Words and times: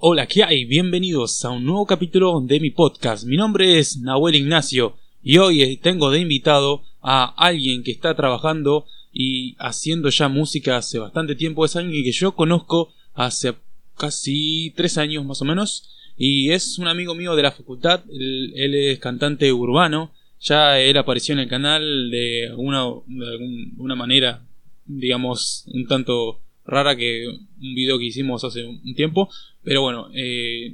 Hola, 0.00 0.28
¿qué 0.28 0.44
hay? 0.44 0.64
Bienvenidos 0.64 1.44
a 1.44 1.50
un 1.50 1.64
nuevo 1.64 1.84
capítulo 1.84 2.40
de 2.40 2.60
mi 2.60 2.70
podcast. 2.70 3.26
Mi 3.26 3.36
nombre 3.36 3.80
es 3.80 3.98
Nahuel 3.98 4.36
Ignacio 4.36 4.96
y 5.24 5.38
hoy 5.38 5.76
tengo 5.78 6.12
de 6.12 6.20
invitado 6.20 6.84
a 7.02 7.24
alguien 7.36 7.82
que 7.82 7.90
está 7.90 8.14
trabajando 8.14 8.86
y 9.12 9.56
haciendo 9.58 10.08
ya 10.10 10.28
música 10.28 10.76
hace 10.76 11.00
bastante 11.00 11.34
tiempo. 11.34 11.64
Es 11.64 11.74
alguien 11.74 12.04
que 12.04 12.12
yo 12.12 12.36
conozco 12.36 12.92
hace 13.12 13.54
casi 13.96 14.72
tres 14.76 14.98
años 14.98 15.24
más 15.24 15.42
o 15.42 15.44
menos 15.44 15.90
y 16.16 16.52
es 16.52 16.78
un 16.78 16.86
amigo 16.86 17.16
mío 17.16 17.34
de 17.34 17.42
la 17.42 17.50
facultad. 17.50 18.04
Él, 18.08 18.76
es 18.76 19.00
cantante 19.00 19.52
urbano. 19.52 20.12
Ya 20.38 20.78
él 20.78 20.96
apareció 20.96 21.32
en 21.32 21.40
el 21.40 21.48
canal 21.48 22.08
de 22.12 22.52
una, 22.56 22.84
de 22.84 23.72
una 23.78 23.96
manera, 23.96 24.46
digamos, 24.86 25.64
un 25.74 25.88
tanto 25.88 26.38
rara 26.68 26.94
que 26.94 27.26
un 27.26 27.74
video 27.74 27.98
que 27.98 28.04
hicimos 28.04 28.44
hace 28.44 28.64
un 28.64 28.94
tiempo. 28.94 29.28
Pero 29.68 29.82
bueno, 29.82 30.08
eh, 30.14 30.72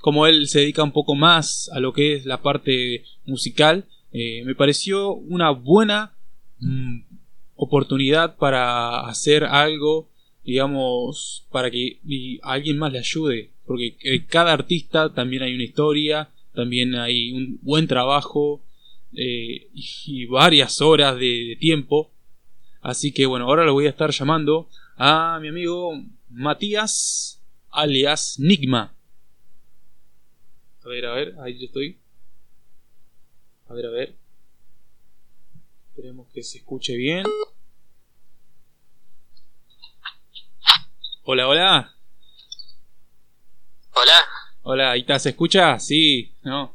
como 0.00 0.26
él 0.26 0.48
se 0.48 0.58
dedica 0.58 0.82
un 0.82 0.90
poco 0.90 1.14
más 1.14 1.70
a 1.72 1.78
lo 1.78 1.92
que 1.92 2.14
es 2.14 2.26
la 2.26 2.42
parte 2.42 3.04
musical, 3.24 3.84
eh, 4.10 4.42
me 4.44 4.56
pareció 4.56 5.12
una 5.12 5.50
buena 5.50 6.12
mm, 6.58 7.02
oportunidad 7.54 8.36
para 8.36 9.06
hacer 9.06 9.44
algo, 9.44 10.08
digamos, 10.42 11.46
para 11.52 11.70
que 11.70 12.00
alguien 12.42 12.78
más 12.78 12.92
le 12.92 12.98
ayude. 12.98 13.52
Porque 13.64 13.96
eh, 14.02 14.24
cada 14.26 14.52
artista 14.52 15.14
también 15.14 15.44
hay 15.44 15.54
una 15.54 15.62
historia, 15.62 16.28
también 16.52 16.96
hay 16.96 17.30
un 17.30 17.60
buen 17.62 17.86
trabajo 17.86 18.60
y 19.12 20.26
varias 20.26 20.80
horas 20.80 21.16
de 21.16 21.56
tiempo. 21.60 22.10
Así 22.80 23.12
que 23.12 23.24
bueno, 23.24 23.44
ahora 23.44 23.64
lo 23.64 23.72
voy 23.72 23.86
a 23.86 23.90
estar 23.90 24.10
llamando 24.10 24.68
a 24.96 25.38
mi 25.40 25.46
amigo 25.46 25.92
Matías 26.28 27.35
alias 27.76 28.38
Nigma. 28.38 28.94
A 30.84 30.88
ver, 30.88 31.06
a 31.06 31.12
ver, 31.12 31.34
ahí 31.40 31.58
yo 31.58 31.66
estoy. 31.66 32.00
A 33.68 33.74
ver, 33.74 33.86
a 33.86 33.90
ver. 33.90 34.16
Esperemos 35.90 36.28
que 36.32 36.42
se 36.42 36.58
escuche 36.58 36.96
bien. 36.96 37.24
Hola, 41.24 41.48
hola. 41.48 41.94
Hola. 43.92 44.28
Hola, 44.62 44.90
ahí 44.92 45.00
está, 45.00 45.18
¿se 45.18 45.30
escucha? 45.30 45.78
Sí, 45.78 46.34
¿no? 46.42 46.74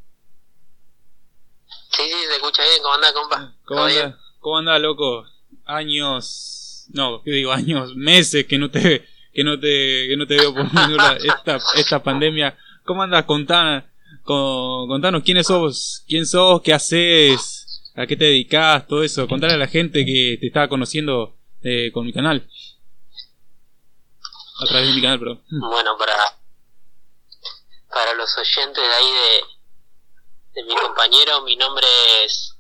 Sí, 1.90 2.04
sí, 2.04 2.26
se 2.28 2.36
escucha 2.36 2.64
bien. 2.64 2.82
¿Cómo 2.82 2.94
anda, 2.96 3.14
compa? 3.14 3.56
¿Cómo 3.66 3.84
anda, 3.84 4.20
¿Cómo 4.40 4.58
anda, 4.58 4.80
loco? 4.80 5.26
Años 5.66 6.62
no, 6.94 7.22
¿qué 7.24 7.32
digo? 7.32 7.52
Años, 7.52 7.96
meses 7.96 8.46
que 8.46 8.58
no 8.58 8.70
te, 8.70 9.08
que 9.34 9.44
no 9.44 9.60
te, 9.60 10.08
que 10.08 10.16
no 10.18 10.28
te 10.28 10.36
veo 10.36 10.54
por 10.54 10.66
esta, 11.26 11.60
esta 11.76 12.04
pandemia. 12.04 12.58
¿Cómo 12.84 13.04
andas? 13.04 13.26
Contanos, 13.26 13.84
contanos 14.24 15.24
quiénes 15.24 15.48
sos, 15.48 16.04
quién 16.08 16.26
sos, 16.26 16.62
qué 16.62 16.74
haces, 16.74 17.92
a 17.96 18.06
qué 18.08 18.16
te 18.16 18.26
dedicas, 18.26 18.88
todo 18.88 19.04
eso. 19.04 19.28
Contale 19.28 19.54
a 19.54 19.58
la 19.58 19.68
gente 19.68 20.06
que 20.06 20.38
te 20.40 20.48
está 20.48 20.68
conociendo 20.68 21.38
eh, 21.62 21.92
con 21.94 22.06
mi 22.06 22.14
canal. 22.14 22.48
A 24.62 24.66
través 24.66 24.90
de 24.90 24.96
mi 24.96 25.02
canal, 25.02 25.20
perdón. 25.20 25.44
Bueno, 25.50 25.98
para, 25.98 26.16
para 27.90 28.14
los 28.14 28.30
oyentes 28.38 28.84
de 28.84 28.94
ahí 28.94 29.12
de, 29.12 30.62
de 30.62 30.68
mi 30.68 30.76
compañero, 30.76 31.42
mi 31.42 31.56
nombre 31.56 31.88
es 32.26 32.58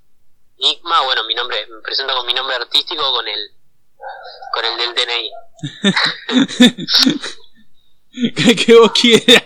Nigma, 0.57 1.01
bueno, 1.01 1.23
mi 1.23 1.33
nombre, 1.33 1.65
me 1.67 1.81
presento 1.81 2.15
con 2.15 2.25
mi 2.27 2.33
nombre 2.33 2.55
artístico, 2.55 3.11
con 3.11 3.27
el 3.27 3.51
con 4.53 4.65
el 4.65 4.77
del 4.77 4.93
DNI. 4.95 5.31
que, 8.65 8.75
vos 8.75 8.91
quieras. 8.91 9.43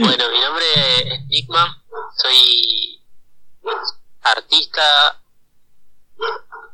bueno, 0.00 0.30
mi 0.30 0.40
nombre 0.40 0.64
es 1.14 1.26
Nigma, 1.26 1.82
soy 2.16 3.02
artista. 4.22 5.20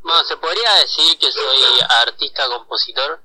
Bueno, 0.02 0.24
se 0.24 0.36
podría 0.36 0.74
decir 0.80 1.18
que 1.18 1.30
soy 1.30 1.80
artista 2.06 2.48
compositor. 2.48 3.22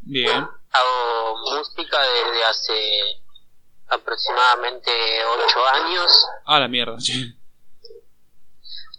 Bien. 0.00 0.48
Hago 0.70 1.36
música 1.56 2.00
desde 2.02 2.44
hace 2.44 3.22
aproximadamente 3.88 4.90
8 5.24 5.66
años. 5.68 6.26
Ah, 6.44 6.60
la 6.60 6.68
mierda, 6.68 7.00
sí. 7.00 7.34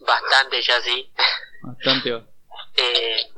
Bastante 0.08 0.62
ya 0.62 0.82
sí. 0.82 1.12
Bastante. 1.62 2.10
eh, 2.76 3.30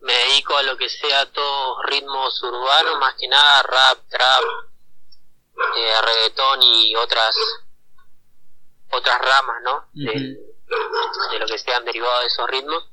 me 0.00 0.12
dedico 0.12 0.56
a 0.56 0.62
lo 0.62 0.76
que 0.76 0.88
sea 0.88 1.30
todos 1.32 1.78
ritmos 1.86 2.42
urbanos, 2.42 2.98
más 2.98 3.14
que 3.18 3.28
nada 3.28 3.62
rap, 3.62 3.98
trap, 4.08 4.42
eh, 5.76 6.00
reggaetón 6.00 6.62
y 6.62 6.94
otras 6.96 7.36
otras 8.90 9.18
ramas, 9.18 9.62
¿no? 9.62 9.88
de, 9.92 11.38
lo 11.38 11.46
que 11.46 11.58
sean 11.58 11.84
derivados 11.84 12.20
de 12.20 12.26
esos 12.28 12.48
ritmos. 12.48 12.84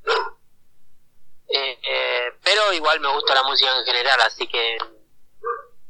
Eh, 1.49 1.79
eh, 1.83 2.31
pero 2.43 2.73
igual 2.73 2.99
me 2.99 3.13
gusta 3.13 3.35
la 3.35 3.43
música 3.43 3.77
en 3.77 3.85
general, 3.85 4.19
así 4.21 4.47
que 4.47 4.77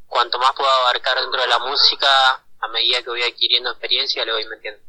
cuanto 0.08 0.38
más 0.40 0.52
puedo 0.54 0.70
abarcar 0.70 1.20
dentro 1.22 1.42
de 1.42 1.48
la 1.48 1.60
música, 1.60 2.44
a 2.60 2.68
medida 2.68 3.02
que 3.02 3.10
voy 3.10 3.24
adquiriendo 3.24 3.72
experiencia, 3.72 4.26
le 4.26 4.34
voy 4.34 4.46
metiendo. 4.48 4.82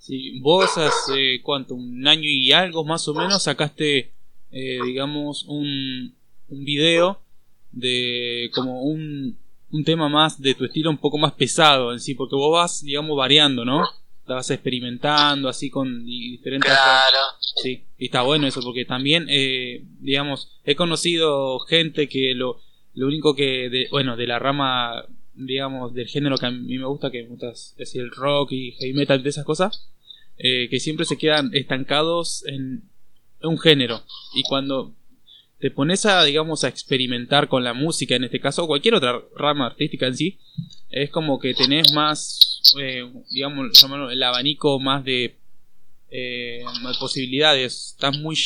Sí, 0.00 0.40
vos 0.40 0.78
hace 0.78 1.42
cuánto, 1.42 1.74
un 1.74 2.08
año 2.08 2.24
y 2.24 2.52
algo 2.52 2.84
más 2.86 3.06
o 3.06 3.12
menos 3.12 3.42
sacaste, 3.42 4.10
eh, 4.50 4.78
digamos, 4.82 5.44
un, 5.44 6.14
un 6.48 6.64
video 6.64 7.20
de 7.70 8.50
como 8.54 8.82
un, 8.82 9.36
un 9.70 9.84
tema 9.84 10.08
más 10.08 10.40
de 10.40 10.54
tu 10.54 10.64
estilo 10.64 10.88
un 10.88 10.96
poco 10.96 11.18
más 11.18 11.32
pesado 11.32 11.92
en 11.92 12.00
sí, 12.00 12.14
porque 12.14 12.34
vos 12.34 12.50
vas, 12.50 12.82
digamos, 12.82 13.14
variando, 13.14 13.66
¿no? 13.66 13.82
La 14.24 14.36
vas 14.36 14.50
experimentando 14.50 15.50
así 15.50 15.68
con 15.68 16.06
diferentes... 16.06 16.72
Claro. 16.72 17.18
Sí, 17.62 17.84
y 17.98 18.06
está 18.06 18.22
bueno 18.22 18.46
eso, 18.46 18.62
porque 18.62 18.86
también, 18.86 19.26
eh, 19.28 19.84
digamos, 20.00 20.50
he 20.64 20.76
conocido 20.76 21.60
gente 21.60 22.08
que 22.08 22.32
lo, 22.34 22.58
lo 22.94 23.06
único 23.06 23.34
que, 23.34 23.68
de, 23.68 23.88
bueno, 23.90 24.16
de 24.16 24.26
la 24.26 24.38
rama 24.38 25.04
digamos, 25.46 25.94
del 25.94 26.06
género 26.06 26.36
que 26.36 26.46
a 26.46 26.50
mí 26.50 26.78
me 26.78 26.86
gusta, 26.86 27.10
que 27.10 27.22
me 27.22 27.28
gusta 27.28 27.50
es 27.50 27.94
el 27.94 28.10
rock 28.10 28.52
y 28.52 28.72
heavy 28.72 28.92
metal, 28.92 29.22
de 29.22 29.30
esas 29.30 29.44
cosas, 29.44 29.88
eh, 30.38 30.68
que 30.70 30.80
siempre 30.80 31.04
se 31.06 31.18
quedan 31.18 31.50
estancados 31.54 32.44
en 32.46 32.82
un 33.42 33.58
género. 33.58 34.02
Y 34.34 34.42
cuando 34.42 34.94
te 35.58 35.70
pones 35.70 36.06
a, 36.06 36.24
digamos, 36.24 36.64
a 36.64 36.68
experimentar 36.68 37.48
con 37.48 37.64
la 37.64 37.74
música, 37.74 38.16
en 38.16 38.24
este 38.24 38.40
caso, 38.40 38.64
o 38.64 38.66
cualquier 38.66 38.94
otra 38.94 39.20
rama 39.36 39.66
artística 39.66 40.06
en 40.06 40.16
sí, 40.16 40.38
es 40.90 41.10
como 41.10 41.38
que 41.38 41.54
tenés 41.54 41.92
más, 41.92 42.62
eh, 42.80 43.10
digamos, 43.30 43.70
el 44.10 44.22
abanico 44.22 44.78
más 44.80 45.04
de 45.04 45.36
eh, 46.10 46.64
posibilidades. 46.98 47.92
Estás 47.94 48.18
muy. 48.18 48.36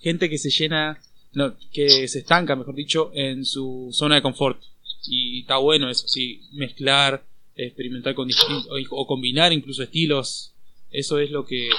gente 0.00 0.28
que 0.28 0.38
se 0.38 0.50
llena, 0.50 1.00
no, 1.32 1.54
que 1.72 2.08
se 2.08 2.18
estanca, 2.20 2.56
mejor 2.56 2.74
dicho, 2.74 3.10
en 3.14 3.44
su 3.44 3.90
zona 3.92 4.16
de 4.16 4.22
confort 4.22 4.60
y 5.06 5.40
está 5.40 5.56
bueno 5.56 5.90
eso, 5.90 6.06
sí, 6.08 6.48
mezclar, 6.52 7.24
experimentar 7.54 8.14
con 8.14 8.28
distintos, 8.28 8.66
o, 8.90 9.06
combinar 9.06 9.52
incluso 9.52 9.82
estilos, 9.82 10.52
eso 10.90 11.18
es 11.18 11.30
lo 11.30 11.44
que, 11.44 11.70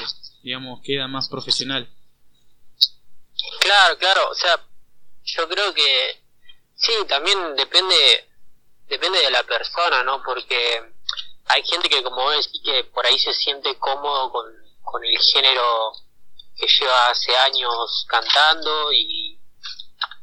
digamos, 0.43 0.81
queda 0.83 1.07
más 1.07 1.29
profesional. 1.29 1.89
Claro, 3.61 3.97
claro, 3.97 4.29
o 4.29 4.35
sea, 4.35 4.59
yo 5.23 5.47
creo 5.47 5.73
que 5.73 6.21
sí, 6.75 6.93
también 7.07 7.55
depende, 7.55 7.95
depende 8.87 9.19
de 9.19 9.31
la 9.31 9.43
persona, 9.43 10.03
¿no? 10.03 10.21
Porque 10.23 10.55
hay 11.45 11.63
gente 11.63 11.89
que, 11.89 12.03
como 12.03 12.23
vos 12.23 12.45
decís, 12.45 12.61
que 12.63 12.83
por 12.85 13.05
ahí 13.05 13.17
se 13.19 13.33
siente 13.33 13.77
cómodo 13.77 14.31
con, 14.31 14.45
con 14.83 15.03
el 15.03 15.17
género 15.19 15.93
que 16.55 16.67
lleva 16.67 17.09
hace 17.09 17.35
años 17.35 18.05
cantando 18.07 18.91
y, 18.93 19.39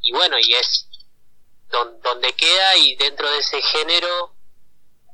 y 0.02 0.12
bueno, 0.12 0.36
y 0.38 0.52
es 0.54 0.87
donde 1.70 2.32
queda 2.34 2.76
y 2.76 2.96
dentro 2.96 3.30
de 3.30 3.38
ese 3.38 3.60
género 3.60 4.34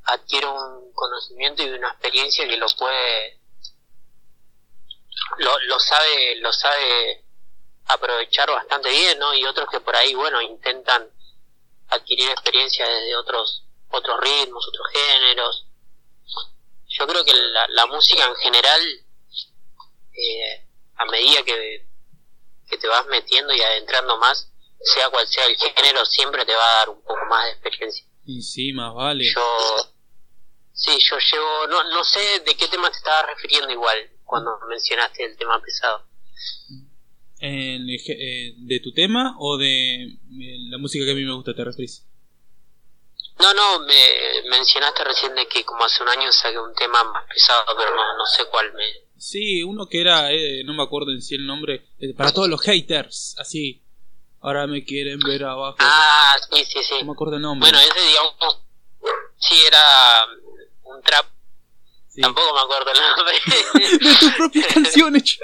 adquiere 0.05 0.47
un 0.47 0.93
conocimiento 0.93 1.63
y 1.63 1.71
una 1.71 1.89
experiencia 1.91 2.47
que 2.47 2.57
lo 2.57 2.67
puede 2.79 3.41
lo, 5.39 5.59
lo 5.61 5.81
sabe 5.81 6.37
lo 6.37 6.53
sabe 6.53 7.25
aprovechar 7.87 8.51
bastante 8.51 8.91
bien 8.91 9.19
no 9.19 9.35
y 9.35 9.45
otros 9.45 9.69
que 9.71 9.81
por 9.81 9.97
ahí 9.97 10.15
bueno 10.15 10.41
intentan 10.43 11.11
adquirir 11.89 12.31
experiencia 12.31 12.87
desde 12.87 13.17
otros 13.17 13.65
otros 13.91 14.21
ritmos 14.21 14.67
otros 14.69 14.87
géneros. 14.93 15.67
Yo 16.89 17.07
creo 17.07 17.25
que 17.25 17.33
la, 17.33 17.67
la 17.69 17.87
música 17.87 18.25
en 18.25 18.37
general 18.37 18.81
eh, 20.13 20.67
a 20.97 21.05
medida 21.07 21.43
que, 21.43 21.87
que 22.69 22.79
te 22.79 22.89
vas 22.89 23.07
metiendo 23.07 23.53
y 23.53 23.61
adentrando 23.61 24.17
más 24.19 24.49
sea 24.85 25.09
cual 25.11 25.27
sea 25.27 25.47
el 25.47 25.57
género, 25.57 26.05
siempre 26.05 26.45
te 26.45 26.55
va 26.55 26.65
a 26.65 26.79
dar 26.79 26.91
un 26.91 27.03
poco 27.03 27.21
más 27.29 27.45
de 27.47 27.69
experiencia. 27.69 28.07
Y 28.27 28.43
sí, 28.43 28.73
más 28.73 28.95
vale. 28.95 29.25
Yo, 29.25 29.43
sí, 30.73 30.93
yo 30.99 31.17
llevo, 31.19 31.67
no, 31.69 31.85
no 31.91 32.05
sé 32.05 32.41
de 32.41 32.55
qué 32.55 32.69
tema 32.69 32.91
te 32.91 32.99
estabas 32.99 33.27
refiriendo 33.27 33.71
igual 33.73 33.99
cuando 34.25 34.51
mencionaste 34.69 35.25
el 35.25 35.37
tema 35.37 35.61
pesado. 35.61 36.07
en, 37.41 37.89
eh, 37.91 38.55
de 38.57 38.81
tu 38.81 38.93
tema 38.93 39.37
o 39.39 39.59
de 39.59 40.05
eh, 40.05 40.17
la 40.71 40.79
música 40.79 41.05
que 41.05 41.13
a 41.13 41.15
mí 41.15 41.25
me 41.25 41.35
gusta, 41.35 41.55
te 41.55 41.65
referís? 41.65 42.07
No, 43.39 43.53
no, 43.53 43.81
me 43.81 44.49
mencionaste 44.49 45.05
recién 45.05 45.35
de 45.35 45.47
que 45.47 45.65
como 45.65 45.85
hace 45.85 46.03
un 46.03 46.09
año 46.09 46.31
saqué 46.33 46.59
un 46.59 46.75
tema 46.75 47.03
más 47.05 47.25
pesado, 47.29 47.65
pero 47.77 47.91
no, 47.95 48.17
no 48.17 48.27
sé 48.27 48.45
cuál 48.51 48.73
me... 48.75 48.85
Sí, 49.17 49.63
uno 49.63 49.87
que 49.87 50.01
era, 50.01 50.33
eh, 50.33 50.63
no 50.65 50.75
me 50.75 50.83
acuerdo 50.83 51.11
en 51.13 51.21
sí 51.21 51.35
el 51.35 51.47
nombre, 51.47 51.89
eh, 51.99 52.15
para 52.15 52.33
todos 52.33 52.49
los 52.49 52.61
haters, 52.61 53.35
así. 53.39 53.84
Ahora 54.45 54.67
me 54.67 54.85
quieren 54.85 55.19
ver 55.21 55.43
abajo. 55.45 55.77
Ah, 55.81 56.35
sí, 56.53 56.63
sí, 56.67 56.79
sí. 56.83 56.95
No 57.01 57.07
me 57.07 57.13
acuerdo 57.13 57.37
el 57.37 57.43
nombre. 57.43 57.71
Bueno, 57.71 57.79
ese, 57.83 58.07
digamos, 58.09 58.61
sí 59.39 59.55
era 59.67 59.79
un 60.83 61.03
trap. 61.03 61.27
Sí. 62.11 62.21
Tampoco 62.21 62.53
me 62.55 62.61
acuerdo 62.61 62.91
el 62.93 62.99
nombre. 63.17 63.99
de 63.99 64.19
tus 64.21 64.33
propias 64.35 64.67
canciones. 64.67 65.39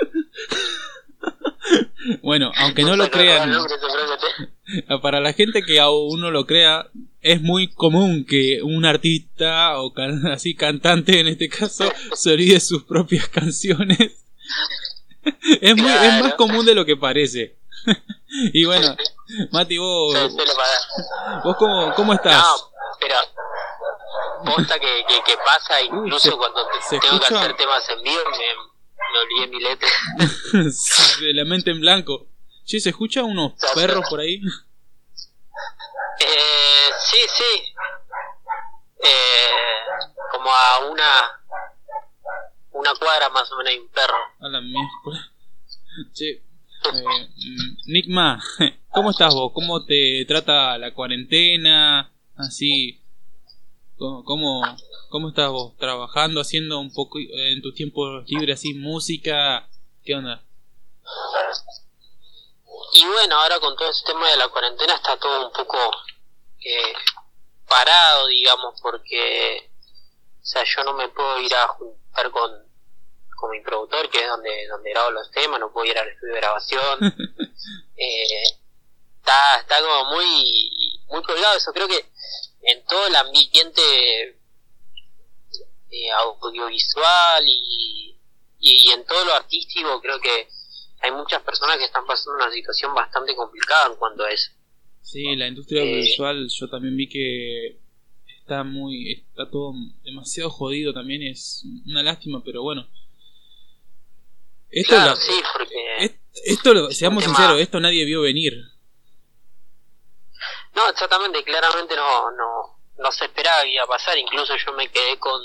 bueno, 2.22 2.52
aunque 2.56 2.82
no 2.82 2.94
lo 2.96 3.04
acuerdo 3.04 3.22
el 3.22 3.28
crean, 3.28 3.50
nombre 3.50 3.74
para 5.02 5.20
la 5.20 5.32
gente 5.32 5.62
que 5.62 5.80
aún 5.80 6.20
no 6.20 6.30
lo 6.30 6.44
crea, 6.46 6.88
es 7.22 7.40
muy 7.40 7.68
común 7.72 8.26
que 8.26 8.60
un 8.62 8.84
artista 8.84 9.78
o 9.80 9.94
can- 9.94 10.26
así 10.26 10.54
cantante 10.54 11.20
en 11.20 11.28
este 11.28 11.48
caso 11.48 11.90
se 12.14 12.32
olvide 12.34 12.60
sus 12.60 12.84
propias 12.84 13.28
canciones. 13.28 14.24
es 15.62 15.76
muy 15.76 15.90
es 15.90 16.22
más 16.22 16.34
común 16.34 16.66
de 16.66 16.74
lo 16.74 16.84
que 16.84 16.96
parece. 16.98 17.56
y 18.52 18.64
bueno, 18.64 18.96
Mati, 19.52 19.78
vos, 19.78 20.14
vos 21.44 21.56
cómo, 21.56 21.94
cómo 21.94 22.12
estás? 22.14 22.38
No, 22.42 22.54
pero 23.00 23.16
posta 24.44 24.78
que, 24.78 25.04
que, 25.08 25.22
que 25.24 25.36
pasa 25.38 25.80
incluso 25.82 26.30
se- 26.30 26.36
cuando 26.36 26.66
te- 26.66 26.98
tengo 26.98 27.18
que 27.20 27.26
hacer 27.34 27.56
temas 27.56 27.88
en 27.90 28.02
vivo 28.02 28.20
me, 28.30 28.38
me 29.12 29.18
olvidé 29.20 29.46
mi 29.48 29.60
letra. 29.60 29.88
De 31.20 31.34
la 31.34 31.44
mente 31.44 31.70
en 31.70 31.80
blanco. 31.80 32.26
Che, 32.64 32.78
¿se 32.80 32.90
escucha 32.90 33.22
unos 33.24 33.52
perros 33.74 34.04
por 34.08 34.20
ahí? 34.20 34.40
Eh, 36.22 36.90
sí, 36.98 37.16
sí. 37.34 37.74
Eh, 39.02 39.50
como 40.32 40.50
a 40.52 40.78
una 40.90 41.40
una 42.72 42.94
cuadra 42.94 43.30
más 43.30 43.50
o 43.52 43.56
menos 43.56 43.72
hay 43.72 43.78
un 43.78 43.88
perro. 43.88 44.16
A 44.40 44.48
la 44.48 44.60
miércoles. 44.60 45.20
Che, 46.12 46.42
eh, 46.84 47.28
Nickma, 47.86 48.42
¿cómo 48.90 49.10
estás 49.10 49.34
vos? 49.34 49.52
¿Cómo 49.52 49.84
te 49.84 50.24
trata 50.26 50.78
la 50.78 50.92
cuarentena? 50.94 52.12
Así, 52.36 53.00
¿cómo, 53.98 54.24
cómo, 54.24 55.28
estás 55.28 55.50
vos? 55.50 55.76
¿Trabajando, 55.76 56.40
haciendo 56.40 56.80
un 56.80 56.92
poco 56.92 57.18
eh, 57.18 57.52
en 57.52 57.62
tus 57.62 57.74
tiempos 57.74 58.24
libres 58.28 58.60
así 58.60 58.74
música? 58.74 59.68
¿Qué 60.04 60.14
onda? 60.14 60.42
Y 62.94 63.04
bueno, 63.04 63.36
ahora 63.36 63.60
con 63.60 63.76
todo 63.76 63.90
ese 63.90 64.04
tema 64.06 64.28
de 64.30 64.36
la 64.36 64.48
cuarentena 64.48 64.94
está 64.94 65.16
todo 65.16 65.46
un 65.46 65.52
poco 65.52 65.76
eh, 66.60 66.92
parado, 67.68 68.26
digamos, 68.26 68.80
porque 68.80 69.70
o 70.42 70.46
sea, 70.46 70.64
yo 70.64 70.84
no 70.84 70.94
me 70.94 71.08
puedo 71.10 71.40
ir 71.40 71.54
a 71.54 71.68
juntar 71.68 72.30
con, 72.30 72.69
con 73.40 73.50
mi 73.50 73.60
productor, 73.62 74.08
que 74.10 74.18
es 74.18 74.28
donde, 74.28 74.66
donde 74.68 74.90
grabo 74.90 75.10
los 75.12 75.30
temas, 75.30 75.58
no 75.58 75.72
puedo 75.72 75.90
ir 75.90 75.98
al 75.98 76.08
estudio 76.08 76.34
de 76.34 76.40
grabación. 76.40 76.98
eh, 77.96 78.42
está, 79.18 79.60
está 79.60 79.80
como 79.80 80.10
muy, 80.16 81.00
muy 81.08 81.22
colgado 81.22 81.56
eso. 81.56 81.72
Creo 81.72 81.88
que 81.88 82.04
en 82.62 82.84
todo 82.84 83.06
el 83.06 83.16
ambiente 83.16 83.80
eh, 85.90 86.10
audiovisual 86.12 87.44
y, 87.46 88.16
y 88.60 88.90
en 88.90 89.04
todo 89.06 89.24
lo 89.24 89.32
artístico, 89.34 90.00
creo 90.00 90.20
que 90.20 90.48
hay 91.02 91.12
muchas 91.12 91.42
personas 91.42 91.78
que 91.78 91.84
están 91.84 92.06
pasando 92.06 92.36
una 92.36 92.52
situación 92.52 92.94
bastante 92.94 93.34
complicada 93.34 93.86
en 93.90 93.96
cuanto 93.96 94.24
a 94.24 94.30
eso. 94.30 94.50
Sí, 95.02 95.34
la 95.34 95.48
industria 95.48 95.82
Eh. 95.82 95.88
audiovisual 95.88 96.48
yo 96.48 96.68
también 96.68 96.96
vi 96.96 97.08
que 97.08 97.78
está 98.40 98.62
muy, 98.64 99.12
está 99.30 99.50
todo 99.50 99.72
demasiado 100.04 100.50
jodido 100.50 100.92
también, 100.92 101.22
es 101.22 101.64
una 101.86 102.02
lástima, 102.02 102.42
pero 102.44 102.62
bueno. 102.62 102.86
Esto, 104.70 104.94
claro, 104.94 105.10
la- 105.10 105.16
sí, 105.16 105.42
porque... 105.52 105.96
es- 106.04 106.14
esto 106.44 106.90
seamos 106.92 107.22
tema- 107.24 107.36
sinceros, 107.36 107.60
esto 107.60 107.80
nadie 107.80 108.04
vio 108.04 108.22
venir. 108.22 108.54
No, 110.74 110.88
exactamente, 110.88 111.42
claramente 111.44 111.96
no, 111.96 112.30
no, 112.30 112.78
no 112.98 113.12
se 113.12 113.24
esperaba 113.24 113.62
que 113.62 113.72
iba 113.74 113.84
a 113.84 113.88
pasar. 113.88 114.16
Incluso 114.16 114.54
yo 114.56 114.72
me 114.72 114.88
quedé 114.90 115.18
con 115.18 115.40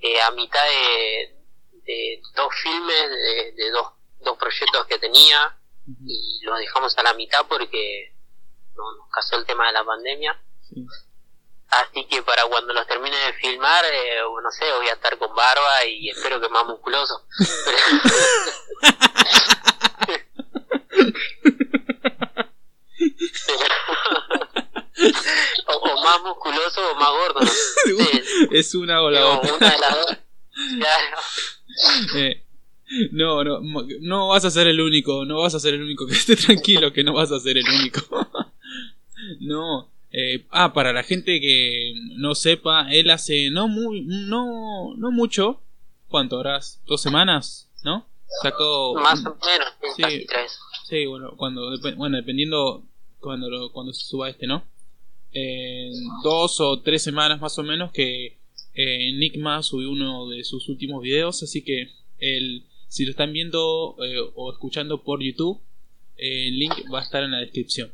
eh, 0.00 0.20
a 0.20 0.30
mitad 0.32 0.64
de, 0.64 1.36
de 1.84 2.22
dos 2.34 2.48
filmes, 2.62 3.10
de, 3.10 3.52
de 3.52 3.70
dos, 3.70 3.92
dos 4.20 4.36
proyectos 4.38 4.86
que 4.86 4.98
tenía 4.98 5.56
y 6.06 6.40
los 6.44 6.58
dejamos 6.58 6.96
a 6.98 7.02
la 7.02 7.14
mitad 7.14 7.46
porque 7.48 8.12
no, 8.76 8.92
nos 8.96 9.10
casó 9.10 9.36
el 9.36 9.46
tema 9.46 9.66
de 9.68 9.72
la 9.72 9.84
pandemia. 9.84 10.40
Sí. 10.68 10.84
Así 11.70 12.04
que 12.06 12.22
para 12.22 12.44
cuando 12.46 12.72
los 12.74 12.86
termine 12.86 13.16
de 13.16 13.32
filmar, 13.34 13.84
eh, 13.84 14.20
no 14.42 14.50
sé, 14.50 14.64
voy 14.76 14.88
a 14.88 14.94
estar 14.94 15.16
con 15.18 15.34
barba 15.34 15.84
y 15.86 16.10
espero 16.10 16.40
que 16.40 16.48
más 16.48 16.66
musculoso. 16.66 17.24
o, 25.66 25.72
o 25.72 26.04
más 26.04 26.22
musculoso 26.22 26.90
o 26.90 26.94
más 26.96 27.10
gordo. 27.10 27.40
No 27.40 27.46
sé. 28.04 28.24
es 28.50 28.74
una 28.74 29.02
o 29.02 29.10
la 29.10 29.26
otra. 29.26 29.54
una 29.54 29.70
de 29.70 29.78
las 29.78 29.96
dos. 29.96 30.16
Claro. 30.78 31.18
Eh, 32.16 32.44
no, 33.12 33.44
no, 33.44 33.60
no 34.00 34.28
vas 34.28 34.44
a 34.44 34.50
ser 34.50 34.66
el 34.66 34.80
único, 34.80 35.24
no 35.24 35.40
vas 35.40 35.54
a 35.54 35.60
ser 35.60 35.74
el 35.74 35.82
único, 35.82 36.06
que 36.06 36.14
esté 36.14 36.36
tranquilo 36.36 36.92
que 36.92 37.04
no 37.04 37.12
vas 37.12 37.30
a 37.30 37.38
ser 37.38 37.56
el 37.58 37.68
único. 37.68 38.00
no, 39.40 39.89
eh, 40.12 40.46
ah, 40.50 40.72
para 40.72 40.92
la 40.92 41.02
gente 41.02 41.40
que 41.40 41.92
no 42.16 42.34
sepa, 42.34 42.88
él 42.92 43.10
hace 43.10 43.50
no 43.50 43.68
muy, 43.68 44.02
no, 44.02 44.94
no 44.96 45.10
mucho, 45.10 45.62
¿cuánto 46.08 46.40
harás? 46.40 46.80
¿Dos 46.86 47.00
semanas? 47.02 47.70
¿No? 47.84 48.06
Sacó... 48.42 48.94
Más 48.94 49.20
o 49.26 49.36
menos, 49.44 49.68
Sí. 49.96 50.02
casi 50.02 50.26
tres. 50.26 50.58
Sí, 50.88 51.06
bueno, 51.06 51.34
cuando, 51.36 51.70
bueno, 51.96 52.16
dependiendo 52.16 52.84
cuando, 53.20 53.48
lo- 53.50 53.72
cuando 53.72 53.92
se 53.92 54.04
suba 54.06 54.28
este, 54.30 54.46
¿no? 54.46 54.64
Dos 56.24 56.60
o 56.60 56.80
tres 56.80 57.02
semanas 57.02 57.40
más 57.40 57.56
o 57.58 57.62
menos 57.62 57.92
que 57.92 58.38
eh, 58.74 59.12
Nickma 59.12 59.62
subió 59.62 59.90
uno 59.90 60.28
de 60.28 60.42
sus 60.44 60.68
últimos 60.68 61.02
videos, 61.02 61.42
así 61.42 61.62
que 61.62 61.90
el, 62.18 62.66
si 62.88 63.04
lo 63.04 63.10
están 63.12 63.32
viendo 63.32 63.96
eh, 64.04 64.16
o 64.34 64.52
escuchando 64.52 65.02
por 65.02 65.22
YouTube, 65.22 65.60
el 66.16 66.58
link 66.58 66.74
va 66.92 67.00
a 67.00 67.02
estar 67.02 67.22
en 67.22 67.30
la 67.32 67.38
descripción. 67.38 67.92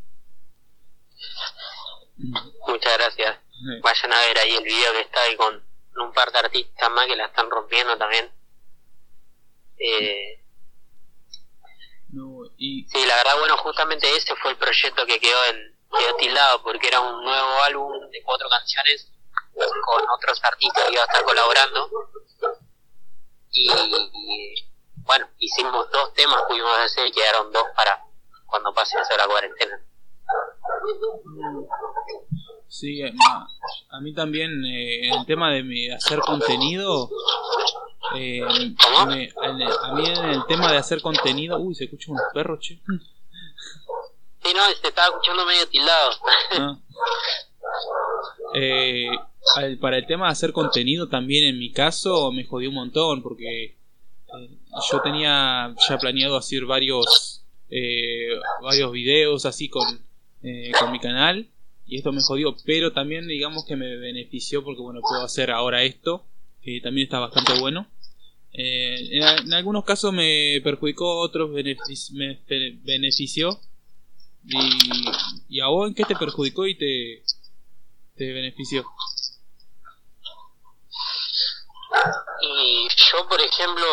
Muchas 2.16 2.98
gracias. 2.98 3.38
Vayan 3.82 4.12
a 4.12 4.20
ver 4.20 4.38
ahí 4.38 4.54
el 4.54 4.64
video 4.64 4.92
que 4.92 5.00
está 5.00 5.22
ahí 5.22 5.36
con 5.36 5.62
un 5.96 6.12
par 6.12 6.30
de 6.30 6.38
artistas 6.38 6.90
más 6.90 7.06
que 7.06 7.16
la 7.16 7.26
están 7.26 7.50
rompiendo 7.50 7.96
también. 7.96 8.30
Eh, 9.78 10.42
no, 12.10 12.44
y 12.56 12.86
sí, 12.88 13.04
la 13.06 13.16
verdad, 13.16 13.38
bueno, 13.38 13.56
justamente 13.58 14.14
ese 14.14 14.34
fue 14.36 14.52
el 14.52 14.56
proyecto 14.56 15.04
que 15.06 15.18
quedó, 15.18 15.44
en, 15.46 15.76
quedó 15.98 16.16
tildado 16.16 16.62
porque 16.62 16.88
era 16.88 17.00
un 17.00 17.24
nuevo 17.24 17.62
álbum 17.62 18.10
de 18.10 18.22
cuatro 18.22 18.48
canciones 18.48 19.10
con 19.84 20.04
otros 20.10 20.40
artistas 20.42 20.84
que 20.84 20.92
iba 20.92 21.02
a 21.02 21.06
estar 21.06 21.24
colaborando. 21.24 21.90
Y, 23.50 23.70
y, 23.70 24.70
bueno, 24.96 25.28
hicimos 25.38 25.90
dos 25.90 26.12
temas, 26.14 26.42
pudimos 26.48 26.78
hacer 26.78 27.06
y 27.06 27.12
quedaron 27.12 27.52
dos 27.52 27.64
para 27.74 28.02
cuando 28.46 28.72
pase 28.74 28.98
eso 28.98 29.10
de 29.10 29.16
la 29.16 29.26
cuarentena. 29.26 29.80
Sí, 32.80 33.02
eh, 33.02 33.12
a, 33.30 33.46
a 33.96 34.00
mí 34.00 34.12
también 34.14 34.64
eh, 34.64 35.08
el 35.10 35.24
tema 35.26 35.50
de 35.52 35.62
mi- 35.62 35.88
hacer 35.90 36.20
contenido, 36.20 37.10
eh, 38.16 38.42
a 38.42 39.06
mí 39.94 40.06
en 40.06 40.24
el 40.30 40.44
tema 40.46 40.70
de 40.72 40.78
hacer 40.78 41.00
contenido, 41.00 41.58
uy, 41.58 41.74
se 41.74 41.84
escuchan 41.84 42.12
unos 42.12 42.24
perros, 42.32 42.60
che. 42.60 42.74
Sí, 44.42 44.52
no, 44.54 44.60
se 44.80 44.88
estaba 44.88 45.08
escuchando 45.08 45.44
medio 45.44 45.66
tildado. 45.68 46.10
Ah. 46.52 46.78
Eh, 48.54 49.08
al- 49.56 49.78
para 49.78 49.98
el 49.98 50.06
tema 50.06 50.26
de 50.26 50.32
hacer 50.32 50.52
contenido 50.52 51.08
también 51.08 51.44
en 51.48 51.58
mi 51.58 51.72
caso 51.72 52.30
me 52.32 52.44
jodió 52.44 52.68
un 52.70 52.76
montón 52.76 53.22
porque 53.22 53.64
eh, 53.64 53.76
yo 54.90 55.00
tenía 55.02 55.74
ya 55.88 55.98
planeado 55.98 56.36
hacer 56.36 56.64
varios 56.64 57.44
eh, 57.70 58.28
varios 58.62 58.92
videos 58.92 59.44
así 59.46 59.68
con, 59.68 59.84
eh, 60.42 60.70
con 60.78 60.90
mi 60.92 61.00
canal 61.00 61.48
y 61.86 61.98
esto 61.98 62.12
me 62.12 62.20
jodió 62.22 62.54
pero 62.64 62.92
también 62.92 63.26
digamos 63.28 63.64
que 63.64 63.76
me 63.76 63.96
benefició 63.96 64.64
porque 64.64 64.80
bueno 64.82 65.00
puedo 65.00 65.22
hacer 65.24 65.50
ahora 65.50 65.82
esto 65.84 66.24
que 66.62 66.80
también 66.82 67.06
está 67.06 67.20
bastante 67.20 67.58
bueno 67.60 67.86
Eh, 68.58 69.18
en, 69.18 69.52
algunos 69.52 69.84
casos 69.84 70.12
me 70.14 70.60
perjudicó 70.64 71.20
otros 71.20 71.50
benefic- 71.50 72.10
me 72.12 72.40
be- 72.48 72.78
benefició 72.84 73.60
y, 74.44 74.56
y 75.48 75.60
a 75.60 75.66
vos 75.66 75.88
en 75.88 75.94
qué 75.94 76.04
te 76.04 76.16
perjudicó 76.16 76.66
y 76.66 76.74
te, 76.74 77.22
te 78.16 78.32
benefició. 78.32 78.86
Y 82.40 82.88
yo, 82.88 83.28
por 83.28 83.40
ejemplo, 83.40 83.84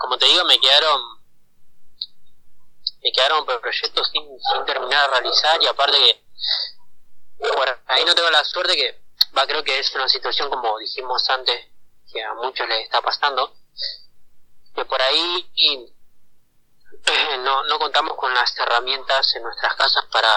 como 0.00 0.16
te 0.18 0.26
digo, 0.26 0.44
me 0.44 0.58
quedaron 0.58 1.00
me 3.02 3.12
quedaron 3.12 3.44
proyectos 3.46 4.08
sin, 4.12 4.22
sin 4.22 4.64
terminar 4.66 5.08
de 5.10 5.20
realizar 5.20 5.60
y 5.62 5.66
aparte 5.66 5.96
que 5.98 6.27
bueno, 7.38 7.72
ahí 7.86 8.04
no 8.04 8.14
tengo 8.14 8.30
la 8.30 8.44
suerte 8.44 8.76
que 8.76 9.00
va 9.36 9.46
creo 9.46 9.62
que 9.62 9.78
es 9.78 9.94
una 9.94 10.08
situación 10.08 10.48
como 10.50 10.78
dijimos 10.78 11.28
antes 11.30 11.66
que 12.12 12.22
a 12.22 12.34
muchos 12.34 12.68
les 12.68 12.84
está 12.84 13.00
pasando 13.02 13.54
que 14.74 14.84
por 14.84 15.00
ahí 15.00 15.50
no, 17.40 17.64
no 17.64 17.78
contamos 17.78 18.16
con 18.16 18.32
las 18.34 18.56
herramientas 18.58 19.34
en 19.36 19.42
nuestras 19.42 19.74
casas 19.74 20.04
para 20.12 20.30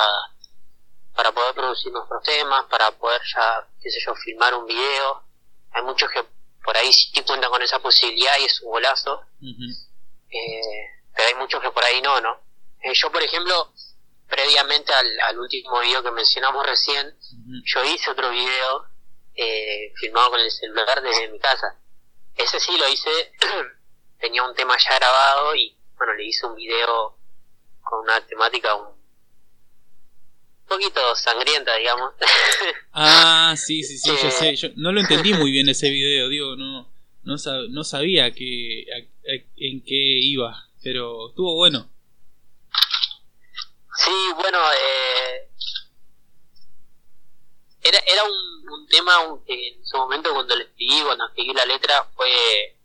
para 1.16 1.32
poder 1.32 1.54
producir 1.54 1.92
nuestros 1.92 2.24
temas, 2.24 2.66
para 2.66 2.92
poder 2.92 3.22
ya, 3.36 3.68
qué 3.82 3.90
sé 3.90 4.00
yo, 4.06 4.16
filmar 4.16 4.56
un 4.56 4.66
video. 4.66 5.24
Hay 5.72 5.84
muchos 5.84 6.10
que 6.10 6.24
por 6.64 6.76
ahí 6.78 6.92
sí 6.94 7.12
cuentan 7.24 7.52
con 7.52 7.62
esa 7.62 7.80
posibilidad 7.80 8.38
y 8.40 8.46
es 8.46 8.62
un 8.62 8.72
golazo. 8.72 9.22
eh, 10.30 10.88
pero 11.14 11.28
hay 11.28 11.36
muchos 11.36 11.62
que 11.62 11.72
por 11.72 11.84
ahí 11.84 12.02
no, 12.02 12.20
¿no? 12.22 12.40
Eh, 12.82 12.94
yo, 12.94 13.12
por 13.12 13.22
ejemplo, 13.22 13.74
previamente 14.32 14.94
al, 14.94 15.20
al, 15.28 15.40
último 15.40 15.80
video 15.82 16.02
que 16.02 16.12
mencionamos 16.12 16.66
recién, 16.66 17.16
yo 17.66 17.84
hice 17.84 18.10
otro 18.10 18.32
video 18.32 18.86
eh, 19.36 19.92
filmado 19.96 20.32
con 20.32 20.40
el 20.40 20.50
celular 20.50 21.02
desde 21.04 21.30
mi 21.30 21.40
casa. 21.40 21.78
Ese 22.36 22.60
sí 22.60 22.72
lo 22.78 22.88
hice, 22.88 23.10
tenía 24.20 24.44
un 24.44 24.56
tema 24.56 24.76
ya 24.78 24.96
grabado 24.96 25.56
y 25.56 25.78
bueno, 25.98 26.14
le 26.14 26.26
hice 26.26 26.46
un 26.46 26.56
video 26.56 27.18
con 27.84 28.00
una 28.00 28.26
temática 28.26 28.74
un 28.74 28.96
poquito 30.68 31.16
sangrienta, 31.16 31.76
digamos. 31.76 32.14
Ah, 32.94 33.56
sí, 33.58 33.84
sí, 33.84 33.98
sí, 33.98 34.10
yo 34.10 34.28
eh, 34.28 34.32
sé. 34.32 34.56
Yo 34.56 34.68
no 34.76 34.92
lo 34.92 35.00
entendí 35.00 35.34
muy 35.34 35.50
bien 35.50 35.70
ese 35.70 35.90
video, 35.90 36.28
digo, 36.28 36.58
no 36.58 36.92
no, 37.24 37.38
sab 37.38 37.70
no 37.70 37.84
sabía 37.84 38.32
que, 38.32 38.86
a, 38.92 38.98
a, 38.98 39.36
en 39.58 39.84
qué 39.84 39.96
iba, 39.96 40.70
pero 40.84 41.30
estuvo 41.30 41.56
bueno. 41.56 41.91
Sí, 44.04 44.32
bueno, 44.36 44.58
eh, 44.74 45.50
era, 47.84 48.00
era 48.00 48.24
un, 48.24 48.88
tema 48.88 49.14
que 49.46 49.70
en 49.70 49.86
su 49.86 49.96
momento 49.96 50.34
cuando 50.34 50.54
lo 50.54 50.64
escribí, 50.64 51.02
cuando 51.04 51.28
escribí 51.28 51.54
la 51.54 51.66
letra, 51.66 52.10
fue, 52.16 52.78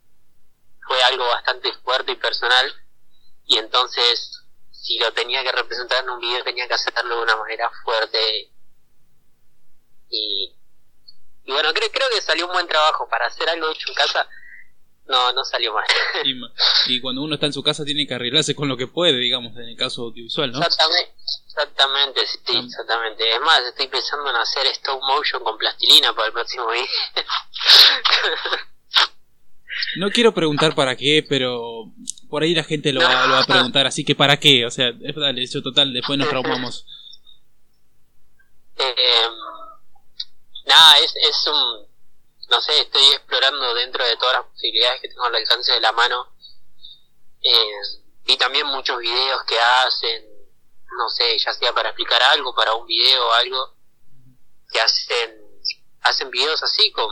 fue 0.86 1.02
algo 1.02 1.26
bastante 1.26 1.72
fuerte 1.82 2.12
y 2.12 2.16
personal, 2.16 2.72
y 3.46 3.56
entonces 3.58 4.42
si 4.70 4.98
lo 4.98 5.12
tenía 5.12 5.42
que 5.42 5.50
representar 5.50 6.04
en 6.04 6.10
un 6.10 6.20
video 6.20 6.44
tenía 6.44 6.68
que 6.68 6.74
hacerlo 6.74 7.16
de 7.16 7.22
una 7.22 7.36
manera 7.36 7.70
fuerte. 7.82 8.52
Y, 10.10 10.54
y 11.44 11.52
bueno 11.52 11.72
creo 11.72 11.90
creo 11.90 12.08
que 12.10 12.22
salió 12.22 12.46
un 12.46 12.52
buen 12.52 12.68
trabajo 12.68 13.08
para 13.08 13.26
hacer 13.26 13.48
algo 13.48 13.70
hecho 13.70 13.88
en 13.88 13.94
casa 13.94 14.28
no 15.08 15.32
no 15.32 15.44
salió 15.44 15.72
mal 15.72 15.84
y, 16.24 16.94
y, 16.94 17.00
cuando 17.00 17.22
uno 17.22 17.34
está 17.34 17.46
en 17.46 17.52
su 17.52 17.62
casa 17.62 17.84
tiene 17.84 18.06
que 18.06 18.14
arreglarse 18.14 18.54
con 18.54 18.68
lo 18.68 18.76
que 18.76 18.86
puede 18.86 19.18
digamos 19.18 19.56
en 19.56 19.68
el 19.68 19.76
caso 19.76 20.02
audiovisual 20.02 20.52
no 20.52 20.58
exactamente 20.58 21.14
exactamente 21.46 22.26
sí 22.26 22.38
ah. 22.48 22.62
exactamente 22.64 23.34
es 23.34 23.40
más 23.40 23.60
estoy 23.60 23.88
pensando 23.88 24.30
en 24.30 24.36
hacer 24.36 24.66
stop 24.66 25.00
motion 25.02 25.42
con 25.42 25.56
plastilina 25.58 26.12
para 26.12 26.28
el 26.28 26.32
próximo 26.32 26.66
video 26.68 26.86
no 29.96 30.10
quiero 30.10 30.34
preguntar 30.34 30.74
para 30.74 30.96
qué, 30.96 31.24
pero 31.26 31.92
por 32.28 32.42
ahí 32.42 32.54
la 32.54 32.64
gente 32.64 32.92
lo 32.92 33.00
va, 33.00 33.26
lo 33.26 33.34
va 33.34 33.40
a 33.40 33.46
preguntar, 33.46 33.86
así 33.86 34.04
que 34.04 34.14
¿para 34.14 34.38
qué? 34.38 34.66
O 34.66 34.70
sea, 34.70 34.92
dale, 34.92 35.42
eso 35.42 35.62
total, 35.62 35.92
después 35.92 36.18
nos 36.18 36.28
traumamos. 36.28 36.86
Eh, 38.78 39.28
nada, 40.66 40.98
es, 40.98 41.14
es 41.16 41.46
un... 41.46 41.86
No 42.48 42.60
sé, 42.60 42.80
estoy 42.80 43.04
explorando 43.08 43.74
dentro 43.74 44.04
de 44.04 44.16
todas 44.16 44.36
las 44.36 44.46
posibilidades 44.46 45.00
que 45.00 45.08
tengo 45.08 45.24
al 45.24 45.34
alcance 45.34 45.72
de 45.72 45.80
la 45.80 45.92
mano. 45.92 46.32
Eh, 47.42 47.72
vi 48.24 48.36
también 48.36 48.66
muchos 48.66 48.98
videos 48.98 49.42
que 49.44 49.58
hacen, 49.58 50.24
no 50.98 51.08
sé, 51.08 51.38
ya 51.38 51.52
sea 51.52 51.72
para 51.72 51.90
explicar 51.90 52.22
algo, 52.22 52.54
para 52.54 52.74
un 52.74 52.86
video 52.86 53.26
o 53.26 53.32
algo, 53.32 53.74
que 54.70 54.80
hacen, 54.80 55.40
hacen 56.02 56.30
videos 56.30 56.62
así 56.62 56.90
con 56.92 57.08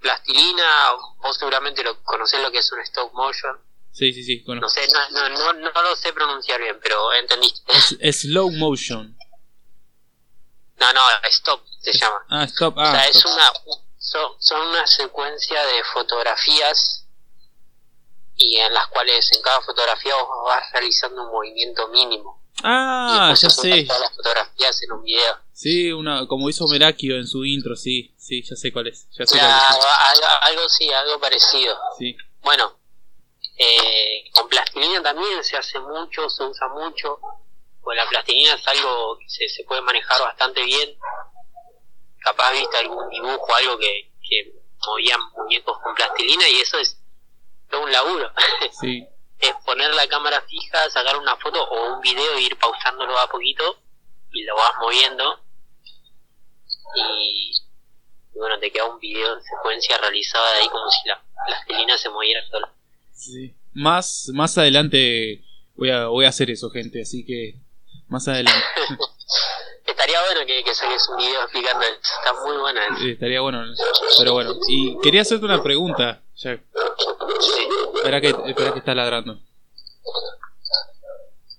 plastilina, 0.00 0.92
vos 1.18 1.36
seguramente 1.36 1.82
lo 1.82 2.02
conocés 2.02 2.40
lo 2.40 2.50
que 2.50 2.58
es 2.58 2.72
un 2.72 2.80
stop 2.80 3.12
motion. 3.12 3.60
Sí, 3.92 4.12
sí, 4.12 4.22
sí, 4.22 4.44
conozco. 4.44 4.66
No 4.66 4.68
sé, 4.68 4.86
no, 4.92 5.28
no, 5.28 5.52
no, 5.54 5.70
no 5.72 5.82
lo 5.82 5.96
sé 5.96 6.12
pronunciar 6.12 6.60
bien, 6.60 6.78
pero 6.82 7.12
entendiste. 7.14 7.72
Es, 8.00 8.20
slow 8.20 8.50
motion. 8.50 9.16
No, 10.78 10.92
no, 10.92 11.00
stop 11.30 11.64
se 11.80 11.92
llama. 11.92 12.24
Ah, 12.28 12.44
stop, 12.44 12.74
ah. 12.78 12.88
O 12.88 12.90
sea, 12.92 13.08
stop. 13.08 13.16
es 13.16 13.24
una, 13.24 13.52
son, 14.06 14.32
son 14.38 14.68
una 14.68 14.86
secuencia 14.86 15.66
de 15.66 15.82
fotografías 15.92 17.04
y 18.36 18.56
en 18.56 18.72
las 18.72 18.86
cuales 18.88 19.28
en 19.34 19.42
cada 19.42 19.60
fotografía 19.62 20.14
vos 20.14 20.28
vas 20.46 20.70
realizando 20.72 21.24
un 21.24 21.32
movimiento 21.32 21.88
mínimo. 21.88 22.40
Ah, 22.62 23.34
ya 23.36 23.50
sé. 23.50 23.84
Todas 23.84 24.00
las 24.00 24.14
fotografías 24.14 24.82
en 24.82 24.92
un 24.92 25.02
video. 25.02 25.38
Sí, 25.52 25.92
una, 25.92 26.26
como 26.28 26.48
hizo 26.48 26.68
Merakio 26.68 27.16
en 27.16 27.26
su 27.26 27.44
intro, 27.44 27.74
sí, 27.74 28.14
sí, 28.16 28.42
ya 28.42 28.54
sé 28.54 28.72
cuál 28.72 28.86
es. 28.86 29.08
Ya 29.10 29.26
sé 29.26 29.38
claro, 29.38 29.64
cuál 29.68 29.78
es. 29.80 29.86
Algo, 30.10 30.26
algo, 30.42 30.68
sí, 30.68 30.92
algo 30.92 31.20
parecido. 31.20 31.76
Sí. 31.98 32.16
Bueno, 32.42 32.78
eh, 33.58 34.30
con 34.32 34.48
plastilina 34.48 35.02
también 35.02 35.42
se 35.42 35.56
hace 35.56 35.80
mucho, 35.80 36.30
se 36.30 36.44
usa 36.44 36.68
mucho. 36.68 37.18
Pues 37.82 37.96
la 37.96 38.08
plastilina 38.08 38.54
es 38.54 38.68
algo 38.68 39.18
que 39.18 39.28
se, 39.28 39.48
se 39.48 39.64
puede 39.64 39.80
manejar 39.80 40.20
bastante 40.20 40.62
bien. 40.62 40.96
Capaz 42.26 42.50
viste 42.54 42.76
algún 42.78 43.08
dibujo, 43.08 43.54
algo 43.54 43.78
que, 43.78 44.10
que 44.28 44.52
movían 44.84 45.20
muñecos 45.36 45.78
con 45.80 45.94
plastilina 45.94 46.48
y 46.48 46.56
eso 46.56 46.76
es 46.78 46.98
todo 47.70 47.84
un 47.84 47.92
laburo. 47.92 48.30
Sí. 48.80 49.06
es 49.38 49.52
poner 49.64 49.94
la 49.94 50.08
cámara 50.08 50.40
fija, 50.42 50.90
sacar 50.90 51.16
una 51.18 51.36
foto 51.36 51.62
o 51.62 51.94
un 51.94 52.00
video 52.00 52.34
e 52.34 52.42
ir 52.42 52.56
pausándolo 52.56 53.16
a 53.16 53.28
poquito 53.28 53.78
y 54.32 54.42
lo 54.42 54.56
vas 54.56 54.72
moviendo 54.80 55.40
y, 56.96 57.52
y 58.34 58.38
bueno, 58.38 58.58
te 58.58 58.72
queda 58.72 58.86
un 58.86 58.98
video 58.98 59.34
en 59.34 59.42
secuencia 59.42 59.96
realizada 59.98 60.52
de 60.54 60.58
ahí 60.60 60.68
como 60.68 60.90
si 60.90 61.08
la 61.08 61.22
plastilina 61.46 61.96
se 61.96 62.08
moviera 62.08 62.40
sola. 62.50 62.72
Sí. 63.12 63.54
Más, 63.72 64.30
más 64.34 64.58
adelante 64.58 65.44
voy 65.76 65.90
a, 65.90 66.06
voy 66.06 66.24
a 66.24 66.30
hacer 66.30 66.50
eso, 66.50 66.70
gente, 66.70 67.02
así 67.02 67.24
que 67.24 67.54
más 68.08 68.26
adelante. 68.28 68.64
estaría 69.86 70.20
bueno 70.22 70.46
que, 70.46 70.62
que, 70.62 70.74
saques 70.74 71.08
un 71.08 71.16
video 71.16 71.42
explicando 71.42 71.82
eso, 71.82 71.98
está 72.00 72.32
muy 72.44 72.56
bueno 72.58 72.80
eso. 72.80 72.96
Sí, 72.98 73.10
estaría 73.10 73.40
bueno, 73.40 73.64
pero 74.18 74.32
bueno, 74.34 74.54
y 74.68 74.98
quería 75.00 75.22
hacerte 75.22 75.44
una 75.44 75.62
pregunta, 75.62 76.22
ya. 76.36 76.56
Sí. 76.56 77.68
Espera 77.96 78.20
que, 78.20 78.28
espera 78.28 78.72
que 78.72 78.78
está 78.78 78.94
ladrando. 78.94 79.40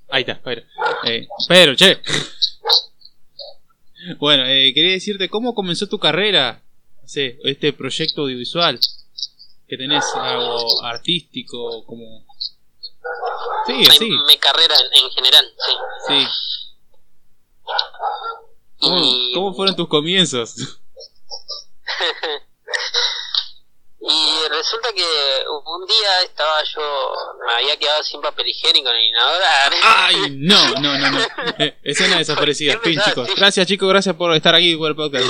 Ahí 0.10 0.22
está, 0.22 0.39
Pedro. 0.42 0.63
Eh, 1.06 1.27
Pedro, 1.48 1.75
che. 1.75 2.01
Bueno, 4.20 4.46
eh, 4.46 4.72
quería 4.74 4.92
decirte 4.92 5.27
cómo 5.27 5.54
comenzó 5.54 5.88
tu 5.88 6.00
carrera, 6.00 6.62
sí, 7.04 7.38
este 7.44 7.74
proyecto 7.74 8.22
audiovisual 8.22 8.80
que 9.68 9.75
tenés 9.75 10.06
algo 10.16 10.82
artístico, 10.86 11.84
como 11.86 12.25
sí, 13.65 13.87
así. 13.87 14.09
Mi, 14.09 14.23
mi 14.25 14.37
carrera 14.37 14.75
en, 14.79 15.03
en, 15.03 15.11
general, 15.11 15.53
sí. 15.65 15.73
Sí. 16.07 16.27
¿Cómo, 18.79 18.97
y... 18.99 19.31
¿Cómo 19.33 19.53
fueron 19.53 19.75
tus 19.75 19.87
comienzos? 19.87 20.55
Y 24.09 24.47
resulta 24.49 24.89
que 24.93 25.03
un 25.65 25.85
día 25.85 26.21
estaba 26.23 26.63
yo, 26.63 27.13
me 27.45 27.53
había 27.55 27.77
quedado 27.77 28.01
sin 28.03 28.21
papel 28.21 28.47
higiénico 28.47 28.89
el 28.89 29.05
inodoro. 29.09 29.75
¡Ay! 29.83 30.15
No, 30.37 30.69
no, 30.79 30.97
no, 30.97 31.11
no. 31.11 31.19
Escena 31.83 32.17
desaparecida. 32.17 32.79
Fin, 32.79 32.99
chicos. 33.03 33.29
Gracias, 33.35 33.67
chicos, 33.67 33.89
gracias 33.89 34.15
por 34.15 34.33
estar 34.33 34.55
aquí 34.55 34.77
por 34.77 34.91
el 34.91 34.95
podcast. 34.95 35.25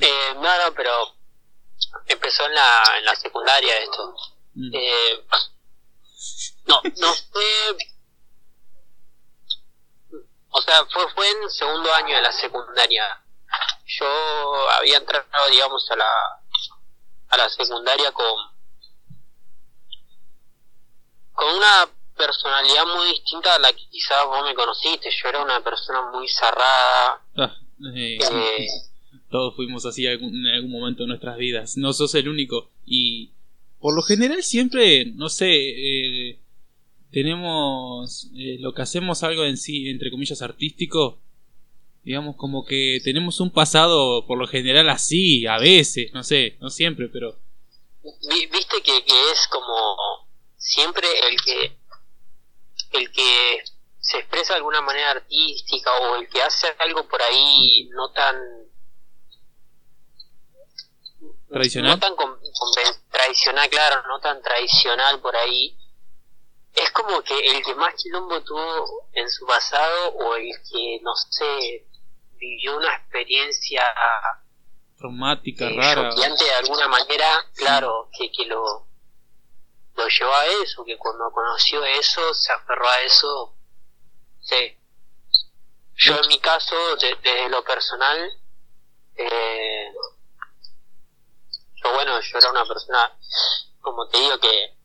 eh, 0.00 0.25
no, 0.36 0.58
no, 0.58 0.74
pero 0.74 1.14
empezó 2.06 2.46
en 2.46 2.54
la, 2.54 2.82
en 2.98 3.04
la 3.04 3.16
secundaria 3.16 3.78
esto. 3.78 4.14
Mm. 4.54 4.70
Eh, 4.74 5.26
no, 6.66 6.80
no 6.98 7.12
sé 7.12 7.76
o 10.56 10.62
sea, 10.62 10.86
fue, 10.86 11.06
fue 11.14 11.30
en 11.30 11.50
segundo 11.50 11.92
año 11.92 12.16
de 12.16 12.22
la 12.22 12.32
secundaria. 12.32 13.22
Yo 13.84 14.70
había 14.70 14.96
entrado, 14.96 15.26
digamos, 15.50 15.86
a 15.90 15.96
la, 15.96 16.10
a 17.28 17.36
la 17.36 17.48
secundaria 17.50 18.10
con, 18.12 18.34
con 21.34 21.56
una 21.56 21.90
personalidad 22.16 22.86
muy 22.86 23.08
distinta 23.08 23.54
a 23.54 23.58
la 23.58 23.70
que 23.70 23.86
quizás 23.90 24.24
vos 24.24 24.44
me 24.44 24.54
conociste. 24.54 25.10
Yo 25.10 25.28
era 25.28 25.42
una 25.42 25.62
persona 25.62 26.10
muy 26.10 26.26
cerrada. 26.26 27.20
Ah, 27.36 27.54
eh, 27.94 28.18
eh, 28.18 28.66
todos 29.30 29.56
fuimos 29.56 29.86
así 29.86 30.06
en 30.06 30.46
algún 30.46 30.70
momento 30.70 31.02
de 31.02 31.08
nuestras 31.08 31.36
vidas. 31.36 31.76
No 31.76 31.92
sos 31.92 32.14
el 32.14 32.28
único. 32.28 32.70
Y 32.84 33.30
por 33.80 33.94
lo 33.94 34.02
general 34.02 34.42
siempre, 34.42 35.06
no 35.14 35.28
sé, 35.28 35.50
eh, 35.50 36.38
tenemos 37.10 38.30
eh, 38.36 38.56
lo 38.60 38.74
que 38.74 38.82
hacemos 38.82 39.22
algo 39.22 39.44
en 39.44 39.56
sí, 39.56 39.88
entre 39.88 40.10
comillas, 40.10 40.42
artístico, 40.42 41.18
digamos 42.02 42.36
como 42.36 42.64
que 42.64 43.00
tenemos 43.02 43.40
un 43.40 43.50
pasado 43.50 44.26
por 44.26 44.38
lo 44.38 44.46
general 44.46 44.88
así, 44.90 45.46
a 45.46 45.58
veces, 45.58 46.12
no 46.12 46.22
sé, 46.22 46.56
no 46.60 46.70
siempre, 46.70 47.08
pero... 47.08 47.36
Viste 48.02 48.80
que, 48.84 49.04
que 49.04 49.30
es 49.32 49.48
como 49.50 50.28
siempre 50.56 51.08
el 51.28 51.40
que 51.42 51.76
el 52.98 53.10
que 53.10 53.62
se 53.98 54.18
expresa 54.18 54.52
de 54.52 54.58
alguna 54.58 54.80
manera 54.80 55.10
artística 55.10 55.90
o 55.98 56.16
el 56.16 56.28
que 56.28 56.40
hace 56.40 56.68
algo 56.78 57.08
por 57.08 57.20
ahí 57.20 57.88
no 57.90 58.10
tan 58.12 58.36
tradicional 61.58 61.92
no 61.92 61.98
tan 61.98 62.14
tradicional 63.10 63.68
claro 63.68 64.02
no 64.08 64.20
tan 64.20 64.40
tradicional 64.42 65.20
por 65.20 65.36
ahí 65.36 65.76
es 66.74 66.90
como 66.90 67.22
que 67.22 67.38
el 67.38 67.62
que 67.64 67.74
más 67.74 67.94
quilombo 67.94 68.42
tuvo 68.42 69.08
en 69.14 69.28
su 69.30 69.46
pasado 69.46 70.10
o 70.10 70.36
el 70.36 70.50
que 70.70 71.00
no 71.02 71.14
sé 71.30 71.86
vivió 72.38 72.76
una 72.76 72.94
experiencia 72.94 73.82
traumática, 74.98 75.66
eh, 75.66 75.76
rara. 75.76 76.14
de 76.14 76.54
alguna 76.58 76.88
manera, 76.88 77.46
claro, 77.54 78.08
que, 78.16 78.30
que 78.30 78.46
lo, 78.46 78.86
lo 79.94 80.08
llevó 80.08 80.34
a 80.34 80.46
eso, 80.62 80.84
que 80.84 80.96
cuando 80.96 81.30
conoció 81.30 81.84
eso, 81.84 82.34
se 82.34 82.52
aferró 82.52 82.88
a 82.88 83.00
eso. 83.02 83.54
Sí. 84.40 84.76
Yo 85.96 86.20
en 86.20 86.28
mi 86.28 86.38
caso, 86.38 86.76
desde 86.96 87.48
lo 87.48 87.64
personal, 87.64 88.30
eh, 89.16 89.92
yo 91.86 91.94
bueno, 91.94 92.20
yo 92.20 92.38
era 92.38 92.50
una 92.50 92.64
persona, 92.64 93.12
como 93.80 94.08
te 94.08 94.18
digo, 94.18 94.38
que 94.38 94.76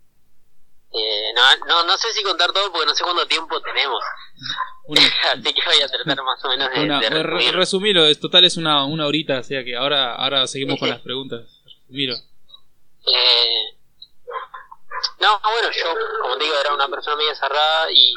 eh, 0.94 1.34
no, 1.34 1.66
no, 1.68 1.84
no 1.86 1.98
sé 1.98 2.12
si 2.12 2.22
contar 2.24 2.52
todo 2.52 2.72
porque 2.72 2.86
no 2.86 2.96
sé 2.96 3.04
cuánto 3.04 3.26
tiempo 3.26 3.62
tenemos. 3.62 4.04
Así 5.32 5.54
que 5.54 5.62
voy 5.66 5.82
a 5.82 5.88
tratar 5.88 6.24
más 6.24 6.44
o 6.44 6.50
menos 6.50 6.70
de, 6.72 6.84
una, 6.84 7.00
resumirlo, 7.52 8.06
es, 8.06 8.20
total 8.20 8.46
es 8.46 8.58
una, 8.58 8.86
una 8.86 9.08
horita, 9.08 9.40
o 9.40 9.44
sea 9.44 9.64
que 9.64 9.76
ahora, 9.76 10.16
ahora 10.16 10.48
seguimos 10.48 10.80
con 10.80 10.90
las 10.90 11.02
preguntas. 11.02 11.48
Miro. 11.88 12.16
Eh, 12.16 13.78
no, 15.20 15.40
bueno, 15.40 15.70
yo, 15.72 15.96
como 16.22 16.38
te 16.38 16.44
digo, 16.44 16.56
era 16.60 16.74
una 16.74 16.88
persona 16.88 17.16
medio 17.16 17.36
cerrada 17.36 17.92
y 17.92 18.14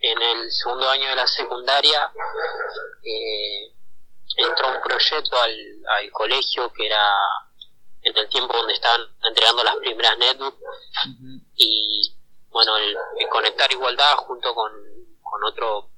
en 0.00 0.22
el 0.22 0.50
segundo 0.50 0.88
año 0.90 1.08
de 1.08 1.16
la 1.16 1.26
secundaria 1.26 2.10
eh, 3.02 3.72
entró 4.36 4.68
un 4.68 4.82
proyecto 4.82 5.40
al, 5.40 5.56
al 5.88 6.10
colegio 6.10 6.72
que 6.72 6.86
era 6.86 7.04
en 8.12 8.18
el 8.18 8.28
tiempo 8.28 8.56
donde 8.56 8.74
estaban 8.74 9.00
entregando 9.24 9.64
las 9.64 9.76
primeras 9.76 10.18
netbooks. 10.18 10.58
Y 11.56 12.14
bueno 12.50 12.76
el, 12.76 12.96
conectar 13.30 13.70
igualdad 13.72 14.16
junto 14.16 14.54
con, 14.54 14.72
con 15.22 15.44
otro 15.44 15.88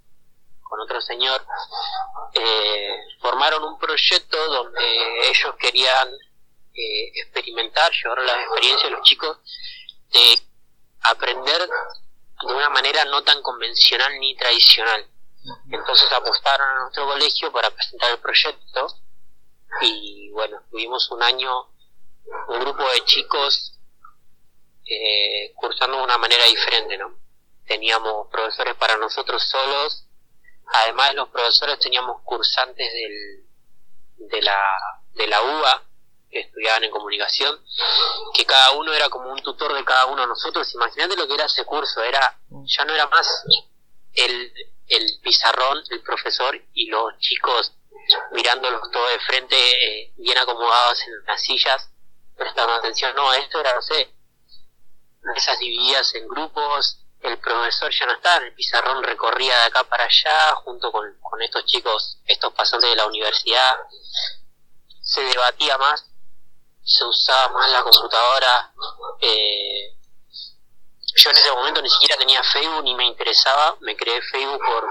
con 0.62 0.80
otro 0.80 1.00
señor 1.00 1.44
eh, 2.32 2.96
formaron 3.20 3.62
un 3.64 3.78
proyecto 3.78 4.36
donde 4.48 5.28
ellos 5.28 5.54
querían 5.58 6.08
eh, 6.74 7.12
experimentar 7.14 7.92
llevar 7.92 8.22
las 8.22 8.36
experiencias 8.44 8.90
de 8.90 8.96
los 8.96 9.02
chicos 9.02 9.38
de 10.12 10.38
aprender 11.02 11.68
de 12.46 12.52
una 12.52 12.70
manera 12.70 13.04
no 13.04 13.22
tan 13.22 13.40
convencional 13.42 14.18
ni 14.18 14.36
tradicional. 14.36 15.06
Entonces 15.70 16.10
apostaron 16.12 16.68
a 16.68 16.80
nuestro 16.82 17.06
colegio 17.06 17.52
para 17.52 17.70
presentar 17.70 18.10
el 18.10 18.18
proyecto 18.18 18.86
y 19.82 20.30
bueno 20.30 20.62
tuvimos 20.70 21.10
un 21.10 21.22
año 21.22 21.68
un 22.48 22.60
grupo 22.60 22.82
de 22.90 23.04
chicos 23.04 23.78
eh, 24.86 25.52
cursando 25.54 25.98
de 25.98 26.04
una 26.04 26.18
manera 26.18 26.44
diferente, 26.44 26.96
¿no? 26.98 27.18
Teníamos 27.66 28.28
profesores 28.30 28.74
para 28.76 28.96
nosotros 28.96 29.42
solos, 29.42 30.06
además 30.66 31.10
de 31.10 31.16
los 31.16 31.28
profesores 31.30 31.78
teníamos 31.78 32.20
cursantes 32.22 32.92
del, 32.92 33.46
de, 34.28 34.42
la, 34.42 34.60
de 35.14 35.26
la 35.26 35.42
UBA, 35.42 35.82
que 36.30 36.40
estudiaban 36.40 36.84
en 36.84 36.90
comunicación, 36.90 37.64
que 38.34 38.44
cada 38.44 38.72
uno 38.72 38.92
era 38.92 39.08
como 39.08 39.30
un 39.30 39.40
tutor 39.40 39.72
de 39.72 39.84
cada 39.84 40.06
uno 40.06 40.22
de 40.22 40.28
nosotros. 40.28 40.74
Imagínate 40.74 41.16
lo 41.16 41.28
que 41.28 41.34
era 41.34 41.46
ese 41.46 41.64
curso, 41.64 42.02
era 42.02 42.38
ya 42.66 42.84
no 42.84 42.92
era 42.92 43.06
más 43.06 43.26
el, 44.14 44.52
pizarrón, 45.22 45.82
el 45.90 46.02
profesor 46.02 46.60
y 46.74 46.88
los 46.88 47.18
chicos 47.18 47.72
mirándolos 48.32 48.90
todo 48.90 49.08
de 49.08 49.18
frente, 49.20 49.56
eh, 49.56 50.12
bien 50.16 50.36
acomodados 50.36 51.00
en 51.06 51.24
las 51.26 51.40
sillas, 51.40 51.90
prestando 52.36 52.74
atención. 52.74 53.14
No, 53.14 53.32
esto 53.32 53.60
era, 53.60 53.74
no 53.74 53.82
sé, 53.82 54.14
mesas 55.22 55.58
divididas 55.58 56.14
en 56.14 56.28
grupos, 56.28 56.98
el 57.24 57.38
profesor 57.38 57.90
ya 57.90 58.06
no 58.06 58.12
estaba, 58.12 58.44
el 58.44 58.54
pizarrón 58.54 59.02
recorría 59.02 59.56
de 59.56 59.64
acá 59.64 59.84
para 59.84 60.04
allá 60.04 60.54
junto 60.56 60.92
con, 60.92 61.04
con 61.20 61.40
estos 61.40 61.64
chicos, 61.64 62.18
estos 62.26 62.52
pasantes 62.52 62.90
de 62.90 62.96
la 62.96 63.06
universidad, 63.06 63.76
se 65.00 65.22
debatía 65.22 65.78
más, 65.78 66.04
se 66.82 67.04
usaba 67.04 67.48
más 67.48 67.70
la 67.70 67.82
computadora. 67.82 68.72
Eh, 69.20 69.96
yo 71.16 71.30
en 71.30 71.36
ese 71.36 71.52
momento 71.52 71.80
ni 71.80 71.88
siquiera 71.88 72.16
tenía 72.16 72.42
Facebook 72.42 72.84
ni 72.84 72.94
me 72.94 73.06
interesaba, 73.06 73.76
me 73.80 73.96
creé 73.96 74.20
Facebook 74.20 74.60
por, 74.60 74.86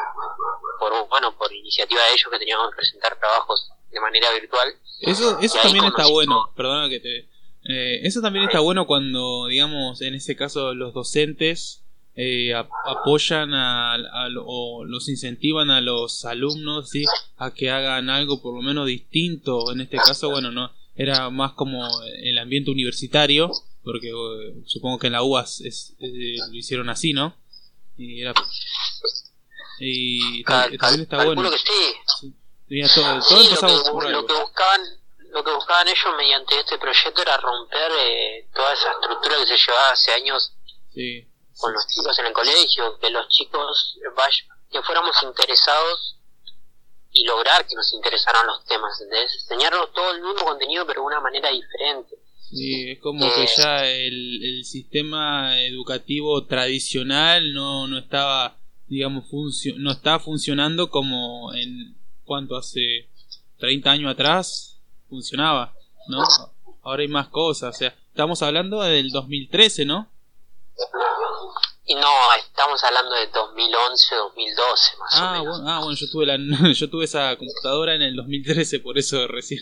por 0.80 1.08
bueno, 1.10 1.38
por 1.38 1.54
iniciativa 1.54 2.02
de 2.02 2.14
ellos 2.14 2.30
que 2.32 2.40
teníamos 2.40 2.72
que 2.72 2.78
presentar 2.78 3.16
trabajos 3.20 3.70
de 3.92 4.00
manera 4.00 4.32
virtual. 4.32 4.76
Eso, 5.02 5.38
eso 5.40 5.60
también 5.62 5.86
está 5.86 6.08
bueno, 6.08 6.52
perdona 6.56 6.90
que 6.90 7.00
te, 7.00 7.30
eh, 7.66 8.02
eso 8.04 8.22
también 8.22 8.46
está 8.46 8.60
bueno 8.60 8.86
cuando, 8.86 9.48
digamos, 9.48 10.02
en 10.02 10.16
ese 10.16 10.36
caso 10.36 10.74
los 10.74 10.94
docentes 10.94 11.84
eh, 12.16 12.54
apoyan 12.54 13.54
a, 13.54 13.98
o 14.46 14.86
los 14.86 15.10
incentivan 15.10 15.72
a 15.72 15.82
los 15.82 16.26
alumnos 16.26 16.90
¿sí? 16.90 17.06
a 17.38 17.52
que 17.52 17.72
hagan 17.72 18.10
algo 18.10 18.42
por 18.42 18.56
lo 18.56 18.62
menos 18.62 18.88
distinto. 18.88 19.72
En 19.72 19.82
este 19.82 19.98
caso, 19.98 20.30
bueno, 20.30 20.52
no 20.52 20.72
era 20.96 21.30
más 21.30 21.54
como 21.54 21.90
el 22.22 22.38
ambiente 22.38 22.70
universitario, 22.70 23.52
porque 23.84 24.10
eh, 24.10 24.64
supongo 24.66 25.00
que 25.00 25.08
en 25.08 25.14
la 25.14 25.24
UAS 25.24 25.62
es, 25.62 25.96
lo 26.00 26.54
hicieron 26.54 26.90
así, 26.90 27.14
¿no? 27.14 27.36
Y, 27.98 28.22
era, 28.22 28.34
y 29.80 30.44
también 30.44 31.02
está 31.02 31.26
bueno. 31.26 31.44
todo, 32.94 34.10
lo 34.10 34.26
que 34.26 34.34
buscaban 34.34 34.82
lo 35.34 35.44
que 35.44 35.52
buscaban 35.52 35.88
ellos 35.88 36.16
mediante 36.16 36.60
este 36.60 36.78
proyecto 36.78 37.22
era 37.24 37.38
romper 37.38 37.92
eh, 38.00 38.48
toda 38.54 38.72
esa 38.74 38.92
estructura 38.92 39.38
que 39.38 39.48
se 39.48 39.58
llevaba 39.58 39.92
hace 39.92 40.14
años 40.14 40.54
con 41.58 41.74
los 41.74 41.88
chicos 41.88 42.20
en 42.20 42.26
el 42.28 42.34
colegio, 42.34 43.00
que 43.00 43.10
los 43.10 43.28
chicos 43.30 43.98
que 44.72 44.82
fuéramos 44.84 45.16
interesados 45.24 46.18
y 47.12 47.26
lograr 47.26 47.66
que 47.66 47.76
nos 47.76 47.92
interesaran 47.94 48.46
los 48.46 48.64
temas, 48.66 49.00
¿entendés? 49.02 49.34
Enseñarnos 49.34 49.92
todo 49.94 50.12
el 50.12 50.22
mismo 50.22 50.46
contenido 50.46 50.86
pero 50.86 51.02
de 51.02 51.08
una 51.08 51.20
manera 51.20 51.50
diferente. 51.50 52.16
Sí, 52.50 52.92
es 52.92 53.00
como 53.00 53.28
que 53.34 53.44
eh, 53.44 53.50
ya 53.58 53.88
el, 53.88 54.44
el 54.44 54.66
sistema 54.66 55.60
educativo 55.62 56.46
tradicional 56.46 57.54
no, 57.54 57.88
no 57.88 57.98
estaba, 57.98 58.60
digamos, 58.88 59.26
no 59.78 59.92
estaba 59.92 60.20
funcionando 60.20 60.92
como 60.92 61.52
en 61.56 61.98
cuanto 62.24 62.56
hace 62.56 63.10
30 63.58 63.90
años 63.90 64.12
atrás 64.12 64.73
funcionaba, 65.14 65.74
¿no? 66.08 66.24
Ahora 66.82 67.04
hay 67.04 67.08
más 67.08 67.28
cosas, 67.28 67.76
o 67.76 67.78
sea, 67.78 67.96
estamos 68.10 68.42
hablando 68.42 68.82
del 68.82 69.10
2013, 69.12 69.86
¿no? 69.86 70.10
Y 71.86 71.96
no, 71.96 72.10
estamos 72.40 72.84
hablando 72.84 73.14
de 73.16 73.28
2011, 73.28 74.16
2012 74.16 74.98
más 74.98 75.14
ah, 75.16 75.30
o 75.30 75.32
menos. 75.32 75.58
Bueno, 75.58 75.70
ah, 75.70 75.80
bueno, 75.80 75.96
yo 75.96 76.10
tuve, 76.10 76.26
la, 76.26 76.38
yo 76.74 76.90
tuve 76.90 77.06
esa 77.06 77.36
computadora 77.36 77.96
en 77.96 78.02
el 78.02 78.16
2013, 78.16 78.80
por 78.80 78.98
eso 78.98 79.28
recién. 79.28 79.62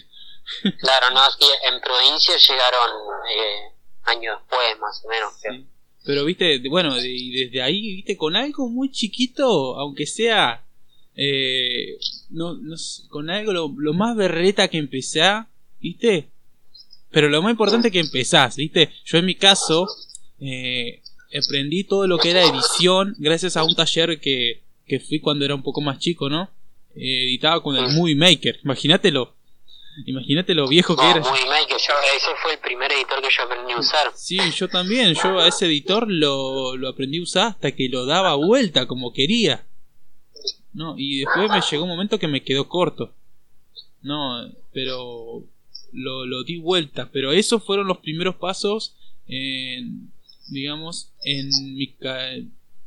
claro, 0.80 1.10
no, 1.12 1.22
en 1.64 1.82
provincia 1.82 2.36
llegaron 2.38 2.90
eh, 3.30 3.76
años 4.04 4.40
después, 4.40 4.80
más 4.80 5.04
o 5.04 5.10
menos. 5.10 5.34
Pero 6.04 6.26
viste, 6.26 6.62
bueno, 6.70 6.98
y 6.98 7.46
desde 7.46 7.62
ahí, 7.62 7.96
viste, 7.96 8.16
con 8.18 8.36
algo 8.36 8.70
muy 8.70 8.92
chiquito, 8.92 9.78
aunque 9.78 10.06
sea 10.06 10.64
eh, 11.16 11.98
no, 12.32 12.56
no 12.56 12.76
con 13.10 13.30
algo 13.30 13.54
lo, 13.54 13.94
más 13.94 14.16
berreta 14.16 14.68
que 14.68 14.78
empecé, 14.78 15.22
¿viste? 15.80 16.30
Pero 17.12 17.30
lo 17.30 17.42
más 17.42 17.52
importante 17.52 17.90
es 17.90 17.92
que 17.92 18.00
empezás, 18.00 18.56
¿viste? 18.56 18.90
Yo 19.06 19.18
en 19.18 19.26
mi 19.26 19.36
caso 19.36 19.88
eh, 20.40 21.02
aprendí 21.38 21.84
todo 21.84 22.08
lo 22.08 22.18
que 22.18 22.32
era 22.32 22.44
edición 22.44 23.16
gracias 23.18 23.58
a 23.58 23.64
un 23.64 23.76
taller 23.76 24.20
que, 24.20 24.64
que 24.86 25.00
fui 25.00 25.20
cuando 25.20 25.46
era 25.46 25.56
un 25.56 25.64
poco 25.64 25.82
más 25.82 26.00
chico, 26.00 26.30
¿no? 26.30 26.50
Eh, 26.96 27.24
editaba 27.26 27.62
con 27.62 27.76
el 27.76 27.90
Movie 27.92 28.16
Maker, 28.16 28.60
imagínatelo. 28.64 29.36
Imagínate 30.06 30.54
lo 30.56 30.70
viejo 30.70 30.96
que 30.96 31.04
era. 31.04 31.20
Movie 31.20 31.46
Maker, 31.46 31.76
ese 31.76 32.32
fue 32.42 32.54
el 32.54 32.60
primer 32.60 32.92
editor 32.94 33.22
que 33.22 33.28
yo 33.30 33.44
aprendí 33.44 33.74
a 33.74 33.80
usar. 33.80 34.12
Sí, 34.16 34.40
yo 34.56 34.70
también. 34.70 35.14
Yo 35.14 35.38
a 35.40 35.50
ese 35.50 35.66
editor 35.66 36.10
lo, 36.10 36.78
lo 36.78 36.88
aprendí 36.88 37.20
a 37.20 37.24
usar 37.24 37.48
hasta 37.50 37.74
que 37.74 37.90
lo 37.90 38.06
daba 38.06 38.36
vuelta 38.36 38.88
como 38.88 39.12
quería. 39.12 39.66
No, 40.74 40.96
y 40.98 41.20
después 41.20 41.50
me 41.50 41.62
llegó 41.70 41.84
un 41.84 41.90
momento 41.90 42.20
que 42.20 42.28
me 42.28 42.44
quedó 42.44 42.68
corto. 42.68 43.14
No, 44.02 44.50
pero 44.74 45.44
lo, 45.92 46.26
lo 46.26 46.44
di 46.44 46.58
vuelta. 46.58 47.10
Pero 47.12 47.32
esos 47.32 47.64
fueron 47.64 47.88
los 47.88 48.00
primeros 48.00 48.36
pasos 48.36 48.96
en, 49.28 50.12
digamos, 50.48 51.12
en 51.24 51.50
mi 51.76 51.96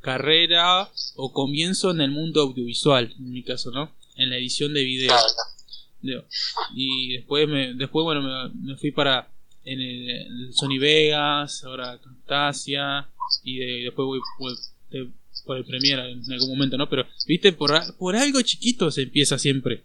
carrera 0.01 0.91
o 1.17 1.33
comienzo 1.33 1.91
en 1.91 2.01
el 2.01 2.11
mundo 2.11 2.43
audiovisual, 2.43 3.15
en 3.19 3.33
mi 3.33 3.43
caso, 3.43 3.71
¿no? 3.71 3.91
en 4.17 4.31
la 4.31 4.37
edición 4.37 4.73
de 4.75 4.85
video. 4.85 5.15
Y 6.75 7.13
después, 7.15 7.49
me, 7.49 7.75
después 7.75 8.05
bueno, 8.05 8.51
me, 8.55 8.77
fui 8.77 8.91
para 8.91 9.31
en 9.65 9.81
el, 9.81 10.53
Sony 10.53 10.79
Vegas, 10.79 11.65
ahora 11.65 11.99
Camtasia, 11.99 13.09
y 13.43 13.85
después 13.85 14.07
voy, 14.07 14.21
por 15.45 15.57
el 15.57 15.65
Premiere 15.65 16.13
en 16.13 16.33
algún 16.33 16.51
momento, 16.51 16.77
¿no? 16.77 16.89
Pero, 16.89 17.07
viste, 17.27 17.53
por, 17.53 17.73
por 17.97 18.17
algo 18.17 18.41
chiquito 18.43 18.91
se 18.91 19.03
empieza 19.03 19.39
siempre. 19.39 19.85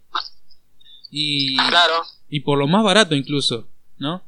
Y, 1.12 1.56
claro. 1.56 2.04
y 2.30 2.41
por 2.41 2.58
lo 2.58 2.67
más 2.67 2.84
barato 2.84 3.15
incluso, 3.15 3.67
¿no? 3.98 4.24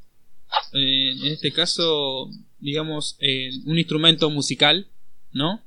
Eh, 0.74 1.12
en 1.12 1.26
este 1.28 1.52
caso, 1.52 2.30
digamos, 2.60 3.17
eh, 3.20 3.52
un 3.65 3.78
instrumento 3.78 4.30
musical, 4.30 4.88
¿no? 5.32 5.62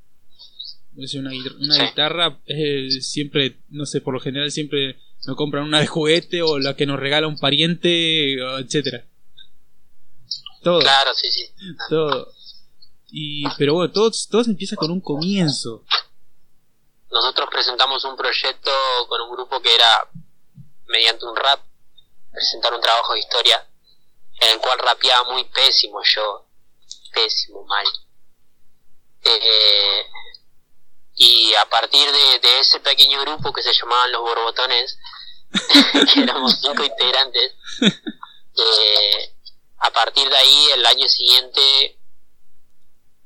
una, 0.96 1.30
una 1.58 1.88
guitarra 1.88 2.38
siempre, 3.00 3.56
no 3.68 3.84
sé, 3.84 4.00
por 4.00 4.14
lo 4.14 4.20
general 4.20 4.52
siempre 4.52 4.96
nos 5.26 5.36
compran 5.36 5.64
una 5.64 5.80
de 5.80 5.86
juguete 5.86 6.42
o 6.42 6.58
la 6.58 6.76
que 6.76 6.86
nos 6.86 7.00
regala 7.00 7.26
un 7.26 7.38
pariente, 7.38 8.34
etcétera. 8.34 9.04
Todo. 10.62 10.80
Claro, 10.80 11.10
sí, 11.14 11.28
sí. 11.30 11.44
Todo. 11.88 12.32
Y, 13.16 13.44
pero 13.56 13.74
bueno, 13.74 13.92
todo, 13.92 14.10
todo 14.28 14.42
empieza 14.42 14.74
con 14.74 14.90
un 14.90 15.00
comienzo. 15.00 15.84
Nosotros 17.12 17.48
presentamos 17.48 18.04
un 18.04 18.16
proyecto 18.16 18.72
con 19.08 19.20
un 19.20 19.30
grupo 19.30 19.62
que 19.62 19.72
era, 19.72 20.10
mediante 20.88 21.24
un 21.24 21.36
rap, 21.36 21.60
presentar 22.32 22.74
un 22.74 22.80
trabajo 22.80 23.12
de 23.12 23.20
historia, 23.20 23.68
en 24.40 24.54
el 24.54 24.58
cual 24.58 24.80
rapeaba 24.80 25.30
muy 25.32 25.44
pésimo 25.44 26.02
yo, 26.02 26.46
pésimo, 27.12 27.64
mal. 27.66 27.86
Eh, 29.22 30.06
y 31.14 31.54
a 31.54 31.66
partir 31.66 32.10
de, 32.10 32.58
ese 32.58 32.80
pequeño 32.80 33.20
grupo 33.20 33.52
que 33.52 33.62
se 33.62 33.74
llamaban 33.74 34.10
los 34.10 34.22
Borbotones, 34.22 34.98
que 36.12 36.20
éramos 36.20 36.58
cinco 36.60 36.82
integrantes, 36.82 37.54
eh, 37.80 39.34
a 39.78 39.90
partir 39.92 40.28
de 40.28 40.36
ahí 40.36 40.66
el 40.72 40.84
año 40.84 41.08
siguiente 41.08 42.00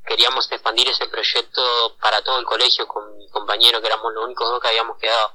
queríamos 0.08 0.50
expandir 0.50 0.88
ese 0.88 1.06
proyecto 1.06 1.96
para 2.00 2.22
todo 2.22 2.38
el 2.38 2.46
colegio 2.46 2.88
con 2.88 3.16
mi 3.18 3.28
compañero, 3.28 3.80
que 3.80 3.86
éramos 3.86 4.12
los 4.14 4.24
únicos 4.24 4.48
dos 4.48 4.60
que 4.60 4.68
habíamos 4.68 4.98
quedado. 4.98 5.34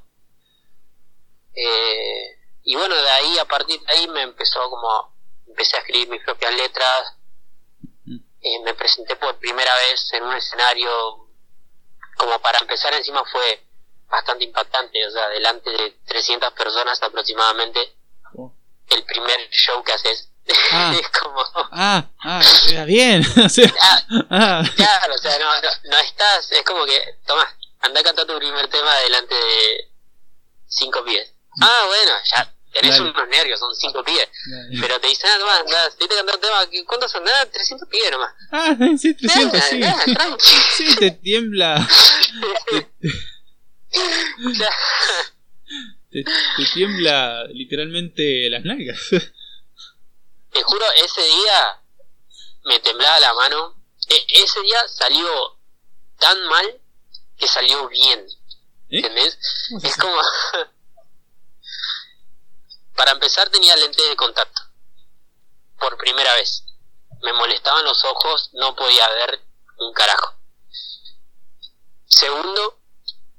Eh, 1.54 2.40
y 2.64 2.76
bueno, 2.76 2.96
de 2.96 3.10
ahí, 3.10 3.38
a 3.38 3.46
partir 3.46 3.80
de 3.80 3.94
ahí 3.94 4.08
me 4.08 4.24
empezó 4.24 4.68
como, 4.70 5.16
empecé 5.48 5.78
a 5.78 5.80
escribir 5.82 6.10
mis 6.10 6.24
propias 6.24 6.54
letras, 6.56 7.16
eh, 8.08 8.60
me 8.66 8.74
presenté 8.74 9.16
por 9.16 9.38
primera 9.38 9.72
vez 9.88 10.12
en 10.14 10.24
un 10.24 10.36
escenario 10.36 11.30
como 12.18 12.40
para 12.40 12.60
empezar 12.60 12.94
encima 12.94 13.24
fue 13.26 13.66
bastante 14.08 14.44
impactante, 14.44 15.08
o 15.08 15.12
sea, 15.12 15.30
delante 15.30 15.70
de 15.70 15.92
300 16.06 16.52
personas 16.54 17.02
aproximadamente, 17.02 17.96
oh. 18.36 18.54
el 18.90 19.06
primer 19.06 19.50
show 19.50 19.84
que 19.84 19.94
haces. 19.94 20.30
Ah, 20.71 20.93
es 20.99 21.08
como... 21.19 21.41
ah, 21.71 22.06
ah, 22.23 22.41
bien. 22.86 23.25
o 23.45 23.49
sea, 23.49 23.73
ah, 23.82 24.03
ah. 24.29 24.63
Claro, 24.75 25.15
o 25.15 25.17
sea, 25.17 25.38
no, 25.39 25.45
no, 25.89 25.97
estás, 25.99 26.51
es 26.51 26.63
como 26.63 26.86
que, 26.86 26.99
toma, 27.25 27.47
anda 27.82 27.99
a 27.99 28.03
cantar 28.03 28.25
tu 28.25 28.38
primer 28.38 28.67
tema 28.67 28.95
delante 28.97 29.36
de 29.36 29.91
cinco 30.67 31.03
pies. 31.03 31.34
Mm. 31.56 31.63
Ah, 31.63 31.84
bueno, 31.88 32.12
ya 32.36 32.53
tenés 32.73 32.99
unos 32.99 33.27
nervios, 33.27 33.60
son 33.60 33.73
cinco 33.75 34.03
pies. 34.03 34.27
Pero 34.82 34.99
te 34.99 35.08
dicen, 35.08 35.29
ah, 35.32 35.38
nomás, 35.39 35.60
anda, 35.60 35.89
te 35.97 36.08
cantar 36.08 36.36
un 36.36 36.41
tema, 36.41 36.86
¿cuántos 36.88 37.12
son? 37.12 37.23
Nada, 37.23 37.45
300 37.45 37.88
pies 37.88 38.12
nomás. 38.12 38.34
Ah, 38.51 38.75
sí, 38.97 39.13
300, 39.13 39.63
sí. 39.63 39.82
sí, 40.77 40.95
te 40.97 41.12
tiembla. 41.12 41.88
te, 46.12 46.23
te, 46.23 46.65
tiembla 46.73 47.45
literalmente 47.53 48.49
las 48.49 48.63
nalgas. 48.65 48.99
Te 50.54 50.63
juro, 50.63 50.86
ese 50.96 51.22
día 51.22 51.82
me 52.63 52.80
temblaba 52.80 53.20
la 53.20 53.34
mano. 53.34 53.76
E, 54.08 54.26
ese 54.42 54.62
día 54.62 54.88
salió 54.88 55.58
tan 56.20 56.42
mal 56.48 56.82
que 57.38 57.48
salió 57.48 57.88
bien. 57.89 58.20
¿Eh? 58.89 58.98
¿Entendés? 58.98 59.38
Es 59.82 59.98
como... 59.98 60.16
Para 62.96 63.12
empezar 63.12 63.50
tenía 63.50 63.76
lentes 63.76 64.08
de 64.08 64.16
contacto. 64.16 64.62
Por 65.80 65.98
primera 65.98 66.34
vez. 66.36 66.63
Me 67.22 67.34
molestaban 67.34 67.84
los 67.84 68.04
ojos, 68.06 68.50
no 68.54 68.76
podía 68.76 69.08
ver 69.10 69.42
un 69.78 69.94
carajo. 69.94 70.36
Segundo, 72.06 72.80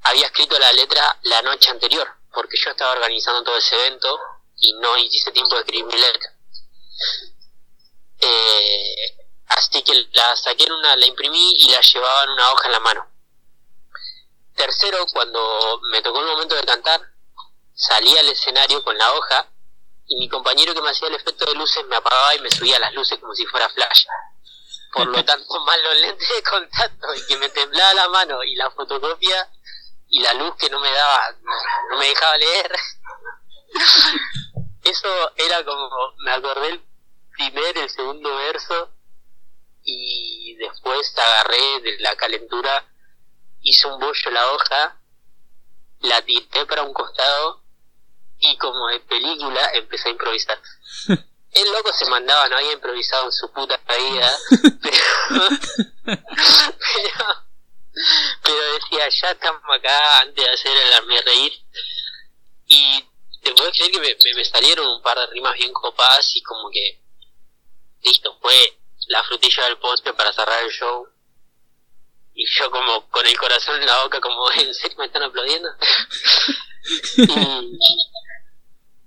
había 0.03 0.27
escrito 0.27 0.59
la 0.59 0.73
letra 0.73 1.19
la 1.23 1.43
noche 1.43 1.71
anterior, 1.71 2.09
porque 2.33 2.57
yo 2.57 2.71
estaba 2.71 2.93
organizando 2.93 3.45
todo 3.45 3.57
ese 3.57 3.77
evento 3.77 4.19
y 4.57 4.73
no 4.75 4.97
hice 4.97 5.31
tiempo 5.33 5.55
de 5.55 5.61
escribir 5.61 5.85
mi 5.85 5.97
letra. 5.97 6.35
Eh, 8.21 8.95
así 9.49 9.83
que 9.83 9.95
la 10.13 10.37
saqué 10.37 10.65
en 10.65 10.73
una, 10.73 10.97
la 10.97 11.07
imprimí 11.07 11.55
y 11.59 11.71
la 11.71 11.81
llevaba 11.81 12.25
en 12.25 12.31
una 12.31 12.51
hoja 12.53 12.67
en 12.67 12.73
la 12.73 12.81
mano. 12.81 13.07
Tercero, 14.55 15.05
cuando 15.13 15.81
me 15.91 16.01
tocó 16.03 16.21
el 16.21 16.27
momento 16.27 16.55
de 16.55 16.63
cantar, 16.63 17.01
salía 17.75 18.21
al 18.21 18.29
escenario 18.29 18.83
con 18.85 18.97
la 18.97 19.13
hoja 19.13 19.49
y 20.07 20.17
mi 20.17 20.29
compañero 20.29 20.75
que 20.75 20.83
me 20.83 20.91
hacía 20.91 21.09
el 21.09 21.15
efecto 21.15 21.45
de 21.47 21.55
luces 21.55 21.85
me 21.87 21.97
apagaba 21.97 22.35
y 22.35 22.41
me 22.41 22.51
subía 22.51 22.79
las 22.79 22.93
luces 22.95 23.19
como 23.19 23.35
si 23.35 23.45
fuera 23.47 23.69
flash. 23.71 24.07
Por 24.93 25.07
lo 25.09 25.25
tanto, 25.25 25.61
más 25.65 25.79
los 25.83 25.97
lentes 25.97 26.29
de 26.29 26.43
contacto 26.43 27.15
y 27.15 27.27
que 27.27 27.37
me 27.37 27.49
temblaba 27.49 27.95
la 27.95 28.09
mano 28.09 28.43
y 28.45 28.55
la 28.55 28.71
fotocopia 28.71 29.51
y 30.09 30.21
la 30.21 30.35
luz 30.35 30.55
que 30.57 30.71
no 30.71 30.79
me 30.79 30.91
daba, 30.93 31.35
no 31.91 31.99
me 31.99 32.07
dejaba 32.07 32.37
leer. 32.39 32.77
Eso 34.85 35.33
era 35.37 35.65
como, 35.65 35.91
me 36.19 36.31
acordé 36.33 36.69
el 36.69 36.83
primer, 37.37 37.79
el 37.79 37.91
segundo 37.91 38.35
verso 38.37 38.91
y 39.83 40.57
después 40.57 41.13
agarré 41.19 41.81
de 41.81 41.99
la 42.01 42.17
calentura, 42.17 42.87
hice 43.63 43.87
un 43.89 43.99
bollo 43.99 44.31
la 44.31 44.53
hoja, 44.53 45.01
la 46.01 46.23
tiré 46.23 46.67
para 46.67 46.83
un 46.83 46.93
costado 46.93 47.63
y 48.39 48.57
como 48.59 48.89
de 48.89 49.01
película 49.01 49.71
empecé 49.75 50.09
a 50.09 50.13
improvisar. 50.13 50.61
El 51.55 51.71
loco 51.71 51.93
se 51.93 52.07
mandaba, 52.07 52.49
no 52.49 52.57
había 52.57 52.73
improvisado 52.73 53.27
en 53.27 53.33
su 53.33 53.49
puta 53.53 53.81
vida, 53.97 54.39
pero, 54.83 56.19
pero, 58.43 58.73
decía, 58.73 59.09
ya 59.09 59.31
estamos 59.31 59.63
acá 59.73 60.19
antes 60.19 60.45
de 60.45 60.51
hacer 60.51 60.77
el 60.77 60.93
arme 60.95 61.23
reír. 61.23 61.53
Y 62.67 63.09
te 63.45 63.53
puedo 63.53 63.71
creer 63.71 63.93
que 63.93 64.01
me, 64.01 64.35
me, 64.35 64.45
salieron 64.45 64.87
un 64.87 65.03
par 65.03 65.19
de 65.19 65.27
rimas 65.27 65.55
bien 65.55 65.73
copadas 65.73 66.35
y 66.35 66.43
como 66.43 66.71
que, 66.71 67.01
listo, 68.03 68.37
fue 68.41 68.55
la 69.09 69.23
frutilla 69.25 69.65
del 69.65 69.79
postre 69.79 70.13
para 70.15 70.33
cerrar 70.33 70.65
el 70.65 70.71
show. 70.71 71.07
Y 72.35 72.45
yo 72.59 72.71
como 72.71 73.09
con 73.11 73.25
el 73.27 73.37
corazón 73.37 73.81
en 73.81 73.87
la 73.87 74.03
boca, 74.03 74.21
como, 74.21 74.51
¿en 74.59 74.75
serio 74.75 74.97
me 74.99 75.07
están 75.07 75.23
aplaudiendo? 75.23 75.69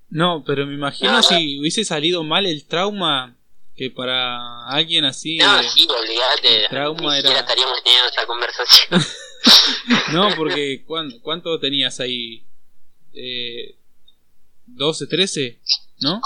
no, 0.09 0.43
pero 0.45 0.65
me 0.65 0.75
imagino 0.75 1.21
si 1.23 1.59
hubiese 1.59 1.83
salido 1.83 2.23
mal 2.23 2.45
el 2.45 2.65
trauma, 2.67 3.35
que 3.75 3.91
para 3.91 4.67
alguien 4.67 5.05
así. 5.05 5.37
No, 5.37 5.61
sí, 5.63 5.87
olvídate. 5.87 6.63
El 6.63 6.69
trauma 6.69 7.17
era. 7.17 7.39
estaríamos 7.39 7.83
teniendo 7.83 8.09
esa 8.09 8.25
conversación. 8.25 9.05
no, 10.13 10.35
porque 10.35 10.83
¿cuánto, 11.21 11.59
tenías 11.59 11.99
ahí? 11.99 12.43
Eh, 13.13 13.75
12, 14.77 15.07
13, 15.07 15.61
¿no? 16.01 16.21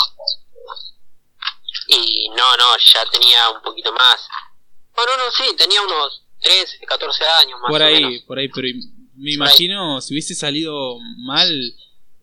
Y 1.88 2.30
no, 2.30 2.58
no, 2.58 2.78
ya 2.94 3.06
tenía 3.12 3.50
un 3.50 3.62
poquito 3.62 3.92
más. 3.94 4.28
Bueno, 4.96 5.12
no, 5.18 5.32
sí, 5.32 5.56
tenía 5.58 5.82
unos 5.82 6.24
13, 6.42 6.80
14 6.86 7.24
años 7.42 7.60
más. 7.62 7.72
Por 7.72 7.82
ahí, 7.82 8.20
por 8.22 8.38
ahí, 8.38 8.50
pero 8.50 8.68
me 9.16 9.34
imagino 9.34 10.00
si 10.02 10.14
hubiese 10.14 10.36
salido 10.36 10.98
mal 11.18 11.50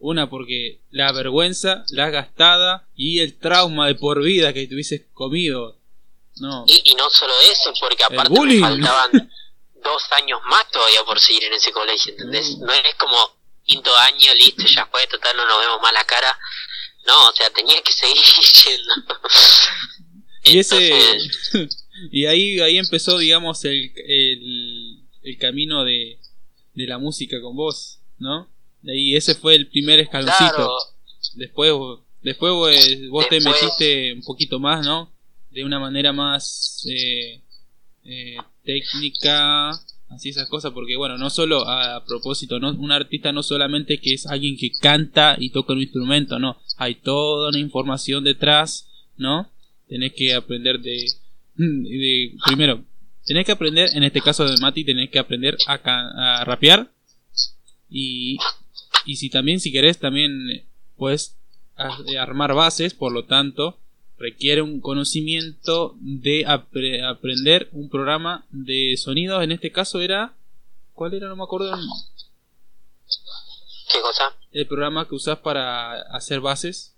una 0.00 0.30
porque 0.30 0.80
la 0.90 1.12
vergüenza, 1.12 1.84
la 1.90 2.10
gastada 2.10 2.88
y 2.94 3.20
el 3.20 3.38
trauma 3.38 3.86
de 3.86 3.94
por 3.94 4.22
vida 4.22 4.52
que 4.52 4.66
tuvieses 4.66 5.02
comido. 5.12 5.76
No. 6.36 6.64
Y, 6.68 6.94
no 6.94 7.10
solo 7.10 7.32
eso, 7.50 7.72
porque 7.80 8.04
aparte 8.04 8.40
me 8.40 8.60
faltaban 8.60 9.30
dos 9.82 10.02
años 10.12 10.40
más 10.46 10.70
todavía 10.70 11.02
por 11.04 11.18
seguir 11.18 11.44
en 11.44 11.54
ese 11.54 11.72
colegio, 11.72 12.12
¿entendés? 12.12 12.58
No, 12.58 12.72
es 12.72 12.94
como 12.94 13.16
quinto 13.68 13.94
año, 13.96 14.34
listo, 14.34 14.64
ya 14.66 14.86
fue, 14.86 15.06
total, 15.06 15.36
no 15.36 15.46
nos 15.46 15.60
vemos 15.60 15.80
más 15.82 15.92
la 15.92 16.04
cara. 16.04 16.38
No, 17.06 17.28
o 17.28 17.32
sea, 17.34 17.50
tenía 17.50 17.80
que 17.82 17.92
seguir 17.92 18.16
yendo. 18.64 19.20
y 20.44 20.58
ese... 20.58 21.18
y 22.10 22.26
ahí, 22.26 22.58
ahí 22.60 22.78
empezó, 22.78 23.18
digamos, 23.18 23.64
el, 23.64 23.92
el, 23.96 25.02
el 25.22 25.38
camino 25.38 25.84
de, 25.84 26.18
de 26.74 26.86
la 26.86 26.98
música 26.98 27.40
con 27.40 27.54
vos, 27.54 28.00
¿no? 28.18 28.48
Y 28.82 29.16
ese 29.16 29.34
fue 29.34 29.54
el 29.54 29.68
primer 29.68 30.00
escaloncito. 30.00 30.72
Después, 31.34 31.72
después 32.22 32.52
vos, 33.10 33.28
te 33.28 33.40
metiste 33.40 34.12
un 34.14 34.22
poquito 34.22 34.58
más, 34.58 34.84
¿no? 34.84 35.12
De 35.50 35.64
una 35.64 35.78
manera 35.78 36.12
más 36.12 36.86
eh, 36.88 37.42
eh, 38.04 38.36
técnica 38.64 39.78
así 40.10 40.30
esas 40.30 40.48
cosas, 40.48 40.72
porque 40.72 40.96
bueno, 40.96 41.18
no 41.18 41.30
solo 41.30 41.68
a, 41.68 42.04
propósito, 42.04 42.58
no, 42.58 42.72
un 42.72 42.92
artista 42.92 43.32
no 43.32 43.42
solamente 43.42 43.98
que 43.98 44.14
es 44.14 44.26
alguien 44.26 44.56
que 44.56 44.70
canta 44.70 45.36
y 45.38 45.50
toca 45.50 45.72
un 45.72 45.82
instrumento, 45.82 46.38
no, 46.38 46.58
hay 46.76 46.96
toda 46.96 47.50
una 47.50 47.58
información 47.58 48.24
detrás, 48.24 48.88
¿no? 49.16 49.50
Tenés 49.88 50.12
que 50.14 50.34
aprender 50.34 50.80
de, 50.80 51.06
de 51.56 52.34
primero, 52.46 52.84
tenés 53.24 53.44
que 53.44 53.52
aprender, 53.52 53.90
en 53.94 54.04
este 54.04 54.20
caso 54.20 54.44
de 54.44 54.56
Mati, 54.60 54.84
tenés 54.84 55.10
que 55.10 55.18
aprender 55.18 55.56
a, 55.66 56.40
a 56.40 56.44
rapear. 56.44 56.90
Y, 57.90 58.38
y 59.06 59.16
si 59.16 59.30
también, 59.30 59.60
si 59.60 59.72
querés, 59.72 59.98
también 59.98 60.66
puedes 60.96 61.36
armar 62.18 62.54
bases, 62.54 62.94
por 62.94 63.12
lo 63.12 63.24
tanto, 63.24 63.78
requiere 64.18 64.62
un 64.62 64.80
conocimiento 64.80 65.94
de 66.00 66.44
aprender 66.46 67.68
un 67.72 67.88
programa 67.88 68.44
de 68.50 68.96
sonido. 68.96 69.40
En 69.42 69.52
este 69.52 69.70
caso 69.72 70.00
era. 70.00 70.34
¿Cuál 70.92 71.14
era? 71.14 71.28
No 71.28 71.36
me 71.36 71.44
acuerdo. 71.44 71.76
¿Qué 73.90 74.00
cosa? 74.00 74.34
El 74.52 74.66
programa 74.66 75.06
que 75.08 75.14
usas 75.14 75.38
para 75.38 76.02
hacer 76.14 76.40
bases. 76.40 76.94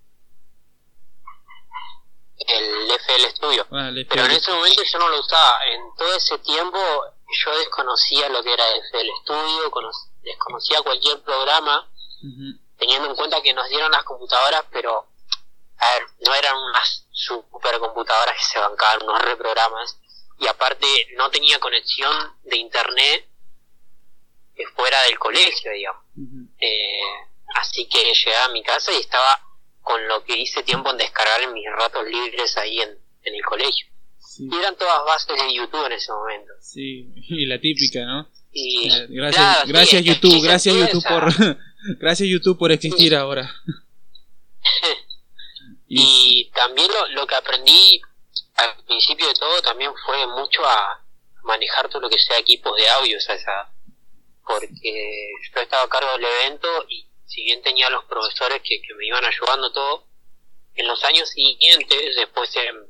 El 2.37 2.89
FL 2.89 3.29
Studio. 3.35 3.67
Ah, 3.71 3.91
Pero 4.09 4.25
en 4.25 4.31
ese 4.31 4.51
momento 4.51 4.81
yo 4.83 4.99
no 4.99 5.09
lo 5.09 5.19
usaba. 5.19 5.59
En 5.71 5.81
todo 5.95 6.15
ese 6.15 6.37
tiempo 6.39 6.79
yo 7.45 7.57
desconocía 7.59 8.29
lo 8.29 8.43
que 8.43 8.51
era 8.51 8.63
FL 8.89 9.09
Studio, 9.21 9.71
desconocía 10.23 10.81
cualquier 10.81 11.21
programa, 11.21 11.87
teniendo 12.77 13.09
en 13.09 13.15
cuenta 13.15 13.41
que 13.41 13.53
nos 13.53 13.69
dieron 13.69 13.91
las 13.91 14.03
computadoras, 14.03 14.65
pero 14.71 15.10
a 15.81 15.93
ver, 15.93 16.03
no 16.25 16.35
eran 16.35 16.55
unas 16.57 17.07
supercomputadoras 17.11 18.35
que 18.37 18.43
se 18.43 18.59
bancaban 18.59 19.03
unos 19.03 19.21
reprogramas 19.21 19.99
y 20.39 20.47
aparte 20.47 20.87
no 21.17 21.29
tenía 21.29 21.59
conexión 21.59 22.33
de 22.43 22.57
internet 22.57 23.27
fuera 24.75 25.01
del 25.03 25.17
colegio, 25.17 25.71
digamos. 25.71 26.03
eh, 26.59 27.01
así 27.55 27.87
que 27.87 27.99
llegué 28.13 28.35
a 28.35 28.49
mi 28.49 28.63
casa 28.63 28.91
y 28.93 28.97
estaba 28.97 29.41
con 29.81 30.07
lo 30.07 30.23
que 30.23 30.37
hice 30.37 30.61
tiempo 30.63 30.91
en 30.91 30.97
descargar 30.97 31.41
en 31.41 31.53
mis 31.53 31.65
ratos 31.71 32.05
libres 32.05 32.55
ahí 32.57 32.79
en, 32.79 32.89
en 33.23 33.35
el 33.35 33.43
colegio. 33.43 33.87
Y 34.37 34.55
eran 34.55 34.75
todas 34.77 35.03
bases 35.05 35.35
de 35.35 35.53
YouTube 35.53 35.85
en 35.85 35.91
ese 35.93 36.11
momento. 36.11 36.53
Sí, 36.61 37.11
y 37.15 37.45
la 37.45 37.59
típica, 37.59 38.05
¿no? 38.05 38.29
Y, 38.53 38.91
eh, 38.91 39.07
gracias, 39.09 39.67
gracias 39.67 40.03
YouTube, 40.03 40.43
gracias 40.43 40.75
YouTube 40.75 41.03
por 41.07 41.57
gracias 41.99 42.29
YouTube 42.29 42.57
por 42.57 42.71
existir 42.71 43.15
ahora. 43.15 43.49
Y 45.93 46.49
también 46.51 46.89
lo, 46.89 47.07
lo 47.07 47.27
que 47.27 47.35
aprendí 47.35 48.01
al 48.55 48.83
principio 48.85 49.27
de 49.27 49.33
todo 49.33 49.61
también 49.61 49.91
fue 50.05 50.25
mucho 50.27 50.65
a 50.65 51.03
manejar 51.43 51.89
todo 51.89 52.03
lo 52.03 52.09
que 52.09 52.17
sea 52.17 52.37
equipos 52.37 52.77
de 52.77 52.87
audio, 52.89 53.17
o 53.17 53.19
sea, 53.19 53.69
porque 54.45 55.31
yo 55.53 55.61
estaba 55.61 55.83
a 55.83 55.89
cargo 55.89 56.11
del 56.13 56.25
evento 56.25 56.85
y 56.87 57.07
si 57.25 57.43
bien 57.43 57.61
tenía 57.61 57.89
los 57.89 58.05
profesores 58.05 58.61
que, 58.63 58.81
que 58.81 58.93
me 58.93 59.05
iban 59.05 59.25
ayudando 59.25 59.71
todo, 59.73 60.05
en 60.75 60.87
los 60.87 61.03
años 61.03 61.29
siguientes, 61.29 62.15
después 62.15 62.49
en, 62.55 62.89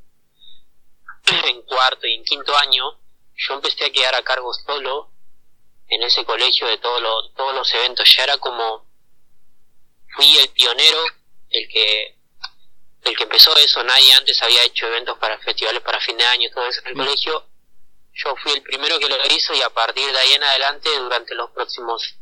en 1.50 1.62
cuarto 1.64 2.06
y 2.06 2.14
en 2.14 2.24
quinto 2.24 2.56
año, 2.56 3.00
yo 3.36 3.54
empecé 3.56 3.86
a 3.86 3.92
quedar 3.92 4.14
a 4.14 4.24
cargo 4.24 4.54
solo 4.54 5.12
en 5.88 6.04
ese 6.04 6.24
colegio 6.24 6.68
de 6.68 6.78
todos 6.78 7.02
los, 7.02 7.34
todos 7.34 7.56
los 7.56 7.74
eventos. 7.74 8.14
Ya 8.16 8.26
era 8.26 8.38
como, 8.38 8.86
fui 10.16 10.38
el 10.38 10.50
pionero, 10.50 11.04
el 11.50 11.68
que 11.68 12.21
el 13.04 13.18
que 13.18 13.24
empezó 13.24 13.56
eso, 13.58 13.84
nadie 13.84 14.14
antes 14.14 14.42
había 14.44 14.64
hecho 14.64 14.88
eventos 14.88 15.18
para 15.18 15.38
festivales 15.40 15.82
para 15.82 16.00
fin 16.00 16.18
de 16.18 16.26
año, 16.26 16.50
todo 16.54 16.66
eso 16.68 16.82
en 16.82 16.88
el 16.88 16.94
colegio. 16.96 17.48
Yo 18.14 18.36
fui 18.36 18.52
el 18.52 18.62
primero 18.62 19.00
que 19.00 19.10
lo 19.10 19.18
hizo 19.34 19.54
y 19.54 19.62
a 19.62 19.70
partir 19.70 20.12
de 20.12 20.18
ahí 20.18 20.34
en 20.34 20.44
adelante, 20.44 20.90
durante 20.98 21.34
los 21.34 21.50
próximos 21.52 22.16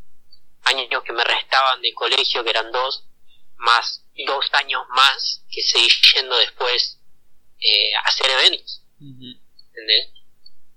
años 0.64 1.04
que 1.04 1.14
me 1.14 1.24
restaban 1.24 1.82
de 1.82 1.94
colegio, 1.94 2.44
que 2.44 2.50
eran 2.50 2.72
dos, 2.72 3.04
más 3.58 4.06
dos 4.26 4.46
años 4.54 4.84
más 4.90 5.44
que 5.52 5.62
seguí 5.62 5.88
yendo 6.16 6.36
después 6.38 7.00
eh, 7.60 7.96
a 7.96 8.08
hacer 8.08 8.30
eventos. 8.32 8.84
¿Entendés? 9.00 10.14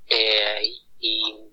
Eh, 0.08 0.62
y 1.00 1.52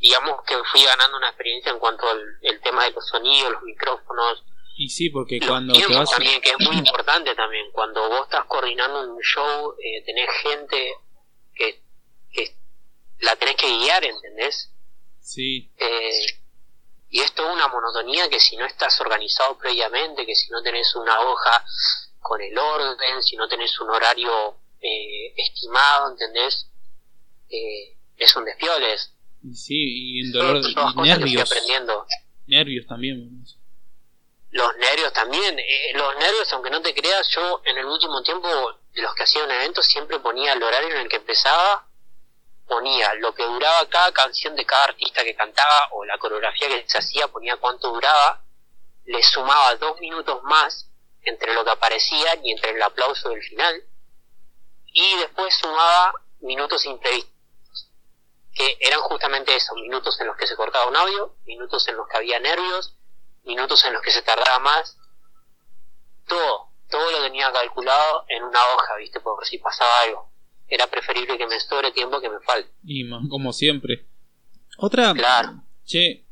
digamos 0.00 0.42
que 0.46 0.56
fui 0.70 0.82
ganando 0.84 1.16
una 1.16 1.28
experiencia 1.28 1.70
en 1.70 1.78
cuanto 1.78 2.08
al 2.08 2.20
el 2.42 2.60
tema 2.60 2.84
de 2.84 2.92
los 2.92 3.06
sonidos, 3.06 3.52
los 3.52 3.62
micrófonos, 3.62 4.42
y 4.80 4.88
sí, 4.88 5.10
porque 5.10 5.38
cuando 5.40 5.74
te 5.74 5.86
vas... 5.94 6.10
también, 6.10 6.40
que 6.40 6.52
es 6.52 6.66
muy 6.66 6.74
importante 6.74 7.34
también, 7.34 7.66
cuando 7.70 8.08
vos 8.08 8.22
estás 8.22 8.46
coordinando 8.46 9.12
un 9.12 9.20
show, 9.20 9.74
eh, 9.78 10.02
tenés 10.06 10.30
gente 10.42 10.94
que, 11.54 11.82
que 12.32 12.54
la 13.18 13.36
tenés 13.36 13.56
que 13.56 13.68
guiar, 13.68 14.02
¿entendés? 14.02 14.72
Sí. 15.20 15.70
Eh, 15.76 16.40
y 17.10 17.20
es 17.20 17.30
una 17.38 17.68
monotonía 17.68 18.30
que 18.30 18.40
si 18.40 18.56
no 18.56 18.64
estás 18.64 18.98
organizado 19.02 19.58
previamente, 19.58 20.24
que 20.24 20.34
si 20.34 20.50
no 20.50 20.62
tenés 20.62 20.96
una 20.96 21.20
hoja 21.20 21.62
con 22.20 22.40
el 22.40 22.56
orden, 22.56 23.22
si 23.22 23.36
no 23.36 23.48
tenés 23.48 23.78
un 23.80 23.90
horario 23.90 24.56
eh, 24.80 25.34
estimado, 25.36 26.10
¿entendés? 26.10 26.70
Eh, 27.50 27.98
es 28.16 28.34
un 28.34 28.46
despioles. 28.46 29.12
Sí, 29.52 29.74
y 29.74 30.20
el 30.22 30.32
dolor 30.32 30.62
y 30.64 31.02
nervios. 31.02 31.50
aprendiendo. 31.50 32.06
Nervios 32.46 32.86
también 32.86 33.44
los 34.50 34.76
nervios 34.76 35.12
también. 35.12 35.58
Eh, 35.58 35.92
los 35.94 36.16
nervios, 36.16 36.52
aunque 36.52 36.70
no 36.70 36.82
te 36.82 36.94
creas, 36.94 37.28
yo 37.28 37.60
en 37.64 37.78
el 37.78 37.86
último 37.86 38.22
tiempo, 38.22 38.48
de 38.92 39.02
los 39.02 39.14
que 39.14 39.22
hacía 39.22 39.44
un 39.44 39.50
evento, 39.50 39.82
siempre 39.82 40.18
ponía 40.20 40.52
el 40.52 40.62
horario 40.62 40.90
en 40.90 41.02
el 41.02 41.08
que 41.08 41.16
empezaba, 41.16 41.86
ponía 42.66 43.14
lo 43.14 43.34
que 43.34 43.44
duraba 43.44 43.88
cada 43.88 44.12
canción 44.12 44.54
de 44.56 44.64
cada 44.64 44.84
artista 44.84 45.24
que 45.24 45.34
cantaba 45.34 45.88
o 45.92 46.04
la 46.04 46.18
coreografía 46.18 46.68
que 46.68 46.88
se 46.88 46.98
hacía, 46.98 47.28
ponía 47.28 47.56
cuánto 47.56 47.92
duraba, 47.92 48.44
le 49.04 49.22
sumaba 49.22 49.74
dos 49.76 49.98
minutos 50.00 50.42
más 50.44 50.86
entre 51.22 51.52
lo 51.52 51.64
que 51.64 51.70
aparecía 51.70 52.38
y 52.42 52.52
entre 52.52 52.70
el 52.70 52.82
aplauso 52.82 53.28
del 53.28 53.42
final, 53.42 53.82
y 54.92 55.16
después 55.18 55.54
sumaba 55.54 56.14
minutos 56.40 56.84
imprevistos, 56.86 57.90
que 58.54 58.78
eran 58.80 59.00
justamente 59.00 59.54
esos, 59.54 59.74
minutos 59.76 60.18
en 60.20 60.26
los 60.28 60.36
que 60.36 60.46
se 60.46 60.56
cortaba 60.56 60.86
un 60.86 60.96
audio, 60.96 61.34
minutos 61.44 61.86
en 61.88 61.96
los 61.96 62.08
que 62.08 62.16
había 62.16 62.40
nervios, 62.40 62.94
minutos 63.44 63.84
en 63.84 63.92
los 63.92 64.02
que 64.02 64.10
se 64.10 64.22
tardaba 64.22 64.58
más, 64.58 64.96
todo, 66.26 66.68
todo 66.88 67.10
lo 67.10 67.22
tenía 67.22 67.50
calculado 67.52 68.24
en 68.28 68.44
una 68.44 68.58
hoja, 68.74 68.96
¿viste? 68.96 69.20
Por 69.20 69.44
si 69.46 69.58
pasaba 69.58 70.02
algo. 70.02 70.30
Era 70.68 70.86
preferible 70.86 71.36
que 71.36 71.46
me 71.46 71.58
sobre 71.58 71.90
tiempo 71.92 72.20
que 72.20 72.30
me 72.30 72.40
falte. 72.40 72.70
Y 72.84 73.08
como 73.28 73.52
siempre. 73.52 74.06
Otra. 74.78 75.12
Claro. 75.14 75.62
Che, 75.84 76.24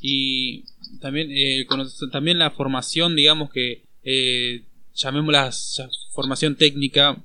y 0.00 0.64
también, 1.00 1.28
eh, 1.30 1.66
también 2.12 2.38
la 2.38 2.52
formación, 2.52 3.16
digamos 3.16 3.50
que, 3.50 3.84
eh, 4.04 4.64
llamémosla 4.94 5.50
formación 6.12 6.56
técnica, 6.56 7.16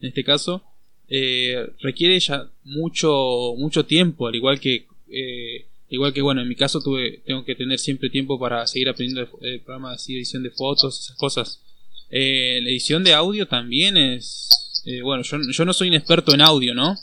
en 0.00 0.08
este 0.08 0.24
caso, 0.24 0.62
eh, 1.08 1.72
requiere 1.80 2.18
ya 2.20 2.48
mucho, 2.64 3.54
mucho 3.56 3.84
tiempo, 3.84 4.28
al 4.28 4.34
igual 4.34 4.60
que 4.60 4.86
eh, 5.10 5.66
Igual 5.90 6.12
que, 6.12 6.22
bueno, 6.22 6.40
en 6.40 6.48
mi 6.48 6.54
caso 6.54 6.80
tuve, 6.80 7.20
tengo 7.26 7.44
que 7.44 7.56
tener 7.56 7.80
siempre 7.80 8.10
tiempo 8.10 8.38
para 8.38 8.64
seguir 8.68 8.88
aprendiendo 8.88 9.28
el, 9.42 9.54
eh, 9.54 9.58
programa 9.58 9.90
de 9.96 10.14
edición 10.14 10.44
de 10.44 10.50
fotos, 10.50 11.00
esas 11.00 11.16
cosas. 11.16 11.60
Eh, 12.10 12.60
la 12.62 12.70
edición 12.70 13.02
de 13.02 13.12
audio 13.12 13.46
también 13.46 13.96
es... 13.96 14.48
Eh, 14.84 15.02
bueno, 15.02 15.24
yo, 15.24 15.38
yo 15.50 15.64
no 15.64 15.72
soy 15.72 15.88
un 15.88 15.94
experto 15.94 16.32
en 16.32 16.42
audio, 16.42 16.74
¿no? 16.74 16.96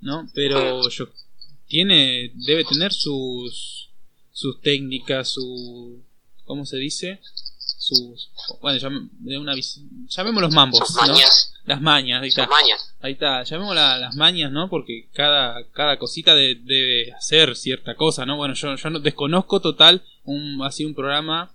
¿No? 0.00 0.30
Pero 0.34 0.88
yo... 0.88 1.08
Tiene... 1.68 2.32
Debe 2.34 2.64
tener 2.64 2.92
sus... 2.92 3.90
Sus 4.32 4.62
técnicas, 4.62 5.28
su... 5.28 6.02
¿Cómo 6.46 6.64
se 6.64 6.78
dice? 6.78 7.20
Sus 7.80 8.30
bueno 8.60 8.78
de 9.20 9.38
una 9.38 9.54
llamemos 10.08 10.42
los 10.42 10.52
mambos 10.52 10.80
¿no? 11.06 11.14
las 11.64 11.80
mañas 11.80 12.22
ahí 12.22 12.28
está. 12.28 12.48
ahí 13.00 13.12
está 13.12 13.42
llamemos 13.42 13.74
las 13.74 14.14
mañas 14.14 14.52
no 14.52 14.68
porque 14.68 15.08
cada 15.14 15.64
cada 15.72 15.98
cosita 15.98 16.34
debe 16.34 17.12
hacer 17.12 17.56
cierta 17.56 17.94
cosa 17.94 18.26
no 18.26 18.36
bueno 18.36 18.54
yo 18.54 18.76
yo 18.76 18.90
no 18.90 18.98
desconozco 19.00 19.60
total 19.60 20.04
un 20.24 20.60
así 20.62 20.84
un 20.84 20.94
programa 20.94 21.54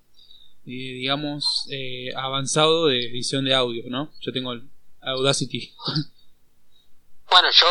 eh, 0.66 0.72
digamos 0.72 1.68
eh, 1.70 2.10
avanzado 2.16 2.88
de 2.88 3.06
edición 3.06 3.46
de 3.46 3.54
audio 3.54 3.84
no 3.88 4.12
yo 4.20 4.34
tengo 4.34 4.54
el 4.54 4.68
Audacity. 5.06 5.74
Bueno 7.28 7.50
yo 7.52 7.68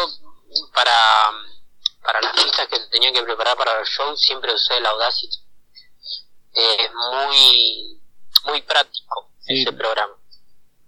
para 0.74 0.92
para 2.02 2.20
las 2.20 2.34
pistas 2.34 2.68
que 2.68 2.78
tenía 2.90 3.12
que 3.12 3.22
preparar 3.22 3.56
para 3.56 3.80
el 3.80 3.86
show 3.86 4.14
siempre 4.16 4.52
usé 4.52 4.76
el 4.76 4.84
Audacity. 4.84 5.38
Es 6.52 6.90
muy 6.92 8.00
muy 8.44 8.62
práctico 8.62 9.30
ese 9.46 9.72
programa. 9.72 10.14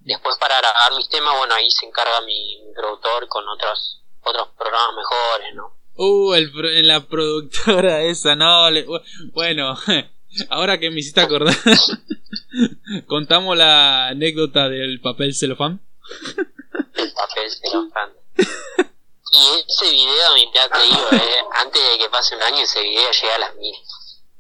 Después 0.01 0.37
para 0.39 0.59
grabar 0.59 0.95
mis 0.97 1.09
temas, 1.09 1.37
bueno, 1.37 1.55
ahí 1.55 1.71
se 1.71 1.87
encarga 1.87 2.21
mi, 2.21 2.63
productor 2.75 3.27
con 3.29 3.49
otros 3.49 4.03
otros 4.23 4.49
programas 4.57 4.97
mejores, 4.97 5.55
¿no? 5.55 5.77
Uh, 5.95 6.35
el, 6.35 6.87
la 6.87 7.01
productora 7.01 8.03
esa, 8.03 8.35
no, 8.35 8.69
bueno, 9.33 9.77
ahora 10.51 10.79
que 10.79 10.91
me 10.91 11.01
hiciste 11.01 11.21
acordar, 11.21 11.57
contamos 13.07 13.57
la 13.57 14.09
anécdota 14.09 14.69
del 14.69 15.01
papel 15.01 15.35
celofán. 15.35 15.81
El 16.95 17.13
papel 17.13 17.51
celofán. 17.51 18.13
Y 19.33 19.65
ese 19.69 19.91
video, 19.91 20.35
mirá, 20.35 20.69
te 20.69 20.83
digo, 20.83 21.09
eh, 21.13 21.45
antes 21.63 21.83
de 21.83 21.99
que 21.99 22.09
pase 22.09 22.37
un 22.37 22.43
año, 22.43 22.59
ese 22.63 22.81
video 22.81 23.11
llega 23.11 23.35
a 23.35 23.39
las 23.39 23.55
mil. 23.57 23.75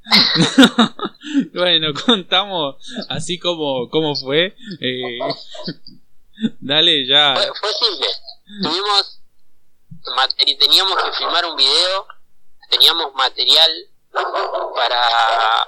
bueno, 1.54 1.88
contamos 2.06 2.76
así 3.08 3.38
como, 3.38 3.88
como 3.90 4.14
fue. 4.14 4.56
Eh, 4.80 5.18
dale 6.60 7.06
ya. 7.06 7.34
Fue, 7.34 7.50
fue 7.60 7.72
simple. 7.72 8.08
Tuvimos, 8.62 9.20
teníamos 10.58 11.02
que 11.02 11.12
filmar 11.12 11.46
un 11.46 11.56
video, 11.56 12.06
teníamos 12.70 13.14
material 13.14 13.70
para... 14.74 15.66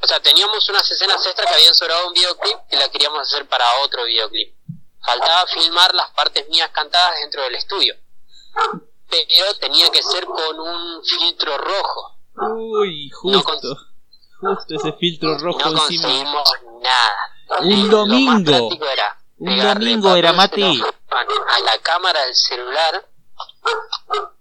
O 0.00 0.06
sea, 0.06 0.20
teníamos 0.20 0.68
unas 0.68 0.90
escenas 0.90 1.24
extras 1.24 1.48
que 1.48 1.54
habían 1.54 1.74
sobrado 1.74 2.08
un 2.08 2.14
videoclip 2.14 2.58
y 2.72 2.76
la 2.76 2.88
queríamos 2.90 3.20
hacer 3.20 3.48
para 3.48 3.64
otro 3.84 4.04
videoclip. 4.04 4.54
Faltaba 5.00 5.46
filmar 5.46 5.94
las 5.94 6.10
partes 6.10 6.48
mías 6.48 6.70
cantadas 6.70 7.20
dentro 7.20 7.42
del 7.42 7.54
estudio. 7.54 7.96
Pero 9.08 9.54
tenía 9.60 9.88
que 9.90 10.02
ser 10.02 10.24
con 10.24 10.58
un 10.58 11.04
filtro 11.04 11.56
rojo. 11.56 12.18
Uy, 12.34 13.10
justo. 13.10 13.76
Justo 14.40 14.74
ese 14.74 14.92
filtro 14.94 15.38
rojo 15.38 15.70
no 15.70 15.82
encima. 15.88 16.42
nada. 16.82 17.60
Un 17.60 17.90
domingo. 17.90 18.70
era 18.90 19.18
Un 19.38 19.58
domingo 19.58 20.16
era, 20.16 20.32
Mati. 20.32 20.82
A 21.10 21.60
la 21.60 21.78
cámara 21.82 22.24
del 22.24 22.34
celular, 22.34 23.06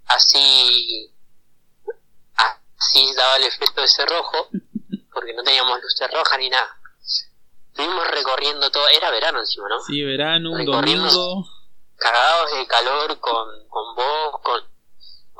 así, 0.07 1.13
así 2.77 3.13
daba 3.15 3.35
el 3.37 3.43
efecto 3.43 3.81
de 3.81 3.87
ese 3.87 4.05
rojo, 4.05 4.47
porque 5.13 5.33
no 5.33 5.43
teníamos 5.43 5.81
luces 5.81 6.09
rojas 6.11 6.39
ni 6.39 6.49
nada. 6.49 6.77
Estuvimos 7.67 8.07
recorriendo 8.07 8.69
todo, 8.71 8.87
era 8.89 9.11
verano 9.11 9.39
encima, 9.39 9.67
¿no? 9.69 9.79
Sí, 9.81 10.03
verano, 10.03 10.51
un 10.51 10.65
domingo. 10.65 11.45
Cagados 11.97 12.51
de 12.53 12.67
calor 12.67 13.19
con, 13.19 13.67
con 13.67 13.95
vos, 13.95 14.41
con, 14.43 14.63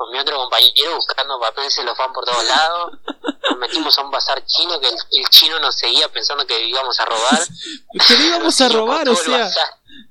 con 0.02 0.10
mi 0.10 0.18
otro 0.18 0.36
compañero 0.36 0.96
buscando 0.96 1.38
papel 1.38 1.70
celofán 1.70 2.12
por 2.12 2.24
todos 2.24 2.44
lados. 2.44 2.92
Nos 3.50 3.58
metimos 3.58 3.96
a 3.96 4.02
un 4.02 4.10
bazar 4.10 4.44
chino 4.44 4.80
que 4.80 4.88
el, 4.88 4.94
el 4.94 5.28
chino 5.28 5.58
nos 5.60 5.76
seguía 5.76 6.08
pensando 6.08 6.44
que 6.46 6.66
íbamos 6.66 6.98
a 6.98 7.04
robar. 7.04 7.40
Que 8.08 8.16
le 8.16 8.26
íbamos 8.26 8.60
a 8.60 8.68
robar, 8.68 9.08
o 9.08 9.14
sea, 9.16 9.50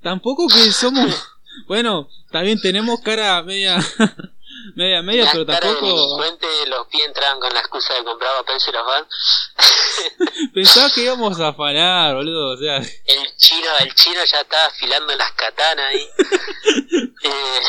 tampoco 0.01 0.47
que 0.47 0.71
somos. 0.71 1.13
Bueno, 1.67 2.07
también 2.31 2.59
tenemos 2.61 2.99
cara 3.01 3.41
media. 3.43 3.77
media, 4.75 5.01
media, 5.01 5.25
La 5.25 5.31
pero 5.31 5.45
cara 5.45 5.67
de 5.67 5.73
tampoco. 5.73 5.95
delincuente, 5.95 6.47
los 6.67 6.87
pies 6.87 7.07
entraban 7.07 7.39
con 7.39 7.53
la 7.53 7.59
excusa 7.59 7.93
de 7.95 8.03
comprar 8.03 8.35
papel 8.37 8.61
celofán. 8.61 9.07
Pensaba 10.53 10.89
que 10.91 11.01
íbamos 11.01 11.39
a 11.39 11.49
afanar, 11.49 12.15
boludo, 12.15 12.53
o 12.53 12.57
sea. 12.57 12.77
El 12.77 13.35
chino, 13.37 13.69
el 13.79 13.93
chino 13.95 14.23
ya 14.23 14.41
estaba 14.41 14.65
afilando 14.65 15.15
las 15.15 15.31
katanas 15.33 15.85
ahí. 15.85 16.09
Eh, 17.23 17.59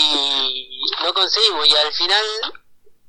y 0.00 0.68
no 1.02 1.12
conseguimos, 1.14 1.66
y 1.68 1.72
al 1.76 1.92
final 1.92 2.24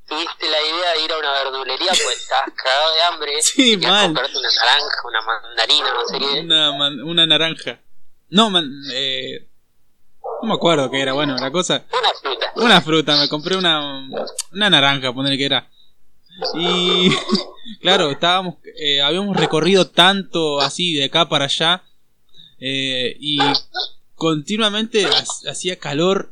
tuviste 0.08 0.50
la 0.50 0.62
idea 0.62 0.94
de 0.98 1.06
ir 1.06 1.12
a 1.14 1.18
una 1.18 1.32
verdulería 1.32 1.90
pues 2.04 2.18
estabas 2.22 2.52
cagado 2.56 2.94
de 2.96 3.02
hambre. 3.04 3.42
Sí, 3.42 3.72
querías 3.76 3.92
mal. 3.92 4.06
comprarte 4.08 4.38
una 4.38 4.50
naranja, 4.50 5.02
una 5.06 5.22
mandarina, 5.22 5.94
no 5.94 6.06
sé 6.08 6.20
qué. 6.20 6.40
Una, 6.42 6.72
man- 6.74 7.04
una 7.04 7.26
naranja. 7.28 7.80
No, 8.30 8.50
man, 8.50 8.66
eh, 8.94 9.48
no 10.42 10.48
me 10.48 10.54
acuerdo 10.54 10.90
qué 10.90 11.02
era, 11.02 11.14
bueno, 11.14 11.36
la 11.38 11.52
cosa. 11.52 11.84
Una 11.92 12.10
fruta. 12.22 12.52
Una 12.56 12.82
fruta, 12.82 13.18
me 13.18 13.30
compré 13.30 13.56
una, 13.58 14.08
una 14.52 14.70
naranja, 14.70 15.14
poner 15.14 15.38
que 15.38 15.46
era. 15.46 15.70
Y 16.56 17.10
claro, 17.82 18.10
estábamos, 18.10 18.56
eh, 18.78 19.02
habíamos 19.02 19.36
recorrido 19.38 19.88
tanto 19.90 20.60
así 20.62 20.94
de 20.94 21.06
acá 21.06 21.28
para 21.28 21.46
allá 21.46 21.84
eh, 22.60 23.16
y 23.20 23.38
continuamente 24.16 25.06
ha- 25.06 25.50
hacía 25.52 25.78
calor, 25.78 26.32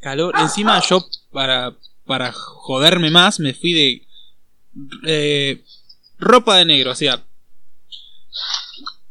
calor. 0.00 0.34
Encima 0.38 0.80
yo 0.88 1.06
para 1.32 1.76
para 2.04 2.32
joderme 2.32 3.10
más 3.10 3.38
me 3.38 3.54
fui 3.54 3.72
de 3.72 4.06
eh, 5.06 5.62
ropa 6.18 6.56
de 6.56 6.64
negro, 6.64 6.90
o 6.90 6.94
sea, 6.94 7.22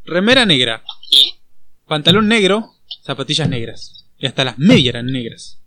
remera 0.05 0.45
negra, 0.45 0.83
pantalón 1.87 2.27
negro, 2.27 2.73
zapatillas 3.03 3.47
negras 3.47 4.05
y 4.17 4.27
hasta 4.27 4.43
las 4.43 4.57
medias 4.57 4.95
eran 4.95 5.05
negras. 5.07 5.59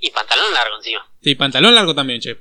y 0.00 0.10
pantalón 0.10 0.52
largo 0.52 0.76
encima. 0.78 1.06
Sí, 1.22 1.34
pantalón 1.36 1.74
largo 1.74 1.94
también, 1.94 2.20
che. 2.20 2.38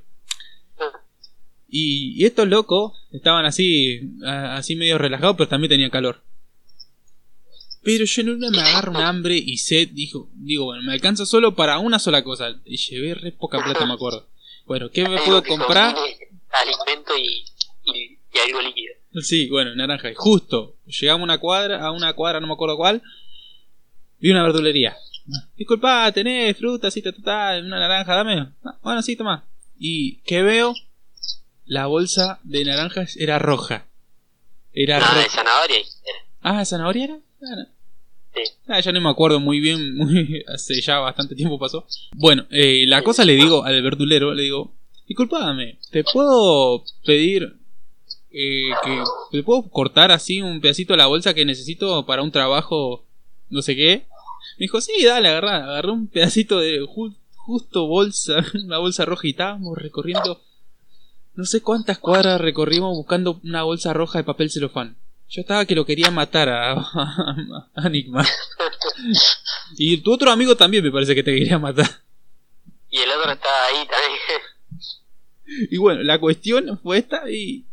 Y, 1.70 2.22
y 2.22 2.26
estos 2.26 2.48
locos 2.48 2.94
estaban 3.12 3.46
así, 3.46 4.02
así 4.26 4.76
medio 4.76 4.98
relajados, 4.98 5.38
pero 5.38 5.48
también 5.48 5.70
tenían 5.70 5.90
calor. 5.92 6.24
Pero 7.84 8.06
yo 8.06 8.22
en 8.22 8.30
una 8.30 8.50
me 8.52 8.60
agarro 8.62 8.92
un 8.92 8.98
hambre 8.98 9.36
y 9.38 9.58
sed, 9.58 9.90
dijo, 9.92 10.30
digo, 10.36 10.66
bueno, 10.66 10.84
me 10.84 10.94
alcanza 10.94 11.26
solo 11.26 11.56
para 11.56 11.80
una 11.80 11.98
sola 12.00 12.24
cosa. 12.24 12.56
Y 12.66 12.78
llevé 12.78 13.16
re 13.16 13.32
poca 13.32 13.64
plata, 13.64 13.86
me 13.86 13.94
acuerdo. 13.94 14.28
Bueno, 14.66 14.90
¿qué 14.92 15.08
me 15.08 15.18
puedo 15.22 15.44
comprar? 15.44 15.96
Alimento 15.96 17.18
y, 17.18 17.44
y, 17.86 18.20
y 18.34 18.40
algo 18.46 18.62
líquido. 18.62 18.94
Sí, 19.22 19.50
bueno, 19.50 19.74
naranja. 19.76 20.12
Y 20.12 20.16
justo, 20.16 20.76
llegamos 20.86 21.22
a 21.22 21.24
una 21.24 21.38
cuadra, 21.40 21.84
a 21.86 21.92
una 21.92 22.14
cuadra, 22.14 22.40
no 22.40 22.48
me 22.48 22.54
acuerdo 22.54 22.78
cuál, 22.78 23.02
vi 24.20 24.30
una 24.32 24.44
verdulería. 24.44 24.96
Disculpa, 25.58 26.12
tenés 26.12 26.56
fruta, 26.58 26.92
sí, 26.92 27.02
ta, 27.02 27.12
ta, 27.12 27.22
ta, 27.24 27.60
una 27.60 27.80
naranja, 27.80 28.16
dame. 28.16 28.48
Ah, 28.64 28.78
Bueno, 28.84 29.02
sí, 29.02 29.16
toma. 29.16 29.44
Y 29.80 30.18
que 30.22 30.44
veo, 30.44 30.76
la 31.66 31.88
bolsa 31.88 32.40
de 32.44 32.64
naranjas 32.66 33.18
era 33.18 33.40
roja. 33.40 33.86
Era 34.74 35.00
Nada 35.00 35.16
de 35.18 35.24
roja. 35.26 35.36
zanahoria. 35.36 35.78
Ah, 36.42 36.64
¿zanahoria 36.66 37.04
era? 37.06 37.20
Sí. 38.34 38.42
Ah, 38.68 38.80
ya 38.80 38.92
no 38.92 39.02
me 39.02 39.10
acuerdo 39.10 39.40
muy 39.40 39.60
bien, 39.60 39.96
muy, 39.98 40.44
hace 40.48 40.80
ya 40.82 41.00
bastante 41.00 41.36
tiempo 41.36 41.60
pasó. 41.60 41.86
Bueno, 42.14 42.46
eh, 42.50 42.86
la 42.88 43.02
cosa 43.04 43.26
le 43.26 43.36
digo 43.36 43.64
al 43.66 43.82
verdulero, 43.82 44.34
le 44.34 44.44
digo, 44.44 44.74
disculpame, 45.08 45.78
¿te 45.92 46.04
puedo 46.04 46.84
pedir 47.06 47.58
eh, 48.32 48.70
que 48.84 49.04
te 49.32 49.44
puedo 49.44 49.64
cortar 49.70 50.12
así 50.12 50.42
un 50.42 50.62
pedacito 50.62 50.94
de 50.94 50.98
la 50.98 51.08
bolsa 51.08 51.34
que 51.34 51.44
necesito 51.46 52.06
para 52.06 52.22
un 52.22 52.32
trabajo, 52.32 53.06
no 53.50 53.62
sé 53.62 53.76
qué? 53.76 54.06
Me 54.58 54.64
dijo, 54.66 54.80
sí, 54.80 55.04
dale, 55.04 55.28
agarrá, 55.30 55.58
agarré 55.66 55.92
un 55.92 56.08
pedacito 56.08 56.60
de 56.60 56.82
ju- 56.82 57.16
justo 57.36 57.88
bolsa, 57.88 58.46
una 58.64 58.78
bolsa 58.78 59.04
roja 59.04 59.28
y 59.28 59.32
estábamos 59.32 59.78
recorriendo, 59.78 60.42
no 61.36 61.44
sé 61.46 61.62
cuántas 61.62 61.98
cuadras 61.98 62.40
recorrimos 62.40 62.96
buscando 62.96 63.42
una 63.44 63.64
bolsa 63.64 63.92
roja 63.94 64.20
de 64.20 64.24
papel 64.24 64.50
celofán. 64.50 64.96
Yo 65.32 65.42
estaba 65.42 65.66
que 65.66 65.76
lo 65.76 65.86
quería 65.86 66.12
matar 66.12 66.50
a, 66.50 66.74
a. 66.74 67.92
Y 69.78 69.98
tu 70.00 70.12
otro 70.12 70.30
amigo 70.30 70.58
también 70.58 70.84
me 70.84 70.92
parece 70.92 71.16
que 71.16 71.24
te 71.24 71.34
quería 71.34 71.58
matar. 71.58 71.90
Y 72.90 72.98
el 72.98 73.10
otro 73.12 73.32
estaba 73.32 73.66
ahí 73.68 73.88
también. 73.88 75.70
Y 75.72 75.78
bueno, 75.78 76.04
la 76.04 76.20
cuestión 76.20 76.80
fue 76.84 76.98
esta 76.98 77.30
y... 77.32 77.66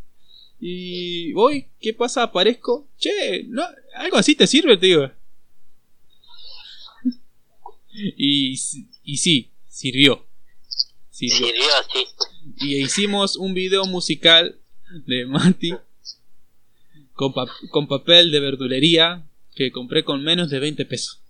Y 0.60 1.32
voy, 1.32 1.66
¿qué 1.80 1.92
pasa? 1.94 2.22
Aparezco. 2.22 2.88
Che, 2.96 3.44
¿no? 3.48 3.64
algo 3.94 4.16
así 4.16 4.36
te 4.36 4.46
sirve, 4.46 4.76
te 4.76 4.86
digo. 4.86 5.10
Y, 8.16 8.52
y 9.02 9.16
sí, 9.16 9.50
sirvió. 9.68 10.24
Sirvió. 11.10 11.46
Y 12.60 12.76
hicimos 12.76 13.36
un 13.36 13.54
video 13.54 13.84
musical 13.86 14.60
de 15.06 15.26
Mati 15.26 15.74
con, 17.18 17.32
pa- 17.34 17.52
con 17.70 17.88
papel 17.88 18.30
de 18.30 18.38
verdulería 18.38 19.24
que 19.56 19.72
compré 19.72 20.04
con 20.04 20.22
menos 20.22 20.50
de 20.50 20.60
20 20.60 20.84
pesos. 20.86 21.20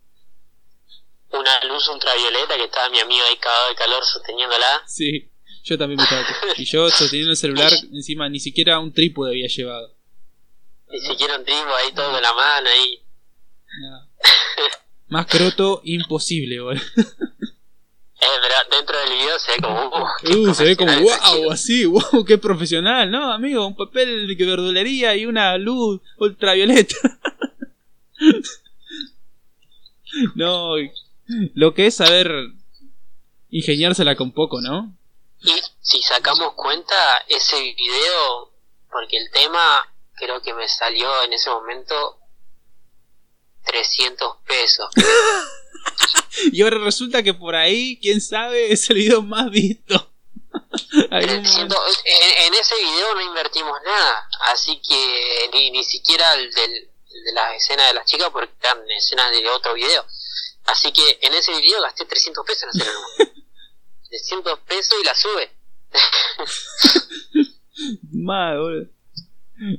Una 1.32 1.64
luz 1.64 1.88
ultravioleta 1.88 2.56
que 2.56 2.64
estaba 2.64 2.90
mi 2.90 2.98
amigo 3.00 3.22
ahí 3.28 3.36
cagado 3.38 3.68
de 3.70 3.74
calor 3.74 4.04
sosteniéndola. 4.04 4.82
Sí, 4.86 5.30
yo 5.64 5.78
también 5.78 5.96
me 5.96 6.04
estaba. 6.04 6.26
Y 6.58 6.64
yo 6.66 6.90
sosteniendo 6.90 7.30
el 7.32 7.36
celular, 7.38 7.72
encima 7.92 8.28
ni 8.28 8.38
siquiera 8.38 8.78
un 8.80 8.92
trípode 8.92 9.30
había 9.30 9.48
llevado. 9.48 9.94
Ni 10.90 11.00
siquiera 11.00 11.36
un 11.38 11.44
trigo 11.44 11.74
ahí 11.74 11.92
todo 11.94 12.10
con 12.12 12.20
la 12.22 12.32
mano 12.34 12.68
ahí. 12.68 13.02
Nada. 13.80 14.08
Más 15.08 15.26
croto, 15.26 15.80
imposible, 15.84 16.60
boludo. 16.60 16.82
Dentro 18.70 18.98
del 18.98 19.10
video 19.10 19.38
se 19.38 19.52
ve 19.52 19.58
como. 19.62 19.86
Uh, 19.86 20.50
Uh, 20.50 20.54
se 20.54 20.64
ve 20.64 20.76
como 20.76 20.92
wow, 20.92 21.52
así, 21.52 21.84
wow, 21.84 22.24
qué 22.26 22.38
profesional, 22.38 23.10
¿no, 23.10 23.32
amigo? 23.32 23.66
Un 23.66 23.76
papel 23.76 24.26
de 24.26 24.44
verdulería 24.44 25.14
y 25.14 25.26
una 25.26 25.56
luz 25.56 26.00
ultravioleta. 26.18 26.96
no, 30.34 30.74
lo 31.54 31.74
que 31.74 31.86
es 31.86 31.96
saber 31.96 32.30
ingeniársela 33.50 34.16
con 34.16 34.32
poco, 34.32 34.60
¿no? 34.60 34.92
Y 35.40 35.52
si 35.80 36.02
sacamos 36.02 36.54
cuenta, 36.54 36.94
ese 37.28 37.56
video, 37.56 38.52
porque 38.90 39.16
el 39.16 39.30
tema 39.30 39.88
creo 40.16 40.42
que 40.42 40.54
me 40.54 40.68
salió 40.68 41.22
en 41.22 41.32
ese 41.32 41.50
momento 41.50 42.18
300 43.64 44.36
pesos. 44.46 44.88
Y 46.52 46.62
ahora 46.62 46.78
resulta 46.78 47.22
que 47.22 47.34
por 47.34 47.54
ahí, 47.54 47.98
quién 48.00 48.20
sabe, 48.20 48.72
es 48.72 48.88
el 48.90 48.96
video 48.96 49.22
más 49.22 49.50
visto. 49.50 50.12
Algún 51.10 51.42
300 51.42 51.52
momento. 51.54 51.76
en, 52.04 52.46
en 52.46 52.54
ese 52.54 52.74
video 52.76 53.14
no 53.14 53.20
invertimos 53.20 53.76
nada, 53.84 54.28
así 54.52 54.80
que 54.86 55.50
ni, 55.52 55.70
ni 55.70 55.84
siquiera 55.84 56.34
el 56.34 56.50
del, 56.52 56.90
de 57.24 57.32
las 57.34 57.56
escenas 57.56 57.88
de 57.88 57.94
las 57.94 58.06
chicas 58.06 58.28
porque 58.32 58.52
eran 58.62 58.78
escenas 58.90 59.30
de 59.32 59.48
otro 59.48 59.74
video. 59.74 60.04
Así 60.66 60.92
que 60.92 61.18
en 61.22 61.34
ese 61.34 61.58
video 61.60 61.80
gasté 61.82 62.04
300 62.04 62.44
pesos 62.46 62.62
en 62.64 62.68
hacer 62.68 62.86
el 63.18 64.08
300 64.08 64.58
pesos 64.60 64.98
y 65.00 65.04
la 65.04 65.14
sube. 65.14 65.50
Más, 68.12 68.56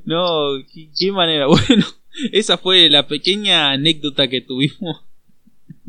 No, 0.05 0.57
¿qué, 0.97 1.11
manera. 1.11 1.47
Bueno, 1.47 1.85
esa 2.31 2.57
fue 2.57 2.89
la 2.89 3.07
pequeña 3.07 3.71
anécdota 3.71 4.27
que 4.27 4.41
tuvimos. 4.41 5.03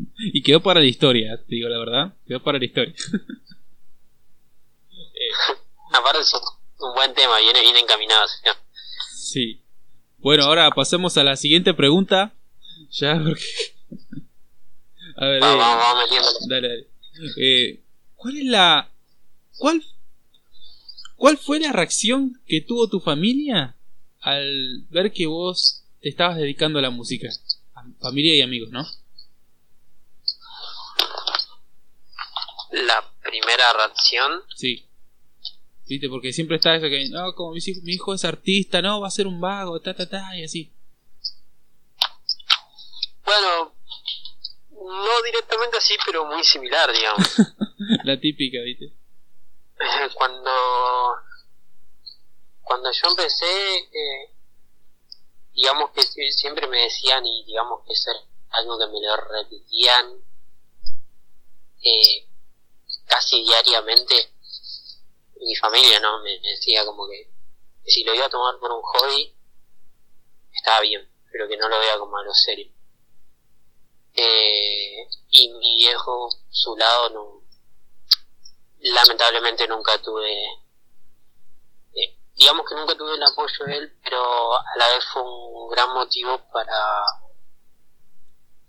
Y 0.32 0.42
quedó 0.42 0.60
para 0.60 0.80
la 0.80 0.86
historia, 0.86 1.36
te 1.36 1.54
digo 1.54 1.68
la 1.68 1.78
verdad. 1.78 2.14
Quedó 2.26 2.42
para 2.42 2.58
la 2.58 2.64
historia. 2.64 2.94
eh, 4.90 5.30
aparte 5.92 6.20
es 6.20 6.32
un 6.78 6.94
buen 6.94 7.14
tema, 7.14 7.38
viene 7.40 7.60
bien 7.60 7.76
encaminado. 7.76 8.26
Sí. 9.12 9.62
Bueno, 10.18 10.44
ahora 10.44 10.70
pasemos 10.70 11.16
a 11.16 11.24
la 11.24 11.36
siguiente 11.36 11.74
pregunta. 11.74 12.32
Ya, 12.90 13.14
porque... 13.24 13.44
A 15.16 15.26
ver, 15.26 15.40
vamos, 15.40 15.64
eh, 16.10 16.16
vamos, 16.16 16.48
Dale, 16.48 16.68
dale. 16.68 16.86
Eh, 17.36 17.80
¿Cuál 18.16 18.38
es 18.38 18.44
la... 18.46 18.90
¿Cuál 19.58 19.82
¿Cuál 21.20 21.36
fue 21.36 21.60
la 21.60 21.70
reacción 21.70 22.40
que 22.46 22.62
tuvo 22.62 22.88
tu 22.88 22.98
familia 22.98 23.76
al 24.20 24.86
ver 24.88 25.12
que 25.12 25.26
vos 25.26 25.84
te 26.00 26.08
estabas 26.08 26.38
dedicando 26.38 26.78
a 26.78 26.82
la 26.82 26.88
música? 26.88 27.28
familia 28.00 28.34
y 28.36 28.40
amigos, 28.40 28.70
¿no? 28.70 28.86
La 32.72 33.04
primera 33.22 33.72
reacción. 33.72 34.42
Sí. 34.54 34.86
¿Viste? 35.86 36.08
Porque 36.08 36.32
siempre 36.32 36.56
está 36.56 36.76
eso 36.76 36.86
que, 36.86 37.08
no, 37.10 37.34
como 37.34 37.52
mi 37.52 37.58
hijo, 37.58 37.80
mi 37.82 37.94
hijo 37.94 38.14
es 38.14 38.24
artista, 38.24 38.80
no, 38.80 39.00
va 39.00 39.08
a 39.08 39.10
ser 39.10 39.26
un 39.26 39.40
vago, 39.40 39.80
ta, 39.80 39.94
ta, 39.94 40.08
ta, 40.08 40.36
y 40.36 40.44
así. 40.44 40.72
Bueno, 43.24 43.74
no 44.70 45.22
directamente 45.24 45.78
así, 45.78 45.94
pero 46.06 46.24
muy 46.26 46.44
similar, 46.44 46.92
digamos. 46.92 47.26
la 48.04 48.18
típica, 48.20 48.60
¿viste? 48.60 48.92
cuando 50.14 50.50
cuando 52.62 52.90
yo 52.92 53.08
empecé 53.08 53.78
eh, 53.78 54.30
digamos 55.54 55.90
que 55.90 56.02
siempre 56.32 56.66
me 56.66 56.78
decían 56.82 57.24
y 57.26 57.44
digamos 57.44 57.84
que 57.86 57.92
es 57.92 58.06
algo 58.50 58.78
que 58.78 58.86
me 58.86 59.00
lo 59.00 59.16
repetían 59.16 60.22
eh, 61.82 62.29
casi 63.10 63.42
diariamente 63.42 64.32
mi 65.36 65.54
familia 65.56 66.00
no 66.00 66.22
me 66.22 66.38
decía 66.38 66.84
como 66.86 67.08
que, 67.08 67.30
si 67.84 68.04
lo 68.04 68.14
iba 68.14 68.26
a 68.26 68.30
tomar 68.30 68.58
por 68.58 68.72
un 68.72 68.82
hobby 68.82 69.34
estaba 70.52 70.80
bien 70.80 71.06
pero 71.30 71.48
que 71.48 71.56
no 71.56 71.68
lo 71.68 71.78
vea 71.78 71.98
como 71.98 72.16
algo 72.16 72.34
serio 72.34 72.72
eh, 74.14 75.08
y 75.30 75.52
mi 75.52 75.76
viejo 75.76 76.28
su 76.50 76.76
lado 76.76 77.10
no 77.10 77.40
lamentablemente 78.80 79.68
nunca 79.68 80.00
tuve, 80.02 80.32
eh, 81.94 82.16
digamos 82.34 82.66
que 82.68 82.74
nunca 82.74 82.96
tuve 82.96 83.14
el 83.14 83.22
apoyo 83.22 83.64
de 83.66 83.76
él, 83.76 83.98
pero 84.02 84.54
a 84.54 84.76
la 84.76 84.88
vez 84.88 85.04
fue 85.12 85.22
un 85.22 85.68
gran 85.70 85.92
motivo 85.92 86.38
para, 86.52 87.02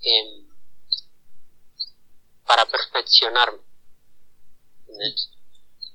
eh, 0.01 0.45
para 2.45 2.65
perfeccionarme. 2.65 3.70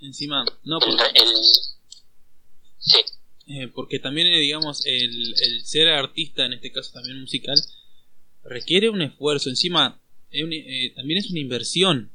Encima, 0.01 0.44
no, 0.64 0.78
porque, 0.78 1.03
el, 1.14 1.34
sí. 2.78 2.99
Eh, 3.49 3.68
porque 3.74 3.99
también, 3.99 4.26
eh, 4.26 4.38
digamos, 4.38 4.84
el, 4.84 5.34
el 5.40 5.64
ser 5.64 5.88
artista, 5.88 6.44
en 6.44 6.55
este 6.55 6.72
caso 6.72 6.92
también 6.92 7.20
musical, 7.20 7.57
requiere 8.44 8.90
un 8.90 9.03
esfuerzo. 9.03 9.49
Encima, 9.49 10.01
eh, 10.30 10.92
también 10.94 11.18
es 11.18 11.30
una 11.30 11.40
inversión, 11.40 12.12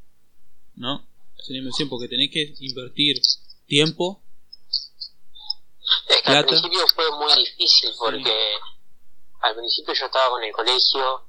¿no? 0.76 1.08
es 1.42 1.50
una 1.50 1.60
inversión 1.60 1.90
porque 1.90 2.08
tenés 2.08 2.30
que 2.32 2.54
invertir 2.60 3.20
tiempo. 3.66 4.22
Es 6.08 6.22
que 6.22 6.32
al 6.32 6.46
principio 6.46 6.88
fue 6.96 7.12
muy 7.18 7.34
difícil 7.36 7.90
porque 7.98 8.34
al 9.42 9.56
principio 9.56 9.94
yo 9.94 10.06
estaba 10.06 10.30
con 10.30 10.44
el 10.44 10.52
colegio, 10.52 11.26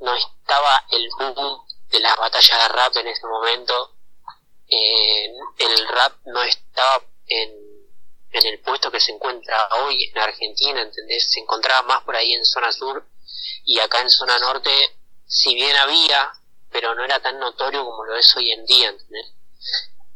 no 0.00 0.14
estaba 0.14 0.84
el 0.90 1.08
boom 1.18 1.60
de 1.90 2.00
las 2.00 2.16
batallas 2.16 2.62
de 2.62 2.68
rap 2.68 2.96
en 2.96 3.06
ese 3.06 3.26
momento, 3.26 3.94
eh, 4.68 5.32
el 5.58 5.88
rap 5.88 6.14
no 6.26 6.42
estaba 6.42 7.04
en, 7.26 7.68
el 8.30 8.60
puesto 8.60 8.90
que 8.90 9.00
se 9.00 9.12
encuentra 9.12 9.68
hoy 9.80 10.04
en 10.04 10.18
Argentina, 10.18 10.82
¿entendés? 10.82 11.30
Se 11.32 11.40
encontraba 11.40 11.82
más 11.82 12.04
por 12.04 12.14
ahí 12.14 12.32
en 12.34 12.44
zona 12.44 12.70
sur 12.72 13.04
y 13.64 13.78
acá 13.78 14.00
en 14.00 14.10
zona 14.10 14.38
norte, 14.38 14.70
si 15.26 15.54
bien 15.54 15.74
había, 15.76 16.32
pero 16.70 16.94
no 16.94 17.04
era 17.04 17.20
tan 17.20 17.38
notorio 17.38 17.84
como 17.84 18.04
lo 18.04 18.16
es 18.16 18.36
hoy 18.36 18.52
en 18.52 18.64
día. 18.66 18.94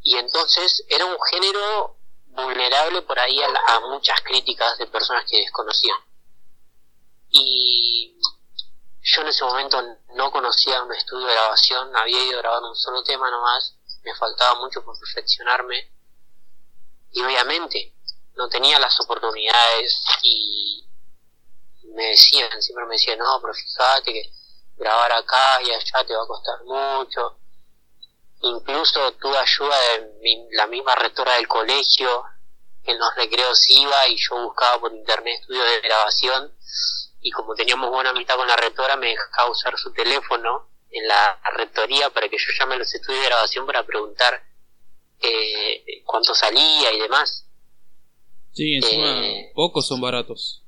Y 0.02 0.16
entonces 0.16 0.84
era 0.88 1.06
un 1.06 1.16
género 1.30 1.96
vulnerable 2.26 3.02
por 3.02 3.18
ahí 3.18 3.40
a, 3.42 3.80
muchas 3.80 4.20
críticas 4.22 4.78
de 4.78 4.86
personas 4.86 5.24
que 5.28 5.38
desconocían. 5.38 5.98
Y 7.30 8.14
yo 9.02 9.22
en 9.22 9.28
ese 9.28 9.44
momento 9.44 9.82
no 10.14 10.30
conocía 10.30 10.82
un 10.82 10.92
estudio 10.92 11.26
de 11.26 11.32
grabación, 11.32 11.96
había 11.96 12.22
ido 12.24 12.38
a 12.38 12.42
grabar 12.42 12.62
un 12.62 12.76
solo 12.76 13.02
tema 13.02 13.30
nomás, 13.30 13.74
me 14.02 14.14
faltaba 14.14 14.60
mucho 14.60 14.84
por 14.84 14.98
perfeccionarme. 14.98 15.90
Y 17.12 17.22
obviamente 17.22 17.94
no 18.36 18.48
tenía 18.48 18.78
las 18.78 18.98
oportunidades 19.00 20.00
y 20.22 20.88
me 21.94 22.06
decían, 22.06 22.62
siempre 22.62 22.86
me 22.86 22.94
decían, 22.94 23.18
no, 23.18 23.38
pero 23.40 23.52
fíjate 23.54 24.12
que 24.12 24.32
grabar 24.76 25.12
acá 25.12 25.60
y 25.62 25.70
allá 25.70 26.04
te 26.06 26.14
va 26.14 26.22
a 26.22 26.26
costar 26.26 26.64
mucho. 26.64 27.38
Incluso 28.40 29.12
tuve 29.12 29.36
ayuda 29.36 29.76
de 29.78 30.48
la 30.52 30.66
misma 30.66 30.94
rectora 30.96 31.34
del 31.34 31.46
colegio, 31.46 32.24
que 32.82 32.92
en 32.92 32.98
los 32.98 33.14
recreos 33.14 33.64
iba 33.68 34.08
y 34.08 34.16
yo 34.16 34.42
buscaba 34.42 34.80
por 34.80 34.92
internet 34.92 35.40
estudios 35.40 35.66
de 35.66 35.80
grabación. 35.80 36.56
Y 37.20 37.30
como 37.30 37.54
teníamos 37.54 37.90
buena 37.90 38.10
amistad 38.10 38.36
con 38.36 38.48
la 38.48 38.56
rectora 38.56 38.96
me 38.96 39.10
dejaba 39.10 39.50
usar 39.50 39.78
su 39.78 39.92
teléfono 39.92 40.71
en 40.92 41.08
la 41.08 41.40
rectoría 41.56 42.10
para 42.10 42.28
que 42.28 42.36
yo 42.36 42.46
llame 42.58 42.74
a 42.74 42.78
los 42.78 42.94
estudios 42.94 43.22
de 43.22 43.28
grabación 43.28 43.66
para 43.66 43.84
preguntar 43.84 44.42
eh, 45.20 46.02
cuánto 46.04 46.34
salía 46.34 46.92
y 46.92 47.00
demás. 47.00 47.46
Sí, 48.52 48.74
encima 48.74 49.26
eh, 49.26 49.52
pocos 49.54 49.86
son 49.86 50.00
baratos. 50.00 50.62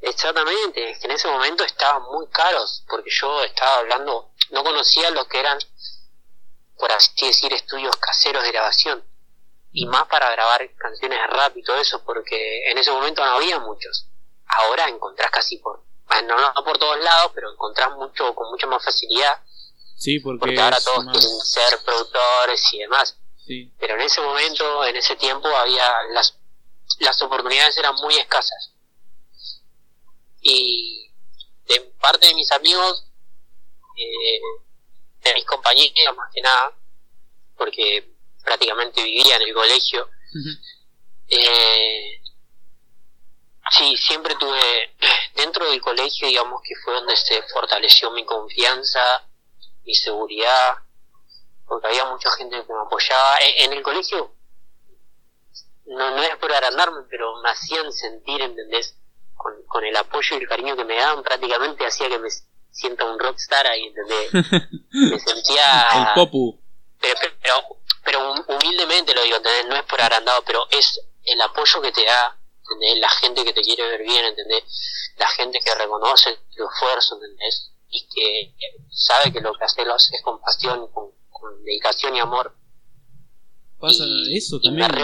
Exactamente, 0.00 0.90
es 0.90 0.98
que 0.98 1.06
en 1.06 1.12
ese 1.12 1.28
momento 1.28 1.64
estaban 1.64 2.02
muy 2.12 2.26
caros, 2.28 2.84
porque 2.88 3.10
yo 3.10 3.42
estaba 3.42 3.78
hablando, 3.78 4.30
no 4.50 4.62
conocía 4.62 5.10
lo 5.10 5.26
que 5.26 5.40
eran, 5.40 5.58
por 6.78 6.92
así 6.92 7.26
decir, 7.26 7.52
estudios 7.52 7.96
caseros 7.96 8.42
de 8.44 8.52
grabación, 8.52 9.04
y 9.72 9.84
más 9.86 10.06
para 10.06 10.30
grabar 10.30 10.70
canciones 10.76 11.18
de 11.18 11.26
rap 11.26 11.56
y 11.56 11.62
todo 11.62 11.78
eso, 11.80 12.02
porque 12.04 12.70
en 12.70 12.78
ese 12.78 12.92
momento 12.92 13.24
no 13.24 13.32
había 13.32 13.58
muchos. 13.58 14.08
Ahora 14.46 14.88
encontrás 14.88 15.30
casi 15.30 15.58
por, 15.58 15.82
bueno, 16.20 16.52
no, 16.54 16.64
por 16.64 16.78
todos 16.78 16.98
lados, 17.02 17.32
pero 17.34 17.52
encontrás 17.52 17.90
mucho, 17.92 18.34
con 18.34 18.50
mucha 18.50 18.66
más 18.66 18.84
facilidad. 18.84 19.40
Sí, 19.96 20.20
porque, 20.20 20.60
ahora 20.60 20.78
todos 20.80 21.04
quieren 21.04 21.40
ser 21.40 21.78
productores 21.84 22.62
y 22.72 22.78
demás. 22.78 23.16
Sí. 23.46 23.72
Pero 23.78 23.94
en 23.94 24.00
ese 24.02 24.20
momento, 24.20 24.84
en 24.84 24.96
ese 24.96 25.16
tiempo, 25.16 25.48
había 25.48 25.90
las, 26.12 26.38
las 27.00 27.20
oportunidades 27.22 27.76
eran 27.78 27.94
muy 27.96 28.16
escasas 28.16 28.72
y 30.46 31.10
de 31.66 31.80
parte 32.00 32.28
de 32.28 32.34
mis 32.34 32.50
amigos, 32.52 33.04
eh, 33.96 34.40
de 35.24 35.34
mis 35.34 35.44
compañeros 35.44 36.16
más 36.16 36.32
que 36.32 36.40
nada, 36.40 36.72
porque 37.56 38.12
prácticamente 38.44 39.02
vivía 39.02 39.36
en 39.36 39.42
el 39.42 39.54
colegio, 39.54 40.08
eh, 41.28 42.22
sí, 43.70 43.96
siempre 43.96 44.34
tuve, 44.36 44.94
dentro 45.34 45.68
del 45.70 45.80
colegio, 45.80 46.28
digamos 46.28 46.60
que 46.62 46.74
fue 46.84 46.94
donde 46.94 47.16
se 47.16 47.42
fortaleció 47.42 48.10
mi 48.10 48.24
confianza, 48.24 49.00
mi 49.84 49.94
seguridad, 49.94 50.76
porque 51.66 51.88
había 51.88 52.04
mucha 52.06 52.30
gente 52.32 52.64
que 52.64 52.72
me 52.72 52.80
apoyaba. 52.80 53.38
E, 53.38 53.64
en, 53.64 53.72
el 53.72 53.82
colegio, 53.82 54.34
no, 55.86 56.10
no 56.10 56.22
era 56.22 56.38
por 56.38 56.52
agrandarme, 56.52 57.02
pero 57.08 57.40
me 57.42 57.50
hacían 57.50 57.92
sentir, 57.92 58.40
¿entendés? 58.42 58.96
con, 59.68 59.84
el 59.84 59.96
apoyo 59.96 60.36
y 60.36 60.42
el 60.42 60.48
cariño 60.48 60.76
que 60.76 60.84
me 60.84 60.96
daban, 60.96 61.22
prácticamente 61.22 61.86
hacía 61.86 62.08
que 62.08 62.18
me 62.18 62.28
sienta 62.70 63.04
un 63.04 63.18
rockstar 63.18 63.66
ahí, 63.66 63.84
¿entendés? 63.84 64.32
me 64.90 65.18
sentía... 65.18 65.88
El 65.94 66.14
popu. 66.14 66.60
Pero, 67.00 67.14
pero, 68.04 68.34
humildemente 68.48 69.14
lo 69.14 69.22
digo, 69.22 69.36
¿entendés? 69.36 69.66
No 69.66 69.76
es 69.76 69.82
por 69.84 70.00
agrandado, 70.00 70.42
pero 70.44 70.66
es 70.70 71.00
el 71.24 71.40
apoyo 71.40 71.80
que 71.82 71.92
te 71.92 72.04
da, 72.04 72.36
¿entendés? 72.70 72.98
La 73.00 73.08
gente 73.08 73.44
que 73.44 73.52
te 73.52 73.62
quiere 73.62 73.86
ver 73.88 74.02
bien, 74.02 74.24
¿entendés? 74.24 74.64
La 75.18 75.28
gente 75.28 75.58
que 75.64 75.74
reconoce 75.74 76.30
tu 76.54 76.64
esfuerzo, 76.64 77.14
¿entendés? 77.16 77.72
Y 77.90 78.06
que 78.06 78.54
sabe 78.90 79.32
que 79.32 79.40
lo 79.40 79.52
que 79.54 79.64
haces 79.64 79.86
lo 79.86 79.94
haces 79.94 80.20
con 80.22 80.40
pasión, 80.40 80.88
con, 80.92 81.12
dedicación 81.64 82.16
y 82.16 82.20
amor. 82.20 82.56
Pasa 83.78 84.04
eso 84.32 84.60
también. 84.60 84.88
me. 84.92 85.02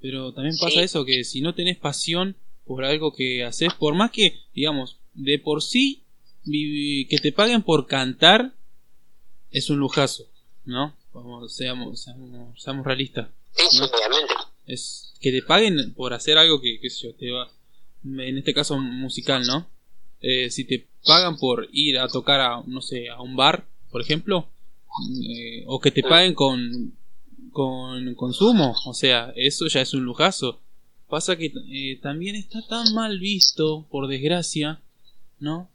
Pero 0.00 0.32
también 0.32 0.56
pasa 0.60 0.80
eso, 0.80 1.04
que 1.04 1.24
si 1.24 1.40
no 1.40 1.54
tenés 1.54 1.76
pasión 1.76 2.36
por 2.64 2.84
algo 2.84 3.12
que 3.12 3.44
haces, 3.44 3.74
por 3.74 3.94
más 3.94 4.10
que, 4.10 4.38
digamos, 4.52 4.98
de 5.14 5.38
por 5.38 5.62
sí, 5.62 6.04
que 6.44 7.18
te 7.20 7.32
paguen 7.32 7.62
por 7.62 7.86
cantar 7.86 8.52
es 9.50 9.70
un 9.70 9.78
lujazo, 9.78 10.24
¿no? 10.64 10.94
Vamos, 11.12 11.54
seamos, 11.54 12.02
seamos, 12.02 12.86
realistas. 12.86 13.28
obviamente. 13.56 14.34
Es 14.68 15.14
que 15.20 15.32
te 15.32 15.42
paguen 15.42 15.94
por 15.94 16.14
hacer 16.14 16.38
algo 16.38 16.60
que, 16.60 16.78
qué 16.80 16.90
sé 16.90 17.08
yo, 17.08 17.14
te 17.14 17.30
va, 17.30 17.50
en 18.04 18.38
este 18.38 18.54
caso 18.54 18.78
musical, 18.78 19.44
¿no? 19.46 19.66
Eh, 20.20 20.50
si 20.50 20.64
te 20.64 20.86
pagan 21.04 21.36
por 21.36 21.68
ir 21.72 21.98
a 21.98 22.08
tocar 22.08 22.40
a, 22.40 22.62
no 22.66 22.80
sé, 22.80 23.08
a 23.08 23.20
un 23.20 23.34
bar, 23.34 23.66
por 23.90 24.00
ejemplo, 24.00 24.48
eh, 25.22 25.64
o 25.66 25.80
que 25.80 25.90
te 25.90 26.02
paguen 26.02 26.34
con, 26.34 26.92
con 27.50 28.14
consumo, 28.14 28.74
o 28.84 28.94
sea, 28.94 29.32
eso 29.36 29.66
ya 29.66 29.80
es 29.80 29.94
un 29.94 30.04
lujazo. 30.04 30.60
Pasa 31.08 31.36
que 31.36 31.52
eh, 31.70 31.98
también 32.02 32.36
está 32.36 32.60
tan 32.68 32.92
mal 32.94 33.18
visto, 33.18 33.86
por 33.90 34.08
desgracia, 34.08 34.82
¿no? 35.40 35.70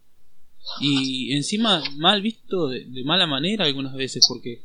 Y 0.80 1.34
encima 1.34 1.84
mal 1.98 2.22
visto 2.22 2.68
de, 2.68 2.86
mala 3.04 3.28
manera 3.28 3.66
algunas 3.66 3.96
veces, 3.96 4.26
porque 4.28 4.62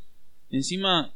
encima, 0.49 1.13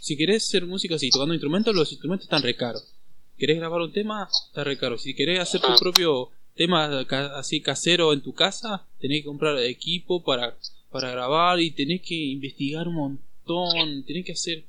si 0.00 0.16
querés 0.16 0.44
hacer 0.44 0.66
música 0.66 0.96
así, 0.96 1.10
tocando 1.10 1.34
instrumentos, 1.34 1.74
los 1.74 1.90
instrumentos 1.92 2.26
están 2.26 2.42
re 2.42 2.56
caros. 2.56 2.94
¿Querés 3.38 3.58
grabar 3.58 3.80
un 3.80 3.92
tema? 3.92 4.28
Está 4.48 4.64
re 4.64 4.78
caro. 4.78 4.98
Si 4.98 5.14
querés 5.14 5.40
hacer 5.40 5.60
tu 5.60 5.74
propio 5.76 6.30
tema 6.54 7.00
así 7.36 7.60
casero 7.60 8.12
en 8.12 8.22
tu 8.22 8.34
casa, 8.34 8.86
tenés 9.00 9.22
que 9.22 9.26
comprar 9.26 9.58
equipo 9.58 10.22
para, 10.22 10.56
para 10.90 11.10
grabar 11.10 11.60
y 11.60 11.70
tenés 11.72 12.02
que 12.02 12.14
investigar 12.14 12.86
un 12.88 12.94
montón, 12.94 14.04
tenés 14.04 14.24
que 14.24 14.32
hacer 14.32 14.64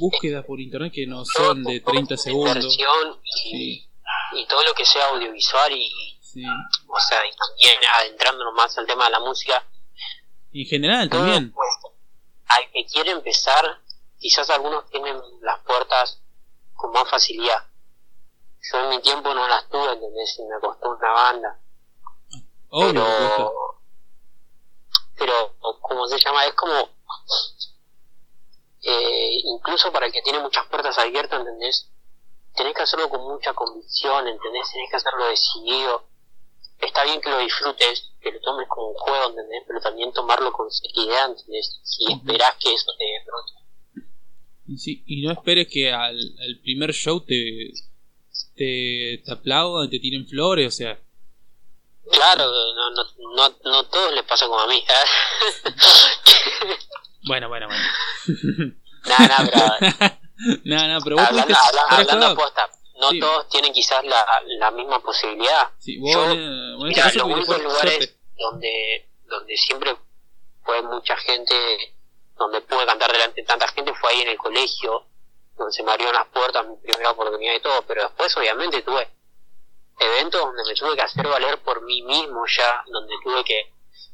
búsquedas 0.00 0.44
por 0.44 0.60
internet 0.60 0.92
que 0.92 1.06
no 1.06 1.24
son 1.24 1.62
de 1.64 1.80
30 1.80 2.16
segundos. 2.16 2.78
Y, 3.52 3.84
y 4.34 4.46
todo 4.48 4.64
lo 4.64 4.74
que 4.74 4.84
sea 4.84 5.08
audiovisual 5.08 5.72
y 5.72 6.18
o 6.86 7.00
sea, 7.00 7.18
y 7.26 7.30
también 7.36 7.78
adentrándonos 7.94 8.54
más 8.54 8.76
al 8.78 8.86
tema 8.86 9.06
de 9.06 9.10
la 9.10 9.20
música. 9.20 9.66
En 10.52 10.66
general 10.66 11.08
también. 11.08 11.52
Pues, 11.52 11.68
al 12.46 12.70
que 12.72 12.86
quiere 12.86 13.10
empezar, 13.10 13.64
quizás 14.18 14.48
algunos 14.50 14.88
tienen 14.90 15.20
las 15.40 15.58
puertas 15.60 16.20
con 16.74 16.92
más 16.92 17.08
facilidad. 17.08 17.66
Yo 18.60 18.78
en 18.80 18.88
mi 18.90 19.00
tiempo 19.00 19.32
no 19.34 19.46
las 19.48 19.68
tuve, 19.68 19.92
¿entendés? 19.92 20.38
Y 20.38 20.42
me 20.44 20.60
costó 20.60 20.90
una 20.90 21.12
banda. 21.12 21.60
pero, 22.70 23.52
pero, 25.16 25.54
como 25.80 26.06
se 26.06 26.18
llama, 26.18 26.44
es 26.44 26.54
como, 26.54 26.74
eh, 28.82 29.40
incluso 29.44 29.92
para 29.92 30.06
el 30.06 30.12
que 30.12 30.22
tiene 30.22 30.40
muchas 30.40 30.66
puertas 30.66 30.98
abiertas, 30.98 31.40
¿entendés? 31.40 31.88
Tenés 32.54 32.74
que 32.74 32.82
hacerlo 32.82 33.08
con 33.08 33.22
mucha 33.22 33.54
convicción, 33.54 34.26
¿entendés? 34.26 34.70
Tenés 34.72 34.90
que 34.90 34.96
hacerlo 34.96 35.26
decidido 35.26 36.08
está 36.80 37.04
bien 37.04 37.20
que 37.20 37.30
lo 37.30 37.38
disfrutes, 37.38 38.10
que 38.20 38.30
lo 38.30 38.40
tomes 38.40 38.68
como 38.68 38.88
un 38.88 38.94
juego, 38.94 39.30
¿entendés? 39.30 39.64
Pero 39.66 39.80
también 39.80 40.12
tomarlo 40.12 40.52
con 40.52 40.70
seriedad, 40.70 41.26
¿entendés? 41.26 41.80
Si 41.82 42.12
esperás 42.12 42.56
que 42.58 42.72
eso 42.72 42.92
te 42.96 43.04
sí, 44.76 45.02
y 45.06 45.22
no 45.22 45.32
esperes 45.32 45.68
que 45.68 45.92
al, 45.92 46.18
primer 46.62 46.92
show 46.92 47.20
te, 47.20 47.72
te, 48.54 49.22
te 49.24 49.32
aplaudan, 49.32 49.88
te 49.88 49.98
tiren 49.98 50.26
flores, 50.26 50.66
o 50.66 50.70
sea. 50.70 50.98
Claro, 52.10 52.44
no, 52.44 52.90
no, 52.90 53.04
no, 53.36 53.56
no 53.64 53.84
todo 53.86 54.12
le 54.12 54.22
pasa 54.22 54.46
como 54.46 54.60
a 54.60 54.66
mí. 54.66 54.76
¿eh? 54.76 55.70
bueno, 57.26 57.48
bueno, 57.48 57.68
bueno. 57.68 58.74
Nada, 59.06 59.28
nada, 59.28 59.50
pero. 59.52 60.58
nada, 60.64 60.88
nada, 60.88 61.00
pero 61.04 61.16
vos 61.16 61.26
hablando, 61.26 61.54
hablando, 61.88 62.26
hablando 62.26 62.68
no 62.98 63.10
todos 63.20 63.48
tienen 63.48 63.72
quizás 63.72 64.04
la, 64.04 64.26
la 64.58 64.70
misma 64.70 65.00
posibilidad. 65.00 65.70
Yo, 65.84 66.26
mira, 66.78 67.12
los 67.14 67.24
únicos 67.24 67.62
lugares 67.62 68.16
donde, 68.36 69.08
donde 69.24 69.56
siempre 69.56 69.96
fue 70.64 70.82
mucha 70.82 71.16
gente, 71.16 71.54
donde 72.38 72.60
pude 72.62 72.86
cantar 72.86 73.12
delante 73.12 73.40
de 73.40 73.46
tanta 73.46 73.68
gente 73.68 73.92
fue 73.94 74.12
ahí 74.12 74.22
en 74.22 74.28
el 74.28 74.38
colegio, 74.38 75.06
donde 75.56 75.72
se 75.72 75.82
me 75.82 75.90
abrieron 75.90 76.14
las 76.14 76.28
puertas, 76.28 76.66
mi 76.66 76.76
primera 76.76 77.10
oportunidad 77.10 77.54
y 77.54 77.60
todo, 77.60 77.82
pero 77.82 78.02
después 78.04 78.36
obviamente 78.36 78.82
tuve 78.82 79.10
eventos 79.98 80.40
donde 80.40 80.64
me 80.64 80.74
tuve 80.74 80.94
que 80.94 81.02
hacer 81.02 81.26
valer 81.26 81.58
por 81.62 81.82
mí 81.82 82.02
mismo 82.02 82.44
ya, 82.46 82.84
donde 82.86 83.14
tuve 83.22 83.44
que 83.44 83.72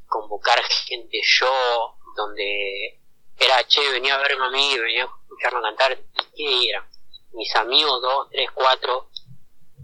convocar 0.09 0.63
gente 0.63 1.21
yo, 1.23 1.97
donde 2.17 3.01
era, 3.39 3.63
che, 3.67 3.91
venía 3.91 4.15
a 4.15 4.19
verme 4.19 4.47
a 4.47 4.51
mí, 4.51 4.79
venía 4.79 5.05
a 5.05 5.07
escucharme 5.07 5.61
cantar, 5.61 5.99
¿qué 6.35 6.71
era? 6.71 6.89
mis 7.35 7.55
amigos, 7.57 8.01
dos, 8.01 8.29
tres, 8.31 8.49
cuatro, 8.55 9.11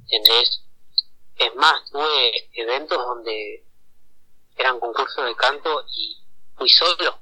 ¿entendés? 0.09 0.62
Es 1.36 1.55
más, 1.57 1.91
tuve 1.91 2.49
eventos 2.55 2.99
donde 2.99 3.64
eran 4.57 4.78
concursos 4.78 5.24
de 5.24 5.34
canto 5.34 5.84
y 5.88 6.16
fui 6.57 6.68
solo. 6.68 7.18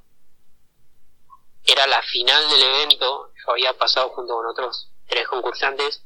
Era 1.71 1.87
la 1.87 2.01
final 2.01 2.49
del 2.49 2.63
evento, 2.63 3.31
yo 3.35 3.51
había 3.51 3.73
pasado 3.73 4.09
junto 4.09 4.33
con 4.33 4.45
otros 4.47 4.89
tres 5.07 5.27
concursantes, 5.27 6.03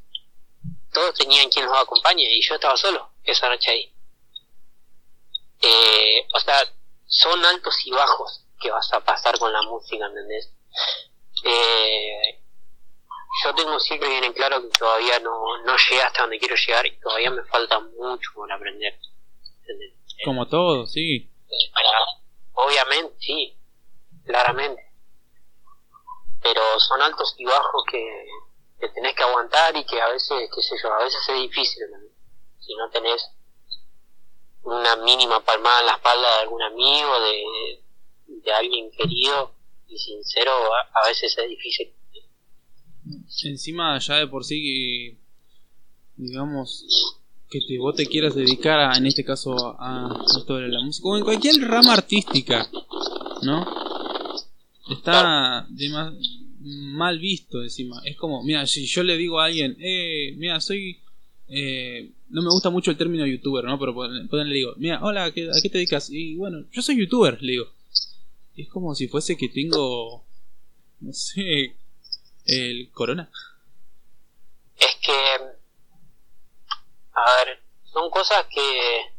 todos 0.91 1.13
tenían 1.15 1.49
quien 1.49 1.65
los 1.65 1.77
acompañe 1.77 2.23
y 2.23 2.41
yo 2.41 2.55
estaba 2.55 2.77
solo 2.77 3.11
esa 3.23 3.49
noche 3.49 3.71
ahí. 3.71 3.93
Eh, 5.61 6.27
o 6.33 6.39
sea, 6.39 6.57
son 7.05 7.43
altos 7.45 7.75
y 7.85 7.91
bajos 7.91 8.45
que 8.59 8.71
vas 8.71 8.91
a 8.93 8.99
pasar 8.99 9.37
con 9.39 9.51
la 9.51 9.61
música, 9.63 10.05
¿entendés? 10.05 10.53
Eh, 11.45 12.39
yo 13.43 13.55
tengo 13.55 13.79
siempre 13.79 14.09
bien 14.09 14.23
en 14.23 14.33
claro 14.33 14.61
que 14.61 14.77
todavía 14.77 15.19
no, 15.19 15.63
no 15.65 15.75
llegué 15.77 16.01
hasta 16.01 16.21
donde 16.21 16.39
quiero 16.39 16.55
llegar 16.55 16.85
y 16.85 16.99
todavía 16.99 17.31
me 17.31 17.43
falta 17.45 17.79
mucho 17.79 18.29
por 18.35 18.51
aprender. 18.51 18.99
Como 20.23 20.47
todo, 20.47 20.85
sí. 20.85 21.29
obviamente, 22.53 23.15
sí, 23.19 23.57
claramente. 24.25 24.92
Pero 26.43 26.61
son 26.79 27.01
altos 27.01 27.33
y 27.37 27.45
bajos 27.45 27.83
que, 27.89 28.25
que 28.79 28.89
tenés 28.89 29.15
que 29.15 29.23
aguantar 29.23 29.75
y 29.75 29.85
que 29.85 30.01
a 30.01 30.09
veces, 30.09 30.49
qué 30.53 30.61
sé 30.61 30.75
yo, 30.81 30.93
a 30.93 31.03
veces 31.03 31.21
es 31.27 31.41
difícil. 31.41 31.83
Si 32.59 32.75
no 32.75 32.89
tenés 32.89 33.25
una 34.63 34.95
mínima 34.97 35.39
palmada 35.39 35.79
en 35.79 35.85
la 35.87 35.93
espalda 35.93 36.35
de 36.35 36.41
algún 36.41 36.61
amigo, 36.61 37.19
de, 37.19 37.83
de 38.27 38.53
alguien 38.53 38.91
querido 38.91 39.53
y 39.87 39.97
sincero, 39.97 40.51
a 40.93 41.07
veces 41.07 41.37
es 41.37 41.49
difícil 41.49 41.93
encima 43.43 43.97
ya 43.99 44.15
de 44.15 44.27
por 44.27 44.43
sí 44.43 45.17
digamos 46.15 46.85
que 47.49 47.59
te, 47.67 47.77
vos 47.77 47.95
te 47.95 48.05
quieras 48.07 48.35
dedicar 48.35 48.79
a, 48.79 48.97
en 48.97 49.05
este 49.05 49.23
caso 49.23 49.75
a 49.79 50.23
esto 50.37 50.55
de 50.55 50.69
la 50.69 50.81
música 50.81 51.07
o 51.07 51.17
en 51.17 51.23
cualquier 51.23 51.55
rama 51.61 51.93
artística 51.93 52.69
no 53.41 53.82
está 54.89 55.67
mal 56.59 57.19
visto 57.19 57.61
encima 57.61 58.01
es 58.05 58.15
como 58.15 58.43
mira 58.43 58.65
si 58.67 58.85
yo 58.85 59.03
le 59.03 59.17
digo 59.17 59.39
a 59.39 59.45
alguien 59.45 59.75
eh 59.79 60.33
mira 60.37 60.59
soy 60.61 60.99
eh, 61.47 62.11
no 62.29 62.41
me 62.41 62.49
gusta 62.49 62.69
mucho 62.69 62.91
el 62.91 62.97
término 62.97 63.25
youtuber 63.25 63.65
no 63.65 63.79
pero 63.79 63.93
pueden 63.93 64.49
le 64.49 64.55
digo 64.55 64.73
mira 64.77 64.99
hola 65.01 65.25
¿a 65.25 65.31
qué, 65.31 65.49
¿a 65.49 65.61
qué 65.61 65.69
te 65.69 65.77
dedicas? 65.77 66.09
y 66.09 66.35
bueno 66.35 66.65
yo 66.71 66.81
soy 66.81 66.97
youtuber 66.97 67.41
le 67.41 67.51
digo 67.51 67.67
es 68.55 68.69
como 68.69 68.95
si 68.95 69.07
fuese 69.07 69.35
que 69.37 69.49
tengo 69.49 70.25
no 70.99 71.13
sé 71.13 71.75
el 72.45 72.91
corona? 72.91 73.29
Es 74.77 74.95
que, 75.01 75.13
a 77.13 77.45
ver, 77.45 77.63
son 77.83 78.09
cosas 78.09 78.45
que 78.53 79.12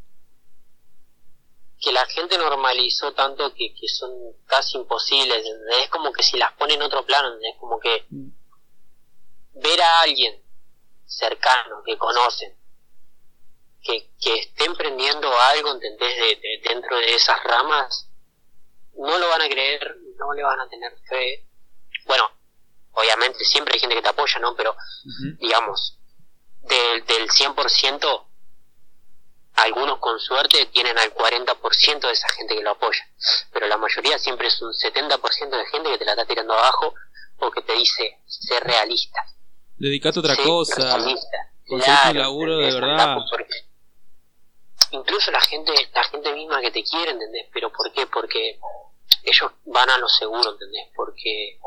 que 1.84 1.92
la 1.92 2.06
gente 2.06 2.38
normalizó 2.38 3.12
tanto 3.12 3.52
que, 3.52 3.74
que 3.74 3.88
son 3.88 4.10
casi 4.46 4.78
imposibles, 4.78 5.44
es 5.82 5.90
como 5.90 6.12
que 6.12 6.22
si 6.22 6.38
las 6.38 6.52
pone 6.52 6.74
en 6.74 6.82
otro 6.82 7.04
plano, 7.04 7.28
es 7.42 7.56
como 7.60 7.78
que 7.78 8.06
mm. 8.08 8.28
ver 9.60 9.82
a 9.82 10.00
alguien 10.00 10.42
cercano, 11.04 11.82
que 11.84 11.98
conocen, 11.98 12.56
que, 13.82 14.08
que 14.18 14.34
esté 14.34 14.64
emprendiendo 14.64 15.30
algo, 15.52 15.72
¿entendés? 15.72 16.16
De, 16.16 16.60
dentro 16.66 16.96
de 16.96 17.14
esas 17.14 17.44
ramas, 17.44 18.08
no 18.94 19.18
lo 19.18 19.28
van 19.28 19.42
a 19.42 19.48
creer, 19.48 19.96
no 20.18 20.32
le 20.32 20.42
van 20.42 20.60
a 20.60 20.68
tener 20.70 20.96
fe. 21.06 21.46
Bueno, 22.06 22.30
obviamente 22.92 23.44
siempre 23.44 23.74
hay 23.74 23.80
gente 23.80 23.96
que 23.96 24.02
te 24.02 24.08
apoya, 24.08 24.38
¿no? 24.40 24.56
Pero, 24.56 24.74
digamos, 25.38 25.98
del, 26.62 27.04
del 27.04 27.28
100%, 27.28 28.26
algunos 29.56 29.98
con 29.98 30.18
suerte 30.18 30.66
tienen 30.66 30.98
al 30.98 31.14
40% 31.14 32.00
de 32.00 32.12
esa 32.12 32.28
gente 32.30 32.56
que 32.56 32.62
lo 32.62 32.70
apoya. 32.70 33.06
Pero 33.52 33.66
la 33.66 33.76
mayoría 33.76 34.18
siempre 34.18 34.48
es 34.48 34.60
un 34.60 34.72
70% 34.72 35.50
de 35.50 35.66
gente 35.66 35.90
que 35.90 35.98
te 35.98 36.04
la 36.04 36.12
está 36.12 36.26
tirando 36.26 36.54
abajo 36.54 36.94
porque 37.38 37.62
te 37.62 37.74
dice, 37.74 38.18
ser 38.26 38.62
realista. 38.64 39.20
Dedicate 39.76 40.18
a 40.18 40.22
otra 40.22 40.36
cosa. 40.36 40.98
Claro, 41.66 42.18
laburo 42.18 42.58
de 42.58 42.72
verdad. 42.72 43.16
incluso 44.90 45.30
la 45.30 45.40
gente, 45.40 45.72
la 45.94 46.04
gente 46.04 46.32
misma 46.32 46.60
que 46.60 46.70
te 46.70 46.84
quiere, 46.84 47.12
¿entendés? 47.12 47.46
Pero 47.52 47.72
¿por 47.72 47.90
qué? 47.92 48.06
Porque 48.06 48.58
ellos 49.22 49.50
van 49.64 49.90
a 49.90 49.98
lo 49.98 50.08
seguro, 50.08 50.52
¿entendés? 50.52 50.88
Porque 50.94 51.58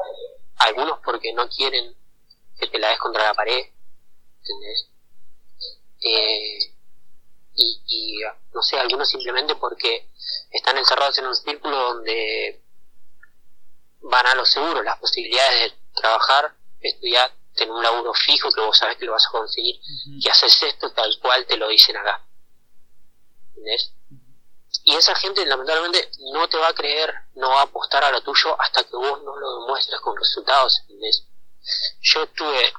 algunos 0.57 0.99
porque 1.03 1.33
no 1.33 1.47
quieren 1.49 1.95
que 2.59 2.67
te 2.67 2.79
la 2.79 2.89
des 2.89 2.99
contra 2.99 3.23
la 3.23 3.33
pared, 3.33 3.65
¿entendés? 4.39 4.89
eh, 6.01 6.76
y, 7.57 7.81
y, 7.87 8.21
no 8.53 8.61
sé, 8.61 8.79
algunos 8.79 9.09
simplemente 9.09 9.55
porque 9.55 10.09
están 10.51 10.77
encerrados 10.77 11.17
en 11.17 11.25
un 11.25 11.35
círculo 11.35 11.75
donde 11.93 12.61
van 14.01 14.27
a 14.27 14.35
lo 14.35 14.45
seguro, 14.45 14.83
las 14.83 14.99
posibilidades 14.99 15.71
de 15.71 15.77
trabajar, 15.93 16.55
estudiar, 16.79 17.33
tener 17.55 17.73
un 17.73 17.81
laburo 17.81 18.13
fijo 18.13 18.51
que 18.51 18.61
vos 18.61 18.77
sabés 18.77 18.97
que 18.97 19.05
lo 19.05 19.13
vas 19.13 19.25
a 19.27 19.31
conseguir, 19.31 19.79
que 20.21 20.29
haces 20.29 20.61
esto 20.63 20.91
tal 20.91 21.11
cual 21.19 21.45
te 21.45 21.57
lo 21.57 21.67
dicen 21.67 21.97
acá. 21.97 22.23
¿Entendés? 23.49 23.91
Y 24.83 24.95
esa 24.95 25.15
gente 25.15 25.45
lamentablemente 25.45 26.11
no 26.31 26.47
te 26.47 26.57
va 26.57 26.69
a 26.69 26.73
creer, 26.73 27.13
no 27.35 27.49
va 27.49 27.61
a 27.61 27.63
apostar 27.63 28.03
a 28.03 28.11
lo 28.11 28.21
tuyo 28.21 28.55
hasta 28.61 28.83
que 28.83 28.95
vos 28.95 29.23
no 29.23 29.35
lo 29.35 29.61
demuestres 29.61 29.99
con 30.01 30.15
resultados, 30.15 30.79
¿entendés? 30.81 31.25
Yo 32.01 32.23
estuve 32.23 32.71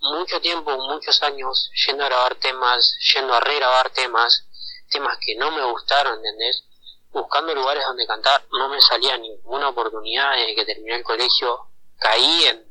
mucho 0.00 0.40
tiempo, 0.40 0.76
muchos 0.78 1.22
años, 1.22 1.70
yendo 1.86 2.04
a 2.04 2.08
grabar 2.08 2.34
temas, 2.36 2.96
yendo 3.14 3.34
a 3.34 3.40
regrabar 3.40 3.90
temas, 3.90 4.44
temas 4.90 5.18
que 5.20 5.36
no 5.36 5.50
me 5.50 5.64
gustaron, 5.64 6.16
¿entendés? 6.16 6.64
Buscando 7.10 7.54
lugares 7.54 7.84
donde 7.84 8.06
cantar, 8.06 8.46
no 8.52 8.68
me 8.68 8.80
salía 8.80 9.16
ninguna 9.16 9.70
oportunidad 9.70 10.36
desde 10.36 10.54
que 10.54 10.64
terminé 10.64 10.96
el 10.96 11.04
colegio, 11.04 11.68
caí 11.98 12.44
en, 12.44 12.64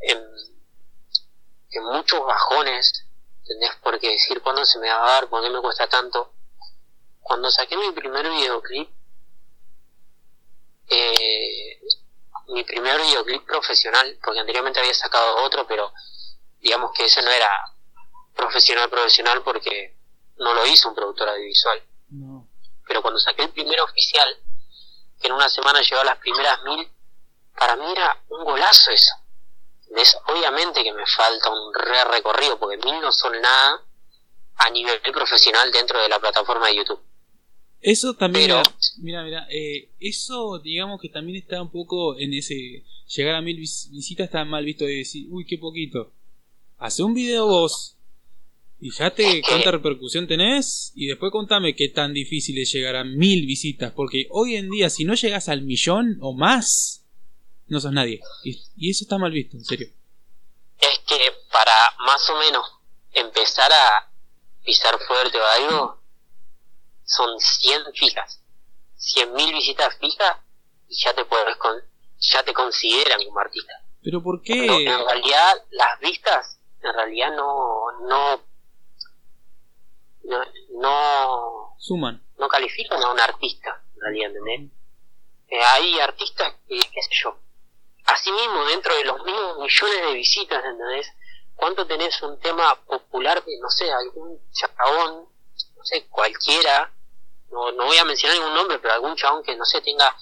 en, 0.00 0.24
en 1.70 1.84
muchos 1.84 2.24
bajones, 2.24 3.04
¿entendés? 3.42 3.72
Porque 3.82 4.08
decir 4.10 4.40
cuándo 4.42 4.64
se 4.64 4.78
me 4.78 4.88
va 4.88 5.02
a 5.02 5.12
dar, 5.12 5.28
por 5.28 5.42
qué 5.42 5.50
me 5.50 5.60
cuesta 5.60 5.86
tanto. 5.88 6.32
Cuando 7.20 7.50
saqué 7.50 7.76
mi 7.76 7.92
primer 7.92 8.28
videoclip, 8.30 8.88
eh, 10.90 11.37
mi 12.48 12.64
primer 12.64 13.00
videoclip 13.00 13.44
profesional, 13.46 14.18
porque 14.22 14.40
anteriormente 14.40 14.80
había 14.80 14.94
sacado 14.94 15.44
otro, 15.44 15.66
pero 15.66 15.92
digamos 16.60 16.92
que 16.92 17.04
ese 17.04 17.22
no 17.22 17.30
era 17.30 17.48
profesional 18.34 18.88
profesional 18.88 19.42
porque 19.42 19.96
no 20.36 20.54
lo 20.54 20.66
hizo 20.66 20.88
un 20.88 20.94
productor 20.94 21.28
audiovisual. 21.28 21.82
Pero 22.86 23.02
cuando 23.02 23.20
saqué 23.20 23.42
el 23.42 23.50
primer 23.50 23.80
oficial, 23.80 24.38
que 25.20 25.26
en 25.26 25.34
una 25.34 25.48
semana 25.48 25.80
llegó 25.80 26.00
a 26.00 26.04
las 26.04 26.18
primeras 26.18 26.62
mil, 26.62 26.90
para 27.56 27.76
mí 27.76 27.90
era 27.90 28.22
un 28.28 28.44
golazo 28.44 28.90
eso. 28.90 29.14
Es, 29.96 30.16
obviamente 30.26 30.84
que 30.84 30.92
me 30.92 31.06
falta 31.06 31.50
un 31.50 31.74
re 31.74 32.04
recorrido, 32.04 32.58
porque 32.58 32.76
mil 32.78 33.00
no 33.00 33.10
son 33.10 33.40
nada 33.40 33.82
a 34.56 34.70
nivel 34.70 35.00
profesional 35.12 35.70
dentro 35.72 36.00
de 36.00 36.08
la 36.08 36.18
plataforma 36.18 36.66
de 36.68 36.76
YouTube. 36.76 37.02
Eso 37.80 38.14
también, 38.14 38.50
mira, 38.98 39.22
mira, 39.22 39.46
eh, 39.50 39.90
eso 40.00 40.58
digamos 40.58 41.00
que 41.00 41.08
también 41.08 41.38
está 41.38 41.62
un 41.62 41.70
poco 41.70 42.18
en 42.18 42.34
ese, 42.34 42.84
llegar 43.14 43.36
a 43.36 43.40
mil 43.40 43.56
visitas 43.56 44.24
está 44.24 44.44
mal 44.44 44.64
visto 44.64 44.84
de 44.84 44.96
decir, 44.96 45.26
uy, 45.30 45.46
qué 45.46 45.58
poquito. 45.58 46.12
Hace 46.78 47.04
un 47.04 47.14
video 47.14 47.46
vos, 47.46 47.96
fíjate 48.80 49.42
cuánta 49.48 49.70
repercusión 49.70 50.26
tenés 50.26 50.92
y 50.96 51.06
después 51.06 51.30
contame 51.30 51.76
qué 51.76 51.88
tan 51.88 52.12
difícil 52.12 52.58
es 52.58 52.72
llegar 52.72 52.96
a 52.96 53.04
mil 53.04 53.46
visitas, 53.46 53.92
porque 53.92 54.26
hoy 54.30 54.56
en 54.56 54.70
día 54.70 54.90
si 54.90 55.04
no 55.04 55.14
llegas 55.14 55.48
al 55.48 55.62
millón 55.62 56.18
o 56.20 56.32
más, 56.32 57.04
no 57.68 57.80
sos 57.80 57.92
nadie. 57.92 58.20
Y, 58.42 58.60
y 58.76 58.90
eso 58.90 59.04
está 59.04 59.18
mal 59.18 59.30
visto, 59.30 59.56
en 59.56 59.64
serio. 59.64 59.88
Es 60.80 60.98
que 61.06 61.18
para 61.52 61.72
más 62.04 62.28
o 62.30 62.38
menos 62.38 62.64
empezar 63.12 63.70
a 63.72 64.10
pisar 64.64 64.98
fuerte 65.06 65.38
o 65.38 65.64
algo, 65.64 65.97
son 67.08 67.38
100 67.38 67.92
fijas. 67.94 68.42
100.000 69.16 69.52
visitas 69.52 69.96
fijas 69.98 70.36
y 70.88 70.96
ya 71.02 71.14
te 71.14 71.24
puedes 71.24 71.56
con, 71.56 71.74
ya 72.18 72.42
te 72.42 72.52
consideran 72.52 73.24
como 73.24 73.40
artista. 73.40 73.74
¿Pero 74.02 74.22
por 74.22 74.42
qué? 74.42 74.66
en 74.66 75.04
realidad 75.04 75.64
las 75.70 75.98
vistas 76.00 76.58
en 76.82 76.94
realidad 76.94 77.34
no 77.34 77.90
no 78.08 78.40
no, 80.70 81.74
suman. 81.78 82.22
No 82.38 82.48
califican 82.48 83.02
a 83.02 83.10
un 83.10 83.20
artista, 83.20 83.82
en 83.94 84.00
realidad, 84.00 84.30
¿entendés? 84.36 84.70
Eh, 85.48 85.60
hay 85.72 85.98
artistas 86.00 86.54
que, 86.68 86.78
qué 86.78 87.02
sé 87.02 87.10
yo, 87.22 87.38
así 88.04 88.30
mismo 88.30 88.64
dentro 88.66 88.94
de 88.94 89.04
los 89.04 89.24
mismos 89.24 89.58
millones 89.58 90.02
de 90.02 90.12
visitas, 90.12 90.62
¿entendés? 90.64 91.10
¿Cuánto 91.54 91.86
tenés 91.86 92.20
un 92.22 92.38
tema 92.40 92.74
popular 92.84 93.42
de, 93.42 93.58
no 93.58 93.70
sé, 93.70 93.90
algún 93.90 94.38
chabón, 94.52 95.28
no 95.76 95.84
sé, 95.84 96.06
cualquiera, 96.08 96.92
no, 97.50 97.72
no 97.72 97.84
voy 97.84 97.96
a 97.96 98.04
mencionar 98.04 98.38
ningún 98.38 98.54
nombre, 98.54 98.78
pero 98.78 98.94
algún 98.94 99.16
chabón 99.16 99.42
que, 99.42 99.56
no 99.56 99.64
sé, 99.64 99.80
tenga 99.80 100.14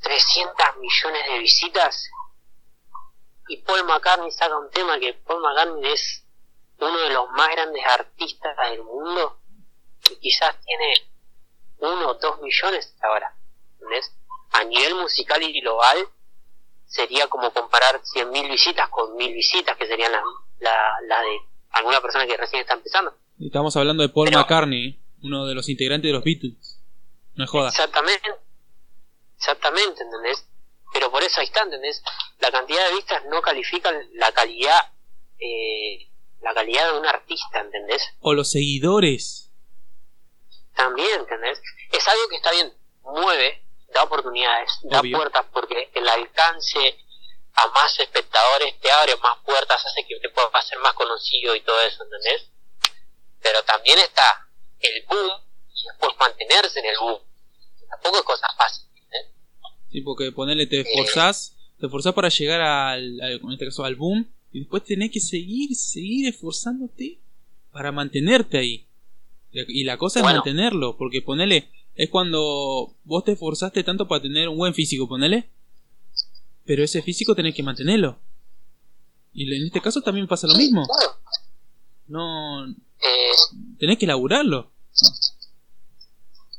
300 0.00 0.54
millones 0.78 1.26
de 1.26 1.38
visitas. 1.38 2.10
Y 3.48 3.58
Paul 3.58 3.84
McCartney 3.84 4.30
saca 4.30 4.56
un 4.56 4.70
tema 4.70 4.98
que 4.98 5.14
Paul 5.14 5.42
McCartney 5.42 5.92
es 5.92 6.24
uno 6.78 6.98
de 6.98 7.10
los 7.10 7.30
más 7.30 7.48
grandes 7.50 7.84
artistas 7.86 8.56
del 8.70 8.82
mundo 8.82 9.40
que 10.02 10.18
quizás 10.18 10.56
tiene 10.64 10.94
uno 11.78 12.10
o 12.10 12.14
dos 12.14 12.40
millones 12.40 12.94
ahora 13.02 13.34
¿entendés? 13.74 14.12
a 14.52 14.64
nivel 14.64 14.94
musical 14.96 15.42
y 15.42 15.60
global 15.60 16.08
sería 16.86 17.28
como 17.28 17.50
comparar 17.52 18.00
100.000 18.02 18.50
visitas 18.50 18.88
con 18.90 19.16
1.000 19.16 19.32
visitas 19.34 19.76
que 19.76 19.86
serían 19.86 20.12
las 20.12 20.22
la, 20.60 21.20
de 21.20 21.40
alguna 21.70 22.00
persona 22.00 22.26
que 22.26 22.36
recién 22.36 22.62
está 22.62 22.74
empezando. 22.74 23.14
Estamos 23.38 23.76
hablando 23.76 24.02
de 24.02 24.08
Paul 24.08 24.30
McCartney 24.30 24.98
uno 25.26 25.46
de 25.46 25.54
los 25.54 25.68
integrantes 25.68 26.08
de 26.08 26.12
los 26.12 26.24
Beatles. 26.24 26.80
No 27.34 27.44
es 27.44 27.50
joda. 27.50 27.68
Exactamente. 27.68 28.30
Exactamente, 29.36 30.02
¿entendés? 30.02 30.46
Pero 30.92 31.10
por 31.10 31.22
eso 31.22 31.40
ahí 31.40 31.46
está, 31.46 31.62
¿entendés? 31.62 32.02
La 32.38 32.50
cantidad 32.50 32.88
de 32.88 32.94
vistas 32.94 33.22
no 33.28 33.42
califica 33.42 33.92
la 34.14 34.32
calidad, 34.32 34.92
eh, 35.38 36.08
la 36.40 36.54
calidad 36.54 36.92
de 36.92 36.98
un 36.98 37.06
artista, 37.06 37.60
¿entendés? 37.60 38.02
O 38.20 38.32
los 38.32 38.50
seguidores. 38.50 39.50
También, 40.74 41.20
¿entendés? 41.20 41.60
Es 41.92 42.06
algo 42.08 42.28
que 42.28 42.36
está 42.36 42.50
bien, 42.52 42.72
mueve, 43.02 43.62
da 43.92 44.04
oportunidades, 44.04 44.70
da 44.84 45.02
puertas, 45.02 45.44
porque 45.52 45.90
el 45.94 46.08
alcance 46.08 46.98
a 47.54 47.66
más 47.68 47.98
espectadores 47.98 48.78
te 48.80 48.90
abre 48.90 49.16
más 49.16 49.38
puertas, 49.44 49.84
hace 49.84 50.06
que 50.06 50.18
te 50.20 50.28
puedas 50.30 50.50
hacer 50.54 50.78
más 50.78 50.92
conocido 50.94 51.54
y 51.54 51.60
todo 51.60 51.80
eso, 51.82 52.04
¿entendés? 52.04 52.50
Pero 53.42 53.62
también 53.64 53.98
está 53.98 54.45
el 54.80 55.04
boom 55.08 55.40
y 55.74 55.86
después 55.88 56.12
mantenerse 56.18 56.80
en 56.80 56.86
el 56.86 56.96
boom. 57.00 57.20
Tampoco 57.88 58.16
es 58.18 58.22
cosa 58.22 58.46
fácil. 58.56 58.86
¿eh? 59.12 59.32
Sí, 59.90 60.00
porque 60.00 60.32
ponerle 60.32 60.66
te 60.66 60.80
esforzás, 60.80 61.56
te 61.78 61.86
esforzás 61.86 62.14
para 62.14 62.28
llegar 62.28 62.60
al, 62.60 63.20
en 63.20 63.52
este 63.52 63.66
caso 63.66 63.84
al 63.84 63.96
boom 63.96 64.28
y 64.52 64.60
después 64.60 64.84
tenés 64.84 65.10
que 65.10 65.20
seguir, 65.20 65.74
seguir 65.74 66.28
esforzándote 66.28 67.20
para 67.70 67.92
mantenerte 67.92 68.58
ahí. 68.58 68.86
Y 69.52 69.84
la 69.84 69.96
cosa 69.96 70.20
es 70.20 70.24
mantenerlo, 70.24 70.96
porque 70.98 71.22
ponele, 71.22 71.70
es 71.94 72.10
cuando 72.10 72.94
vos 73.04 73.24
te 73.24 73.32
esforzaste 73.32 73.82
tanto 73.84 74.06
para 74.06 74.22
tener 74.22 74.48
un 74.48 74.58
buen 74.58 74.74
físico, 74.74 75.08
ponele. 75.08 75.48
Pero 76.64 76.84
ese 76.84 77.00
físico 77.00 77.34
tenés 77.34 77.54
que 77.54 77.62
mantenerlo. 77.62 78.18
Y 79.32 79.54
en 79.54 79.66
este 79.66 79.80
caso 79.80 80.00
también 80.00 80.26
pasa 80.26 80.46
lo 80.46 80.54
mismo. 80.54 80.86
No, 82.08 82.66
eh, 83.00 83.32
Tenés 83.78 83.98
que 83.98 84.06
laburarlo. 84.06 84.70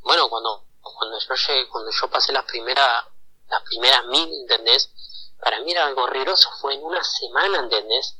Bueno, 0.01 0.29
cuando, 0.29 0.65
cuando 0.81 1.17
yo 1.19 1.35
llegué, 1.35 1.67
cuando 1.69 1.91
yo 1.91 2.09
pasé 2.09 2.31
las 2.31 2.45
primeras, 2.45 3.05
las 3.49 3.63
primeras 3.63 4.05
mil, 4.07 4.29
¿entendés? 4.41 4.91
Para 5.41 5.59
mí 5.61 5.71
era 5.71 5.85
algo 5.85 6.03
horroroso, 6.03 6.49
fue 6.61 6.75
en 6.75 6.83
una 6.83 7.03
semana, 7.03 7.59
¿entendés? 7.59 8.17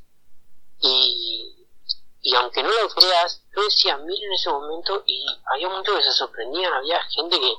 Y, 0.82 1.66
y 2.22 2.36
aunque 2.36 2.64
no 2.64 2.70
lo 2.70 2.90
creas, 2.90 3.42
yo 3.56 3.64
decía 3.64 3.98
mil 3.98 4.22
en 4.24 4.34
ese 4.34 4.50
momento 4.50 5.04
y 5.06 5.26
había 5.54 5.70
muchos 5.70 5.98
que 5.98 6.04
se 6.04 6.12
sorprendían, 6.12 6.74
había 6.74 7.02
gente 7.04 7.40
que, 7.40 7.54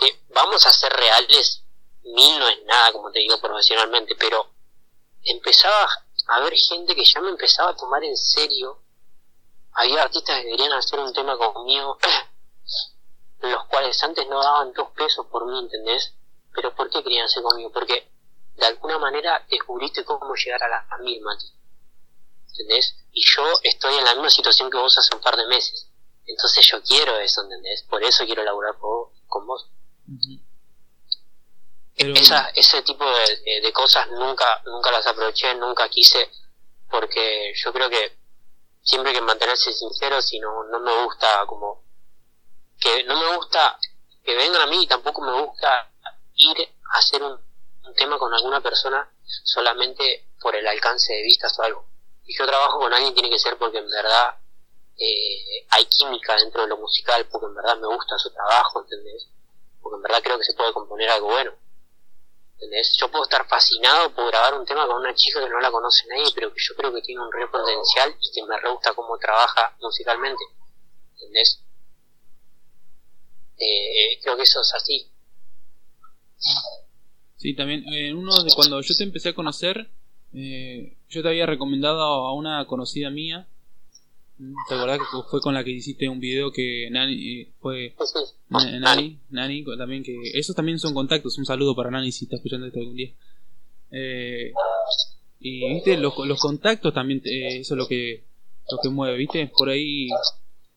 que 0.00 0.20
vamos 0.32 0.64
a 0.66 0.70
ser 0.70 0.92
reales, 0.92 1.62
mil 2.02 2.38
no 2.38 2.48
es 2.48 2.64
nada, 2.64 2.92
como 2.92 3.10
te 3.10 3.20
digo 3.20 3.40
profesionalmente, 3.40 4.14
pero 4.16 4.50
empezaba 5.24 5.88
a 6.28 6.36
haber 6.36 6.54
gente 6.54 6.94
que 6.94 7.04
ya 7.04 7.20
me 7.20 7.30
empezaba 7.30 7.70
a 7.70 7.76
tomar 7.76 8.02
en 8.04 8.16
serio 8.16 8.80
había 9.74 10.02
artistas 10.02 10.40
que 10.40 10.50
querían 10.50 10.72
hacer 10.72 11.00
un 11.00 11.12
tema 11.12 11.36
conmigo, 11.36 11.98
los 13.40 13.64
cuales 13.64 14.00
antes 14.02 14.26
no 14.28 14.40
daban 14.42 14.72
dos 14.72 14.90
pesos 14.90 15.26
por 15.26 15.46
mí, 15.46 15.58
¿entendés? 15.58 16.14
Pero 16.54 16.74
¿por 16.74 16.88
qué 16.90 17.02
querían 17.02 17.26
hacer 17.26 17.42
conmigo? 17.42 17.72
Porque 17.72 18.08
de 18.56 18.66
alguna 18.66 18.98
manera 18.98 19.44
descubriste 19.50 20.04
cómo 20.04 20.32
llegar 20.34 20.62
a 20.62 20.68
la 20.68 20.98
misma, 20.98 21.36
¿entendés? 22.48 22.94
Y 23.12 23.22
yo 23.24 23.42
estoy 23.62 23.94
en 23.96 24.04
la 24.04 24.14
misma 24.14 24.30
situación 24.30 24.70
que 24.70 24.78
vos 24.78 24.96
hace 24.96 25.14
un 25.14 25.22
par 25.22 25.36
de 25.36 25.46
meses. 25.46 25.90
Entonces 26.24 26.66
yo 26.66 26.80
quiero 26.82 27.18
eso, 27.18 27.42
¿entendés? 27.42 27.82
Por 27.82 28.02
eso 28.02 28.24
quiero 28.24 28.44
laburar 28.44 28.78
con 28.78 29.46
vos. 29.46 29.68
Esa, 31.96 32.50
ese 32.54 32.82
tipo 32.82 33.04
de, 33.04 33.60
de, 33.60 33.72
cosas 33.72 34.08
nunca, 34.10 34.60
nunca 34.66 34.90
las 34.90 35.06
aproveché, 35.06 35.54
nunca 35.54 35.88
quise, 35.88 36.28
porque 36.90 37.52
yo 37.54 37.72
creo 37.72 37.88
que 37.88 38.16
siempre 38.82 39.10
hay 39.10 39.16
que 39.16 39.22
mantenerse 39.22 39.72
sincero 39.72 40.20
si 40.20 40.40
no, 40.40 40.64
no 40.64 40.80
me 40.80 41.04
gusta 41.04 41.46
como 41.46 41.84
que 42.80 43.04
no 43.04 43.16
me 43.16 43.36
gusta 43.36 43.78
que 44.24 44.34
vengan 44.34 44.62
a 44.62 44.66
mí 44.66 44.82
y 44.82 44.86
tampoco 44.86 45.22
me 45.22 45.40
gusta 45.40 45.90
ir 46.34 46.56
a 46.92 46.98
hacer 46.98 47.22
un, 47.22 47.38
tema 47.96 48.18
con 48.18 48.32
alguna 48.34 48.60
persona 48.60 49.08
solamente 49.44 50.26
por 50.40 50.56
el 50.56 50.66
alcance 50.66 51.12
de 51.12 51.22
vistas 51.22 51.56
o 51.60 51.62
algo. 51.62 51.86
si 52.26 52.36
yo 52.36 52.44
trabajo 52.44 52.80
con 52.80 52.92
alguien 52.92 53.14
tiene 53.14 53.30
que 53.30 53.38
ser 53.38 53.56
porque 53.56 53.78
en 53.78 53.88
verdad 53.88 54.36
eh, 54.96 55.66
hay 55.70 55.86
química 55.86 56.34
dentro 56.36 56.62
de 56.62 56.68
lo 56.68 56.76
musical, 56.76 57.26
porque 57.30 57.46
en 57.46 57.54
verdad 57.54 57.76
me 57.78 57.86
gusta 57.86 58.18
su 58.18 58.30
trabajo, 58.32 58.80
¿entendés? 58.80 59.28
Porque 59.80 59.96
en 59.96 60.02
verdad 60.02 60.22
creo 60.22 60.38
que 60.38 60.44
se 60.44 60.54
puede 60.54 60.72
componer 60.72 61.08
algo 61.10 61.28
bueno. 61.28 61.52
¿Entendés? 62.64 62.96
Yo 62.98 63.10
puedo 63.10 63.24
estar 63.24 63.46
fascinado 63.46 64.14
por 64.14 64.26
grabar 64.28 64.58
un 64.58 64.64
tema 64.64 64.86
con 64.86 64.96
una 64.96 65.14
chica 65.14 65.40
que 65.40 65.50
no 65.50 65.60
la 65.60 65.70
conoce 65.70 66.06
nadie, 66.08 66.32
pero 66.34 66.52
que 66.52 66.60
yo 66.60 66.74
creo 66.74 66.94
que 66.94 67.02
tiene 67.02 67.20
un 67.20 67.30
re 67.30 67.46
potencial 67.48 68.16
y 68.18 68.32
que 68.32 68.46
me 68.46 68.58
re 68.58 68.70
gusta 68.70 68.94
cómo 68.94 69.18
trabaja 69.18 69.76
musicalmente. 69.80 70.42
¿Entendés? 71.12 71.62
Eh, 73.58 74.18
creo 74.22 74.36
que 74.36 74.44
eso 74.44 74.62
es 74.62 74.74
así. 74.74 75.10
Sí, 77.36 77.54
también, 77.54 77.84
eh, 77.92 78.14
uno 78.14 78.42
de 78.42 78.50
cuando 78.54 78.80
yo 78.80 78.94
te 78.96 79.04
empecé 79.04 79.28
a 79.28 79.34
conocer, 79.34 79.90
eh, 80.32 80.96
yo 81.08 81.22
te 81.22 81.28
había 81.28 81.44
recomendado 81.44 82.00
a 82.00 82.32
una 82.32 82.66
conocida 82.66 83.10
mía. 83.10 83.46
¿Te 84.68 84.74
acordás 84.74 84.98
que 84.98 85.04
fue 85.30 85.40
con 85.40 85.54
la 85.54 85.62
que 85.62 85.70
hiciste 85.70 86.08
un 86.08 86.18
video 86.18 86.50
que 86.50 86.88
Nani 86.90 87.40
eh, 87.40 87.52
fue 87.60 87.94
Nani, 88.48 89.18
Nani 89.30 89.64
también 89.78 90.02
que 90.02 90.16
esos 90.34 90.56
también 90.56 90.78
son 90.78 90.92
contactos. 90.92 91.38
Un 91.38 91.46
saludo 91.46 91.76
para 91.76 91.90
Nani 91.90 92.10
si 92.10 92.24
está 92.24 92.36
escuchando 92.36 92.66
esto 92.66 92.80
algún 92.80 92.96
día. 92.96 93.12
Eh, 93.90 94.52
y 95.38 95.74
viste 95.74 95.96
los, 95.98 96.14
los 96.26 96.40
contactos 96.40 96.92
también 96.92 97.20
eh, 97.24 97.60
eso 97.60 97.74
es 97.74 97.78
lo 97.78 97.86
que 97.86 98.24
lo 98.70 98.78
que 98.82 98.88
mueve, 98.88 99.16
viste 99.18 99.46
por 99.56 99.68
ahí 99.68 100.08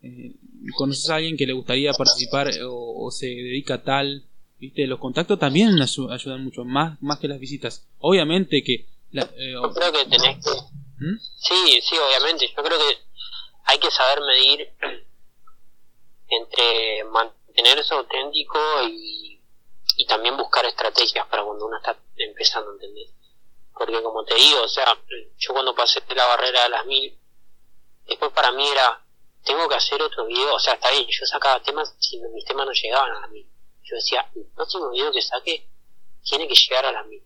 eh, 0.03 0.35
conoces 0.75 1.09
a 1.09 1.15
alguien 1.15 1.37
que 1.37 1.47
le 1.47 1.53
gustaría 1.53 1.93
participar 1.93 2.51
o, 2.67 3.09
se 3.09 3.27
dedica 3.27 3.75
a 3.75 3.83
tal, 3.83 4.25
viste 4.59 4.85
los 4.85 4.99
contactos 4.99 5.39
también 5.39 5.69
ayudan 5.81 6.43
mucho 6.43 6.65
más 6.65 7.01
más 7.01 7.19
que 7.19 7.27
las 7.27 7.39
visitas. 7.39 7.87
Obviamente 7.99 8.61
que 8.63 8.85
eh, 9.13 9.53
yo 9.53 9.71
creo 9.73 9.91
que 9.91 10.05
tenés 10.09 10.43
que... 10.43 10.51
¿Mm? 10.99 11.17
Sí, 11.19 11.79
sí, 11.81 11.95
obviamente. 11.95 12.47
Yo 12.55 12.63
creo 12.63 12.77
que 12.77 13.06
hay 13.67 13.79
que 13.79 13.91
saber 13.91 14.21
medir 14.21 14.73
entre 16.29 17.03
mantenerse 17.05 17.93
auténtico 17.93 18.59
y, 18.83 19.41
y 19.97 20.05
también 20.05 20.37
buscar 20.37 20.65
estrategias 20.65 21.27
para 21.27 21.43
cuando 21.43 21.65
uno 21.65 21.77
está 21.77 21.97
empezando, 22.15 22.71
¿entendés? 22.71 23.11
Porque 23.73 24.01
como 24.01 24.23
te 24.23 24.35
digo, 24.35 24.61
o 24.63 24.67
sea, 24.67 24.97
yo 25.37 25.53
cuando 25.53 25.75
pasé 25.75 26.01
la 26.15 26.25
barrera 26.25 26.63
de 26.63 26.69
las 26.69 26.85
mil, 26.85 27.17
después 28.07 28.31
para 28.31 28.51
mí 28.51 28.67
era, 28.67 29.03
tengo 29.43 29.67
que 29.67 29.75
hacer 29.75 30.01
otro 30.01 30.25
video, 30.25 30.55
o 30.55 30.59
sea, 30.59 30.73
está 30.73 30.89
bien, 30.91 31.05
yo 31.07 31.25
sacaba 31.25 31.61
temas 31.61 31.95
si 31.99 32.19
mis 32.19 32.45
temas 32.45 32.65
no 32.65 32.71
llegaban 32.71 33.11
a 33.11 33.21
las 33.21 33.29
mil. 33.29 33.47
Yo 33.83 33.95
decía, 33.95 34.29
el 34.35 34.45
próximo 34.55 34.89
video 34.89 35.11
que 35.11 35.21
saque 35.21 35.69
tiene 36.23 36.47
que 36.47 36.55
llegar 36.55 36.85
a 36.85 36.91
las 36.91 37.05
mil. 37.05 37.23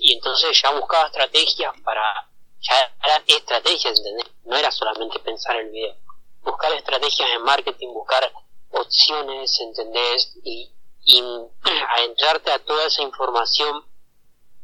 Y 0.00 0.14
entonces 0.14 0.60
ya 0.60 0.70
buscaba 0.70 1.06
estrategias 1.06 1.74
para, 1.82 2.28
ya 2.60 2.96
eran 3.04 3.22
estrategias, 3.26 3.98
¿entendés? 3.98 4.26
No 4.44 4.56
era 4.56 4.70
solamente 4.70 5.18
pensar 5.20 5.56
el 5.56 5.70
video. 5.70 5.96
Buscar 6.42 6.72
estrategias 6.72 7.28
en 7.30 7.42
marketing, 7.42 7.88
buscar 7.92 8.32
opciones, 8.70 9.60
¿entendés? 9.60 10.32
Y, 10.44 10.70
y 11.04 11.22
adentrarte 11.96 12.50
a 12.50 12.58
toda 12.58 12.86
esa 12.86 13.02
información 13.02 13.84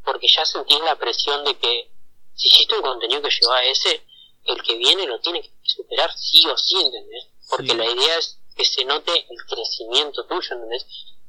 porque 0.05 0.26
ya 0.28 0.45
sentís 0.45 0.80
la 0.80 0.97
presión 0.97 1.45
de 1.45 1.57
que 1.57 1.90
si 2.34 2.49
hiciste 2.49 2.76
un 2.76 2.82
contenido 2.82 3.22
que 3.22 3.30
lleva 3.30 3.57
a 3.57 3.64
ese, 3.64 4.05
el 4.45 4.62
que 4.62 4.76
viene 4.76 5.07
lo 5.07 5.20
tiene 5.20 5.43
que 5.43 5.51
superar 5.62 6.12
sí 6.16 6.45
o 6.47 6.57
sí, 6.57 6.76
¿entendés? 6.80 7.28
Porque 7.49 7.74
la 7.74 7.86
idea 7.86 8.18
es 8.18 8.38
que 8.57 8.64
se 8.64 8.84
note 8.84 9.12
el 9.12 9.45
crecimiento 9.47 10.24
tuyo, 10.26 10.55
¿entendés? 10.55 10.86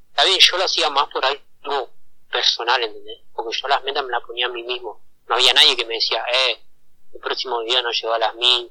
Está 0.10 0.26
bien, 0.26 0.40
yo 0.40 0.58
lo 0.58 0.64
hacía 0.64 0.90
más 0.90 1.10
por 1.10 1.24
algo 1.26 1.90
personal, 2.32 2.82
¿entendés? 2.84 3.20
Porque 3.34 3.58
yo 3.60 3.68
las 3.68 3.84
metas 3.84 4.04
me 4.06 4.12
las 4.12 4.24
ponía 4.24 4.48
a 4.48 4.50
mí 4.50 4.64
mismo. 4.64 5.02
No 5.28 5.36
había 5.36 5.54
nadie 5.54 5.76
que 5.76 5.86
me 5.86 5.96
decía, 5.96 6.20
eh, 6.20 6.60
el 7.14 7.20
próximo 7.20 7.62
día 7.62 7.82
no 7.82 7.92
llegó 7.92 8.14
a 8.14 8.20
las 8.20 8.36
mil, 8.36 8.70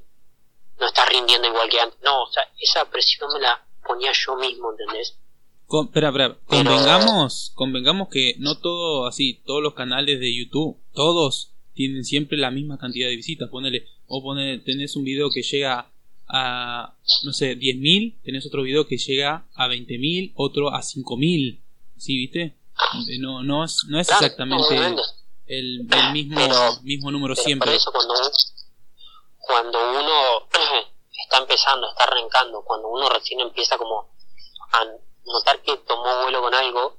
no 0.79 0.87
estás 0.87 1.09
rindiendo 1.09 1.49
igual 1.49 1.69
que 1.69 1.81
antes. 1.81 1.99
No, 2.03 2.23
o 2.23 2.33
sea, 2.33 2.43
esa 2.59 2.85
presión 2.91 3.33
me 3.33 3.41
la 3.41 3.65
ponía 3.87 4.13
yo 4.13 4.37
mismo, 4.37 4.71
¿entendés? 4.73 5.17
espera, 5.81 6.09
espera, 6.09 6.37
convengamos, 6.45 7.53
convengamos 7.55 8.09
que 8.09 8.35
no 8.39 8.59
todo 8.59 9.07
así, 9.07 9.41
todos 9.47 9.63
los 9.63 9.75
canales 9.75 10.21
de 10.21 10.37
YouTube, 10.37 10.77
todos 10.93 11.53
tienen 11.75 12.05
siempre 12.05 12.37
la 12.37 12.51
misma 12.51 12.79
cantidad 12.79 13.09
de 13.09 13.17
visitas, 13.17 13.49
ponele, 13.49 13.87
o 14.07 14.23
ponele, 14.23 14.59
tenés 14.59 14.97
un 14.97 15.05
video 15.05 15.31
que 15.31 15.43
llega 15.43 15.91
a, 16.29 16.95
no 17.25 17.33
sé, 17.33 17.59
10.000, 17.59 18.17
tenés 18.23 18.47
otro 18.47 18.63
video 18.63 18.87
que 18.87 18.99
llega 18.99 19.47
a 19.55 19.69
20.000, 19.69 20.33
otro 20.35 20.75
a 20.75 20.81
5.000, 20.81 21.59
¿sí, 21.97 22.17
viste? 22.19 22.55
Eh, 23.09 23.19
no, 23.19 23.43
no 23.43 23.65
es, 23.65 23.85
no 23.89 23.99
es 23.99 24.09
exactamente 24.11 24.77
el, 25.47 25.89
mismo, 26.13 26.41
mismo 26.83 27.11
número 27.11 27.35
siempre. 27.35 27.67
Por 27.67 27.77
eso 27.77 27.93
cuando, 27.93 28.15
cuando 29.39 29.79
uno 29.91 30.49
está 31.25 31.39
empezando, 31.39 31.89
está 31.89 32.05
arrancando, 32.05 32.63
cuando 32.63 32.89
uno 32.89 33.09
recién 33.09 33.41
empieza 33.41 33.77
como 33.77 34.09
a 34.73 34.85
notar 35.25 35.61
que 35.63 35.77
tomó 35.79 36.23
vuelo 36.23 36.41
con 36.41 36.55
algo, 36.55 36.99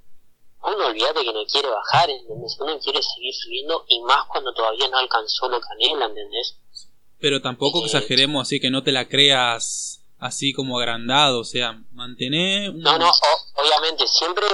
uno 0.64 0.86
olvídate 0.88 1.24
que 1.24 1.34
no 1.34 1.46
quiere 1.46 1.70
bajar, 1.70 2.10
¿entendés? 2.10 2.58
Uno 2.60 2.80
quiere 2.80 3.02
seguir 3.02 3.34
subiendo 3.34 3.86
y 3.88 4.02
más 4.02 4.26
cuando 4.28 4.54
todavía 4.54 4.88
no 4.88 4.98
alcanzó 4.98 5.50
lo 5.50 5.60
que 5.60 5.68
anhela, 5.72 6.06
¿entendés? 6.06 6.58
Pero 7.20 7.42
tampoco 7.42 7.82
eh, 7.82 7.86
exageremos 7.86 8.48
así 8.48 8.60
que 8.60 8.70
no 8.70 8.84
te 8.84 8.92
la 8.92 9.08
creas 9.08 10.02
así 10.20 10.54
como 10.54 10.80
agrandado, 10.80 11.42
o 11.42 11.44
sea, 11.44 11.82
mantener... 11.92 12.74
No, 12.76 12.98
no, 12.98 13.12
obviamente, 13.56 14.08
siempre 14.08 14.46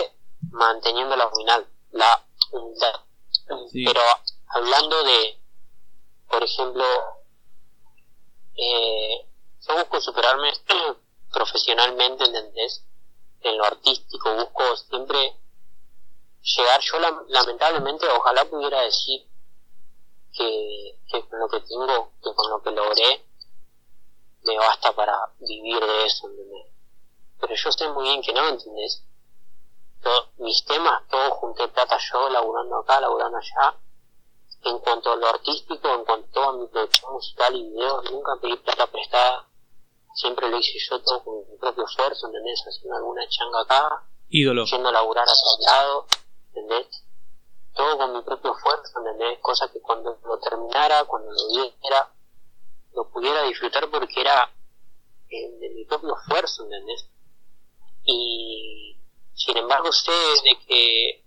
manteniendo 0.49 1.15
la 1.15 1.27
humildad, 1.27 1.61
la 1.91 2.25
humildad. 2.51 2.95
Pero 3.73 4.01
hablando 4.47 5.03
de, 5.03 5.39
por 6.27 6.43
ejemplo, 6.43 6.85
eh, 8.55 9.25
yo 9.67 9.75
busco 9.75 10.01
superarme 10.01 10.51
profesionalmente, 11.31 12.25
¿entendés? 12.25 12.83
En 13.41 13.57
lo 13.57 13.65
artístico, 13.65 14.35
busco 14.35 14.75
siempre 14.77 15.35
llegar, 16.41 16.81
yo 16.81 16.99
lamentablemente 17.27 18.07
ojalá 18.07 18.45
pudiera 18.45 18.81
decir 18.81 19.27
que, 20.33 20.95
con 21.29 21.39
lo 21.39 21.47
que 21.49 21.59
tengo, 21.61 22.11
que 22.23 22.33
con 22.33 22.49
lo 22.49 22.61
que 22.61 22.71
logré, 22.71 23.25
me 24.43 24.57
basta 24.57 24.93
para 24.93 25.17
vivir 25.39 25.79
de 25.79 26.05
eso, 26.05 26.27
¿entendés? 26.27 26.67
Pero 27.39 27.55
yo 27.55 27.71
sé 27.71 27.89
muy 27.89 28.03
bien 28.03 28.21
que 28.21 28.33
no, 28.33 28.47
¿entendés? 28.47 29.03
Mis 30.37 30.63
temas, 30.65 31.07
todo 31.09 31.31
junté 31.31 31.67
plata 31.67 31.97
yo, 32.11 32.29
laburando 32.29 32.77
acá, 32.77 32.99
laburando 32.99 33.37
allá. 33.37 33.75
En 34.63 34.79
cuanto 34.79 35.11
a 35.11 35.15
lo 35.15 35.27
artístico, 35.27 35.87
en 35.93 36.03
cuanto 36.03 36.43
a 36.43 36.53
mi 36.53 36.67
producción 36.67 37.13
musical 37.13 37.55
y 37.55 37.69
videos, 37.69 38.11
nunca 38.11 38.35
pedí 38.41 38.57
plata 38.57 38.87
prestada. 38.87 39.47
Siempre 40.13 40.49
lo 40.49 40.57
hice 40.57 40.77
yo 40.89 40.99
todo 41.01 41.23
con 41.23 41.49
mi 41.49 41.57
propio 41.57 41.85
esfuerzo, 41.85 42.27
¿entendés? 42.27 42.61
Haciendo 42.67 42.97
alguna 42.97 43.21
changa 43.29 43.61
acá. 43.61 44.03
Ídolo. 44.29 44.65
Yendo 44.65 44.89
a 44.89 44.91
laburar 44.91 45.25
a 45.27 45.31
otro 45.31 45.65
lado, 45.65 46.05
¿entendés? 46.53 47.03
Todo 47.73 47.97
con 47.97 48.13
mi 48.13 48.21
propio 48.21 48.55
esfuerzo, 48.55 48.99
¿entendés? 48.99 49.39
Cosa 49.39 49.71
que 49.71 49.81
cuando 49.81 50.17
lo 50.25 50.39
terminara, 50.39 51.05
cuando 51.05 51.31
lo 51.31 51.47
viera, 51.49 52.11
lo 52.93 53.09
pudiera 53.09 53.43
disfrutar 53.43 53.89
porque 53.89 54.21
era 54.21 54.51
eh, 55.29 55.51
de 55.59 55.69
mi 55.69 55.85
propio 55.85 56.17
esfuerzo, 56.17 56.63
¿entendés? 56.63 57.07
Y 58.03 58.88
sin 59.39 59.55
embargo, 59.55 59.91
sé 59.91 60.11
de 60.11 60.57
que 60.67 61.23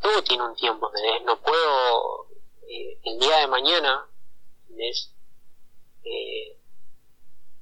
todo 0.00 0.22
tiene 0.22 0.44
un 0.44 0.56
tiempo, 0.56 0.90
No 1.26 1.40
puedo, 1.42 2.26
eh, 2.66 2.98
el 3.04 3.18
día 3.20 3.36
de 3.40 3.46
mañana, 3.48 4.06
eh, 6.04 6.56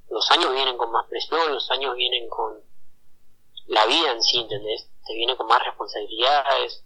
los 0.09 0.31
años 0.31 0.53
vienen 0.53 0.77
con 0.77 0.89
más 0.91 1.05
presión, 1.07 1.51
los 1.51 1.69
años 1.69 1.95
vienen 1.97 2.29
con 2.29 2.53
la 3.67 3.85
vida 3.85 4.13
en 4.13 4.23
sí, 4.23 4.37
¿entendés? 4.39 4.87
Te 5.05 5.13
viene 5.13 5.35
con 5.35 5.47
más 5.47 5.61
responsabilidades. 5.65 6.85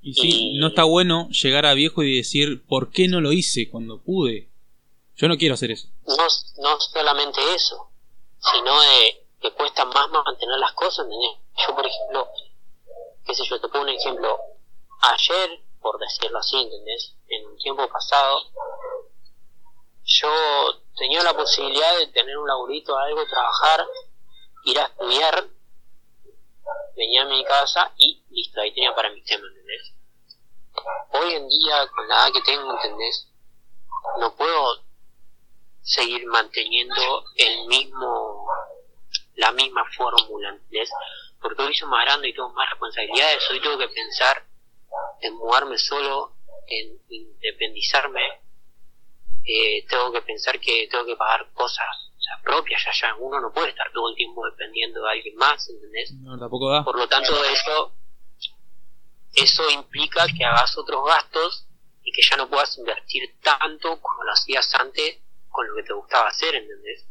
Y 0.00 0.14
sí, 0.14 0.58
no 0.58 0.68
está 0.68 0.82
bueno 0.82 1.28
llegar 1.28 1.66
a 1.66 1.74
viejo 1.74 2.02
y 2.02 2.16
decir, 2.16 2.66
¿por 2.66 2.90
qué 2.90 3.06
no 3.06 3.20
lo 3.20 3.30
hice 3.30 3.70
cuando 3.70 4.02
pude? 4.02 4.50
Yo 5.14 5.28
no 5.28 5.36
quiero 5.36 5.54
hacer 5.54 5.70
eso. 5.70 5.86
No, 6.04 6.16
no 6.16 6.80
solamente 6.80 7.40
eso, 7.54 7.92
sino 8.40 8.80
de 8.80 9.21
te 9.42 9.50
cuesta 9.52 9.84
más 9.84 10.08
mantener 10.08 10.58
las 10.58 10.72
cosas, 10.72 11.04
¿entendés? 11.04 11.38
Yo, 11.66 11.74
por 11.74 11.86
ejemplo, 11.86 12.28
qué 13.26 13.34
sé 13.34 13.44
yo, 13.44 13.60
te 13.60 13.68
pongo 13.68 13.84
un 13.84 13.90
ejemplo. 13.90 14.38
Ayer, 15.00 15.60
por 15.80 15.98
decirlo 15.98 16.38
así, 16.38 16.56
¿entendés? 16.62 17.16
En 17.28 17.46
un 17.46 17.58
tiempo 17.58 17.88
pasado, 17.88 18.40
yo 20.04 20.30
tenía 20.96 21.22
la 21.22 21.34
posibilidad 21.34 21.98
de 21.98 22.06
tener 22.08 22.38
un 22.38 22.46
laburito, 22.46 22.96
algo, 22.96 23.26
trabajar, 23.26 23.84
ir 24.64 24.78
a 24.78 24.84
estudiar, 24.84 25.48
venía 26.96 27.22
a 27.22 27.26
mi 27.26 27.44
casa 27.44 27.92
y 27.96 28.22
listo, 28.30 28.60
ahí 28.60 28.72
tenía 28.72 28.94
para 28.94 29.10
mi 29.10 29.22
tema, 29.24 29.44
¿entendés? 29.48 29.92
Hoy 31.14 31.32
en 31.34 31.48
día, 31.48 31.88
con 31.88 32.08
la 32.08 32.14
edad 32.14 32.32
que 32.32 32.42
tengo, 32.42 32.70
¿entendés? 32.70 33.28
No 34.18 34.34
puedo 34.36 34.82
seguir 35.82 36.26
manteniendo 36.26 37.24
el 37.36 37.66
mismo 37.66 38.46
la 39.42 39.52
misma 39.52 39.84
fórmula, 39.96 40.50
¿entendés? 40.50 40.90
Porque 41.40 41.62
hoy 41.62 41.74
soy 41.74 41.88
más 41.88 42.04
grande 42.04 42.28
y 42.28 42.32
tengo 42.32 42.50
más 42.50 42.70
responsabilidades, 42.70 43.50
hoy 43.50 43.60
tengo 43.60 43.76
que 43.76 43.88
pensar 43.88 44.46
en 45.20 45.34
mudarme 45.34 45.76
solo, 45.78 46.36
en 46.68 46.98
independizarme, 47.08 48.20
eh, 49.44 49.84
tengo 49.88 50.12
que 50.12 50.22
pensar 50.22 50.60
que 50.60 50.86
tengo 50.88 51.04
que 51.04 51.16
pagar 51.16 51.50
cosas 51.52 51.86
propias, 52.42 52.82
ya, 52.84 52.92
ya 52.92 53.14
uno 53.16 53.40
no 53.40 53.52
puede 53.52 53.70
estar 53.70 53.90
todo 53.92 54.10
el 54.10 54.16
tiempo 54.16 54.44
dependiendo 54.46 55.02
de 55.02 55.10
alguien 55.10 55.36
más, 55.36 55.68
¿entendés? 55.68 56.12
No, 56.14 56.38
tampoco 56.38 56.70
da. 56.70 56.84
Por 56.84 56.98
lo 56.98 57.08
tanto, 57.08 57.32
eso, 57.44 57.92
eso 59.34 59.70
implica 59.70 60.26
que 60.26 60.44
hagas 60.44 60.76
otros 60.76 61.04
gastos 61.06 61.66
y 62.02 62.12
que 62.12 62.22
ya 62.28 62.36
no 62.36 62.48
puedas 62.48 62.76
invertir 62.78 63.38
tanto 63.42 64.00
como 64.00 64.24
lo 64.24 64.32
hacías 64.32 64.74
antes 64.74 65.18
con 65.50 65.68
lo 65.68 65.76
que 65.76 65.82
te 65.82 65.92
gustaba 65.92 66.28
hacer, 66.28 66.54
¿entendés? 66.54 67.06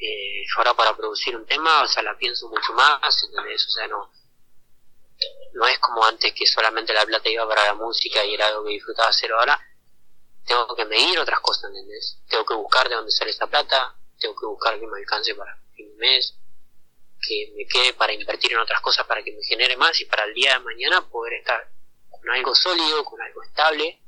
Eh, 0.00 0.42
yo 0.46 0.58
ahora 0.58 0.72
para 0.74 0.96
producir 0.96 1.36
un 1.36 1.44
tema, 1.44 1.82
o 1.82 1.86
sea, 1.86 2.02
la 2.02 2.16
pienso 2.16 2.48
mucho 2.48 2.72
más, 2.72 3.22
¿entendés? 3.22 3.66
O 3.66 3.70
sea, 3.70 3.86
no, 3.86 4.10
no 5.52 5.66
es 5.66 5.78
como 5.78 6.04
antes 6.04 6.32
que 6.32 6.46
solamente 6.46 6.94
la 6.94 7.04
plata 7.04 7.28
iba 7.28 7.46
para 7.46 7.66
la 7.66 7.74
música 7.74 8.24
y 8.24 8.34
era 8.34 8.46
algo 8.46 8.64
que 8.64 8.70
disfrutaba 8.70 9.10
hacer 9.10 9.30
ahora. 9.32 9.60
Tengo 10.46 10.74
que 10.74 10.86
medir 10.86 11.18
otras 11.18 11.40
cosas, 11.40 11.70
¿entendés? 11.70 12.18
Tengo 12.28 12.46
que 12.46 12.54
buscar 12.54 12.88
de 12.88 12.94
dónde 12.94 13.10
sale 13.10 13.30
esa 13.30 13.46
plata, 13.46 13.94
tengo 14.18 14.34
que 14.34 14.46
buscar 14.46 14.80
que 14.80 14.86
me 14.86 14.98
alcance 14.98 15.34
para 15.34 15.54
fin 15.74 15.90
de 15.90 15.96
mes, 15.96 16.34
que 17.20 17.52
me 17.54 17.66
quede 17.66 17.92
para 17.92 18.14
invertir 18.14 18.52
en 18.52 18.58
otras 18.58 18.80
cosas 18.80 19.06
para 19.06 19.22
que 19.22 19.32
me 19.32 19.42
genere 19.42 19.76
más 19.76 20.00
y 20.00 20.06
para 20.06 20.24
el 20.24 20.32
día 20.32 20.54
de 20.54 20.60
mañana 20.60 21.06
poder 21.08 21.34
estar 21.34 21.68
con 22.08 22.30
algo 22.30 22.54
sólido, 22.54 23.04
con 23.04 23.20
algo 23.20 23.42
estable 23.42 24.00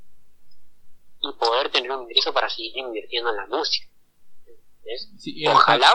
y 1.21 1.33
poder 1.33 1.69
tener 1.69 1.91
un 1.91 2.03
ingreso 2.03 2.33
para 2.33 2.49
seguir 2.49 2.77
invirtiendo 2.77 3.29
en 3.29 3.35
la 3.35 3.45
música. 3.45 3.92
Ojalá 5.47 5.91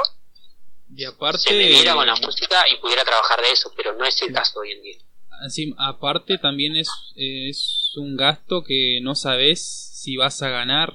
y 0.95 1.05
aparte, 1.05 1.39
se 1.39 1.55
me 1.55 1.95
con 1.95 2.07
la 2.07 2.17
música 2.17 2.69
y 2.69 2.79
pudiera 2.79 3.05
trabajar 3.05 3.41
de 3.43 3.51
eso, 3.51 3.73
pero 3.77 3.93
no 3.95 4.05
es 4.05 4.21
el 4.23 4.33
caso 4.33 4.61
hoy 4.61 4.73
en 4.73 4.83
día. 4.83 4.99
Así, 5.45 5.75
aparte 5.79 6.39
también 6.39 6.77
es, 6.77 6.89
es 7.15 7.93
un 7.97 8.17
gasto 8.17 8.65
que 8.65 8.99
no 9.03 9.15
sabes 9.15 9.93
si 9.95 10.17
vas 10.17 10.43
a 10.43 10.49
ganar 10.49 10.95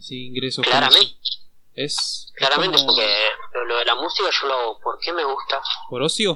si 0.00 0.26
ingresos 0.26 0.64
claramente. 0.64 1.16
Es 1.74 2.32
claramente 2.34 2.78
porque 2.86 3.06
lo 3.66 3.78
de 3.78 3.84
la 3.84 3.94
música 3.96 4.28
yo 4.30 4.46
lo 4.46 4.54
hago 4.54 4.80
porque 4.80 5.12
me 5.12 5.24
gusta 5.24 5.60
por 5.90 6.02
ocio 6.02 6.34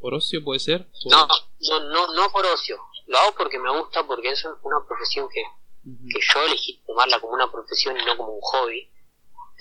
por 0.00 0.14
ocio 0.14 0.42
puede 0.44 0.60
ser 0.60 0.86
no, 1.06 1.26
no 1.26 1.80
no 1.80 2.14
no 2.14 2.30
por 2.30 2.44
ocio. 2.44 2.78
Lo 3.06 3.18
hago 3.18 3.34
porque 3.36 3.58
me 3.58 3.70
gusta 3.70 4.06
porque 4.06 4.30
es 4.30 4.44
una 4.44 4.86
profesión 4.86 5.28
que, 5.32 5.42
que 5.82 6.20
yo 6.20 6.44
elegí 6.44 6.82
tomarla 6.86 7.20
como 7.20 7.34
una 7.34 7.50
profesión 7.50 7.98
y 7.98 8.04
no 8.04 8.16
como 8.16 8.34
un 8.34 8.40
hobby 8.40 8.90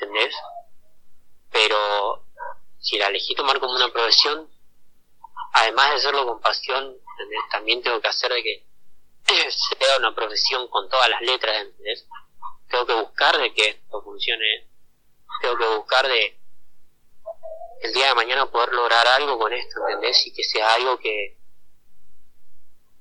¿entendés? 0.01 0.35
pero 1.51 2.25
si 2.79 2.97
la 2.97 3.07
elegí 3.07 3.35
tomar 3.35 3.59
como 3.59 3.75
una 3.75 3.91
profesión 3.91 4.47
además 5.53 5.89
de 5.89 5.95
hacerlo 5.95 6.25
con 6.25 6.41
pasión 6.41 6.95
también 7.51 7.81
tengo 7.81 7.99
que 7.99 8.07
hacer 8.07 8.31
de 8.31 8.43
que 8.43 8.65
sea 9.49 9.97
una 9.97 10.15
profesión 10.15 10.67
con 10.69 10.89
todas 10.89 11.09
las 11.09 11.21
letras 11.21 11.61
¿entendés? 11.61 12.07
tengo 12.69 12.85
que 12.85 12.93
buscar 12.93 13.37
de 13.37 13.53
que 13.53 13.69
esto 13.69 14.01
funcione 14.01 14.67
tengo 15.41 15.57
que 15.57 15.75
buscar 15.75 16.07
de 16.07 16.39
el 17.81 17.93
día 17.93 18.07
de 18.07 18.15
mañana 18.15 18.51
poder 18.51 18.73
lograr 18.73 19.07
algo 19.07 19.37
con 19.37 19.53
esto 19.53 19.79
¿entendés? 19.87 20.25
y 20.27 20.33
que 20.33 20.43
sea 20.43 20.75
algo 20.75 20.97
que 20.99 21.37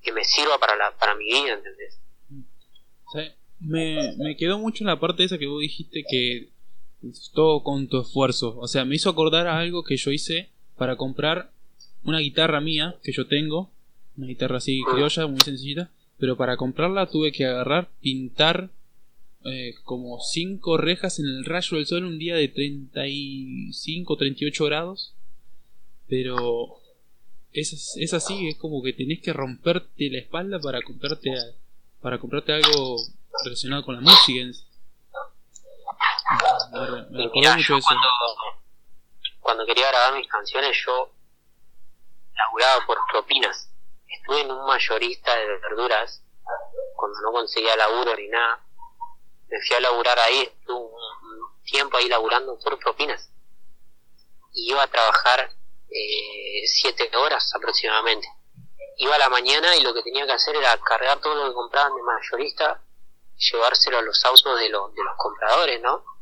que 0.03 0.13
me 0.13 0.25
sirva 0.25 0.59
para 0.59 0.77
la 0.77 0.97
para 0.97 1.15
mi 1.15 1.27
vida 1.27 1.53
¿entendés? 1.55 2.01
me, 3.61 4.15
me 4.17 4.37
quedó 4.37 4.59
mucho 4.59 4.85
la 4.85 4.99
parte 4.99 5.25
esa 5.25 5.39
que 5.39 5.47
vos 5.47 5.61
dijiste 5.61 6.05
que 6.09 6.58
todo 7.33 7.63
con 7.63 7.89
tu 7.89 8.01
esfuerzo. 8.01 8.57
O 8.59 8.69
sea, 8.69 8.85
me 8.85 8.97
hizo 8.97 9.11
acordar 9.11 9.47
a 9.47 9.59
algo 9.59 9.85
que 9.85 9.97
yo 9.97 10.11
hice 10.11 10.49
para 10.77 10.97
comprar 10.97 11.51
una 12.05 12.19
guitarra 12.19 12.61
mía 12.61 12.97
que 13.03 13.13
yo 13.13 13.27
tengo. 13.27 13.71
Una 14.17 14.27
guitarra 14.27 14.59
así 14.59 14.83
criolla, 14.91 15.27
muy 15.27 15.41
sencillita. 15.41 15.91
Pero 16.19 16.37
para 16.37 16.57
comprarla 16.57 17.09
tuve 17.09 17.31
que 17.33 17.47
agarrar, 17.47 17.91
pintar 18.01 18.71
eh, 19.45 19.75
como 19.85 20.21
5 20.21 20.77
rejas 20.77 21.21
en 21.21 21.27
el 21.27 21.45
rayo 21.45 21.77
del 21.77 21.87
sol 21.87 22.05
un 22.05 22.19
día 22.19 22.35
de 22.35 22.49
35, 22.49 24.17
38 24.17 24.65
grados. 24.65 25.15
Pero 26.09 26.79
es, 27.53 27.97
es 27.97 28.15
así, 28.15 28.49
es 28.49 28.57
como 28.57 28.83
que 28.83 28.93
tenés 28.93 29.21
que 29.21 29.33
romperte 29.33 30.11
la 30.11 30.19
espalda 30.19 30.59
para 30.59 30.83
comprarte, 30.83 31.31
para 32.01 32.19
comprarte 32.19 32.53
algo 32.53 32.97
relacionado 33.45 33.85
con 33.85 33.95
la 33.95 34.01
música. 34.01 34.41
Cuando, 37.83 38.09
cuando 39.41 39.67
quería 39.67 39.89
grabar 39.89 40.15
mis 40.15 40.29
canciones, 40.29 40.77
yo 40.85 41.11
laburaba 42.35 42.87
por 42.87 42.99
propinas. 43.11 43.71
Estuve 44.07 44.43
en 44.43 44.51
un 44.51 44.67
mayorista 44.67 45.35
de 45.35 45.47
verduras 45.47 46.23
cuando 46.95 47.21
no 47.23 47.33
conseguía 47.33 47.77
laburo 47.77 48.15
ni 48.17 48.29
nada. 48.29 48.61
Me 49.49 49.59
fui 49.67 49.77
a 49.77 49.81
laburar 49.81 50.19
ahí, 50.19 50.43
estuve 50.43 50.77
un 50.77 51.63
tiempo 51.65 51.97
ahí 51.97 52.09
laburando 52.09 52.59
por 52.59 52.79
propinas. 52.79 53.31
Y 54.53 54.71
iba 54.71 54.83
a 54.83 54.87
trabajar 54.87 55.51
eh, 55.91 56.67
siete 56.67 57.11
horas 57.17 57.51
aproximadamente. 57.55 58.29
Iba 58.99 59.15
a 59.15 59.19
la 59.19 59.31
mañana 59.31 59.77
y 59.77 59.83
lo 59.83 59.95
que 59.95 60.03
tenía 60.03 60.27
que 60.27 60.33
hacer 60.33 60.57
era 60.57 60.77
cargar 60.79 61.21
todo 61.21 61.35
lo 61.37 61.49
que 61.49 61.55
compraban 61.55 61.95
de 61.95 62.03
mayorista, 62.03 62.83
llevárselo 63.37 63.99
a 63.99 64.03
los 64.03 64.23
autos 64.25 64.59
de, 64.59 64.69
los 64.69 64.93
de 64.93 65.05
los 65.05 65.17
compradores, 65.17 65.81
¿no? 65.81 66.18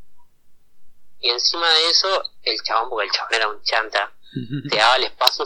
Y 1.20 1.30
encima 1.30 1.68
de 1.68 1.90
eso, 1.90 2.22
el 2.42 2.62
chabón, 2.62 2.90
porque 2.90 3.06
el 3.06 3.12
chabón 3.12 3.34
era 3.34 3.48
un 3.48 3.62
chanta, 3.62 4.12
te 4.70 4.76
daba 4.76 4.96
el 4.96 5.04
espacio, 5.04 5.44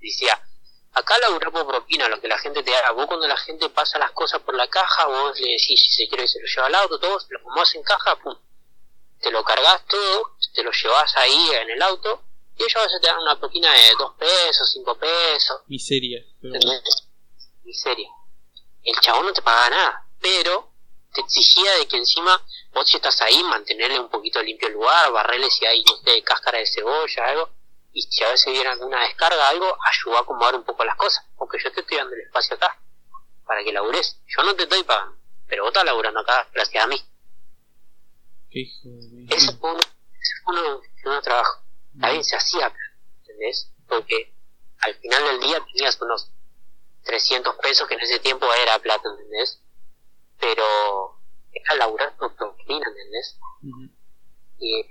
decía, 0.00 0.40
acá 0.92 1.18
laburá 1.18 1.50
por 1.50 1.66
propina, 1.66 2.08
lo 2.08 2.20
que 2.20 2.28
la 2.28 2.38
gente 2.38 2.62
te 2.62 2.74
haga. 2.74 2.92
Vos 2.92 3.06
cuando 3.06 3.26
la 3.26 3.36
gente 3.36 3.68
pasa 3.70 3.98
las 3.98 4.12
cosas 4.12 4.40
por 4.42 4.54
la 4.54 4.68
caja, 4.68 5.06
vos 5.06 5.38
le 5.40 5.48
decís 5.52 5.80
si 5.80 5.92
se 5.92 6.08
quiere 6.08 6.26
se 6.26 6.40
lo 6.40 6.46
lleva 6.46 6.66
al 6.66 6.74
auto, 6.74 6.98
todo, 6.98 7.18
lo 7.28 7.42
ponés 7.42 7.74
en 7.74 7.82
caja, 7.82 8.16
pum. 8.16 8.36
Te 9.20 9.30
lo 9.30 9.42
cargas 9.44 9.84
todo, 9.86 10.36
te 10.54 10.62
lo 10.62 10.70
llevas 10.70 11.16
ahí 11.16 11.50
en 11.62 11.70
el 11.70 11.82
auto, 11.82 12.22
y 12.56 12.62
ellos 12.62 12.76
a 12.76 12.82
veces 12.82 13.00
te 13.00 13.08
dan 13.08 13.18
una 13.18 13.38
propina 13.38 13.72
de 13.72 13.94
dos 13.98 14.14
pesos, 14.18 14.70
cinco 14.72 14.96
pesos. 14.96 15.60
Miseria. 15.66 16.24
Miseria. 17.64 18.08
El 18.82 18.94
chabón 19.00 19.26
no 19.26 19.32
te 19.32 19.42
paga 19.42 19.70
nada, 19.70 20.06
pero 20.20 20.72
te 21.12 21.20
exigía 21.20 21.76
de 21.78 21.88
que 21.88 21.96
encima 21.96 22.42
vos 22.72 22.88
si 22.88 22.96
estás 22.96 23.20
ahí, 23.22 23.42
mantenerle 23.44 23.98
un 23.98 24.10
poquito 24.10 24.42
limpio 24.42 24.68
el 24.68 24.74
lugar, 24.74 25.10
barrele 25.12 25.50
si 25.50 25.64
hay 25.66 25.82
de 26.04 26.22
cáscara 26.22 26.58
de 26.58 26.66
cebolla, 26.66 27.26
algo, 27.26 27.50
y 27.92 28.02
si 28.02 28.22
a 28.24 28.30
veces 28.30 28.52
viene 28.52 28.68
alguna 28.68 29.02
descarga, 29.02 29.48
algo, 29.48 29.76
ayuda 29.90 30.18
a 30.18 30.22
acomodar 30.22 30.54
un 30.54 30.64
poco 30.64 30.84
las 30.84 30.96
cosas, 30.96 31.24
porque 31.36 31.58
yo 31.62 31.72
te 31.72 31.80
estoy 31.80 31.96
dando 31.96 32.14
el 32.14 32.22
espacio 32.22 32.56
acá, 32.56 32.78
para 33.46 33.64
que 33.64 33.72
labures. 33.72 34.20
Yo 34.26 34.42
no 34.42 34.54
te 34.54 34.64
estoy 34.64 34.82
pagando, 34.84 35.16
pero 35.48 35.62
vos 35.62 35.70
estás 35.70 35.84
laburando 35.84 36.20
acá 36.20 36.48
gracias 36.52 36.84
a 36.84 36.86
mí. 36.86 37.02
Hijo 38.50 38.88
Ese 39.30 39.52
fue 39.56 39.72
uno, 39.72 39.80
uno, 40.46 40.80
uno 41.04 41.22
trabajo. 41.22 41.62
También 42.00 42.24
se 42.24 42.36
hacía, 42.36 42.72
¿entendés? 43.20 43.70
Porque 43.88 44.32
al 44.80 44.94
final 44.96 45.24
del 45.24 45.40
día 45.40 45.64
tenías 45.72 46.00
unos 46.00 46.30
300 47.04 47.56
pesos 47.56 47.88
que 47.88 47.94
en 47.94 48.00
ese 48.00 48.20
tiempo 48.20 48.46
era 48.54 48.78
plata, 48.78 49.08
¿entendés? 49.08 49.60
Pero 50.40 50.64
a 51.68 51.74
laburar 51.74 52.16
con 52.16 52.34
proteína, 52.34 52.86
¿entendés? 52.88 53.38
Y 54.58 54.82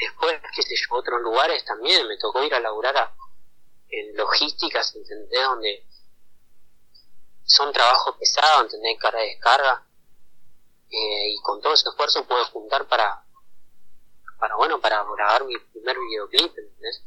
después, 0.00 0.40
qué 0.54 0.62
sé 0.62 0.74
yo, 0.76 0.96
otros 0.96 1.20
lugares 1.22 1.64
también 1.64 2.06
me 2.06 2.18
tocó 2.18 2.42
ir 2.42 2.54
a 2.54 2.60
laburar 2.60 3.14
en 3.88 4.16
logísticas, 4.16 4.94
¿entendés? 4.94 5.42
Donde 5.44 5.86
son 7.44 7.72
trabajos 7.72 8.16
pesados, 8.16 8.64
¿entendés? 8.64 8.98
Carga 8.98 9.20
de 9.20 9.26
descarga. 9.26 9.84
Eh, 10.90 11.34
y 11.34 11.42
con 11.42 11.60
todo 11.60 11.74
ese 11.74 11.88
esfuerzo 11.88 12.26
puedo 12.26 12.44
juntar 12.46 12.88
para, 12.88 13.22
para 14.38 14.56
bueno, 14.56 14.80
para 14.80 15.04
grabar 15.04 15.44
mi 15.44 15.58
primer 15.58 15.98
videoclip, 15.98 16.58
¿entendés? 16.58 17.04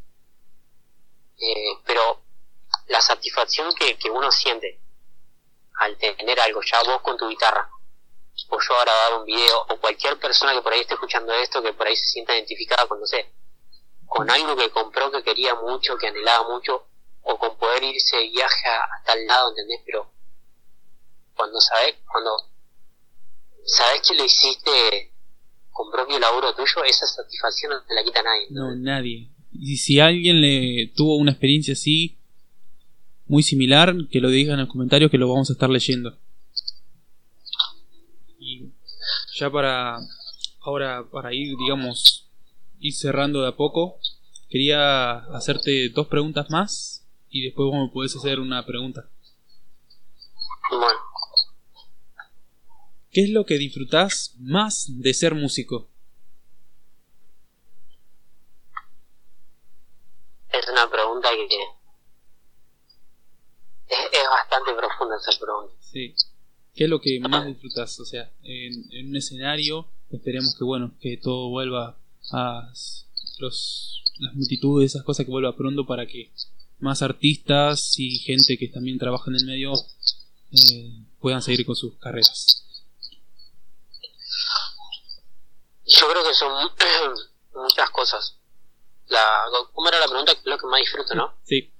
Eh, 1.37 1.77
pero 1.85 2.21
la 2.87 3.01
satisfacción 3.01 3.73
que, 3.73 3.97
que 3.97 4.09
uno 4.09 4.31
siente 4.31 4.79
al 5.75 5.97
tener 5.97 6.39
algo 6.39 6.61
ya 6.61 6.81
vos 6.83 7.01
con 7.01 7.17
tu 7.17 7.27
guitarra 7.27 7.69
o 8.49 8.59
yo 8.59 8.73
ahora 8.77 8.91
dar 8.91 9.19
un 9.19 9.25
video, 9.25 9.65
o 9.69 9.77
cualquier 9.79 10.19
persona 10.19 10.53
que 10.53 10.61
por 10.61 10.73
ahí 10.73 10.81
esté 10.81 10.93
escuchando 10.93 11.33
esto, 11.33 11.61
que 11.61 11.73
por 11.73 11.87
ahí 11.87 11.95
se 11.95 12.05
sienta 12.05 12.35
identificada 12.35 12.87
con, 12.87 12.99
no 12.99 13.05
sé, 13.05 13.31
con 14.05 14.29
algo 14.29 14.55
que 14.55 14.69
compró 14.69 15.11
que 15.11 15.23
quería 15.23 15.55
mucho, 15.55 15.97
que 15.97 16.07
anhelaba 16.07 16.49
mucho, 16.49 16.85
o 17.23 17.37
con 17.37 17.57
poder 17.57 17.83
irse 17.83 18.17
de 18.17 18.29
viaje 18.29 18.67
a, 18.67 19.03
tal 19.05 19.25
lado, 19.25 19.49
¿entendés? 19.49 19.81
Pero 19.85 20.11
cuando 21.35 21.59
sabes, 21.61 21.95
cuando 22.11 22.31
sabes 23.63 24.01
que 24.07 24.15
lo 24.15 24.25
hiciste 24.25 25.13
con 25.71 25.91
propio 25.91 26.19
laburo 26.19 26.53
tuyo, 26.55 26.83
esa 26.83 27.05
satisfacción 27.05 27.71
no 27.71 27.83
te 27.83 27.93
la 27.93 28.03
quita 28.03 28.21
nadie. 28.21 28.47
No, 28.49 28.75
nadie. 28.75 29.29
Y 29.53 29.77
si 29.77 29.99
alguien 29.99 30.41
le 30.41 30.91
tuvo 30.95 31.17
una 31.17 31.31
experiencia 31.31 31.73
así, 31.73 32.20
muy 33.31 33.43
similar, 33.43 33.95
que 34.11 34.19
lo 34.19 34.27
diga 34.27 34.53
en 34.53 34.59
los 34.59 34.67
comentarios 34.67 35.09
que 35.09 35.17
lo 35.17 35.29
vamos 35.29 35.49
a 35.49 35.53
estar 35.53 35.69
leyendo. 35.69 36.17
Y 38.37 38.73
ya 39.39 39.49
para 39.49 39.99
ahora 40.59 41.09
para 41.09 41.33
ir, 41.33 41.55
digamos, 41.57 42.29
ir 42.81 42.93
cerrando 42.93 43.41
de 43.41 43.47
a 43.47 43.55
poco, 43.55 43.99
quería 44.49 45.19
hacerte 45.33 45.87
dos 45.89 46.07
preguntas 46.07 46.49
más 46.49 47.07
y 47.29 47.41
después 47.41 47.67
vos 47.67 47.87
me 47.87 47.93
podés 47.93 48.13
hacer 48.17 48.41
una 48.41 48.65
pregunta. 48.65 49.07
Bueno, 50.69 50.99
¿Qué 53.11 53.23
es 53.23 53.29
lo 53.29 53.45
que 53.45 53.57
disfrutás 53.57 54.35
más 54.39 54.87
de 54.89 55.13
ser 55.13 55.35
músico? 55.35 55.87
es 60.51 60.67
una 60.67 60.89
pregunta 60.89 61.29
que 61.29 61.45
es, 61.45 61.49
es 63.91 64.27
esa 65.17 65.31
pregunta. 65.39 65.73
Sí. 65.79 66.15
¿Qué 66.73 66.85
es 66.85 66.89
lo 66.89 67.01
que 67.01 67.19
más 67.19 67.45
disfrutas? 67.45 67.99
O 67.99 68.05
sea, 68.05 68.31
en, 68.43 68.85
en 68.91 69.09
un 69.09 69.15
escenario 69.15 69.87
esperemos 70.09 70.55
que 70.57 70.63
bueno, 70.63 70.93
que 70.99 71.17
todo 71.17 71.49
vuelva 71.49 71.97
a 72.31 72.71
los, 73.39 74.03
las 74.19 74.33
multitudes, 74.35 74.91
esas 74.91 75.03
cosas 75.03 75.25
que 75.25 75.31
vuelva 75.31 75.55
pronto 75.55 75.85
para 75.85 76.05
que 76.05 76.31
más 76.79 77.01
artistas 77.01 77.95
y 77.97 78.19
gente 78.19 78.57
que 78.57 78.67
también 78.67 78.97
trabaja 78.97 79.29
en 79.29 79.35
el 79.35 79.45
medio 79.45 79.73
eh, 80.51 81.05
puedan 81.19 81.41
seguir 81.41 81.65
con 81.65 81.75
sus 81.75 81.97
carreras. 81.97 82.63
Yo 85.85 86.07
creo 86.09 86.23
que 86.23 86.33
son 86.33 86.71
muchas 87.55 87.89
cosas. 87.91 88.37
La, 89.07 89.19
¿Cómo 89.73 89.87
era 89.89 89.99
la 89.99 90.07
pregunta? 90.07 90.33
¿Qué 90.33 90.39
es 90.39 90.45
lo 90.45 90.57
que 90.57 90.67
más 90.67 90.79
disfruto, 90.79 91.15
no? 91.15 91.33
Sí, 91.43 91.71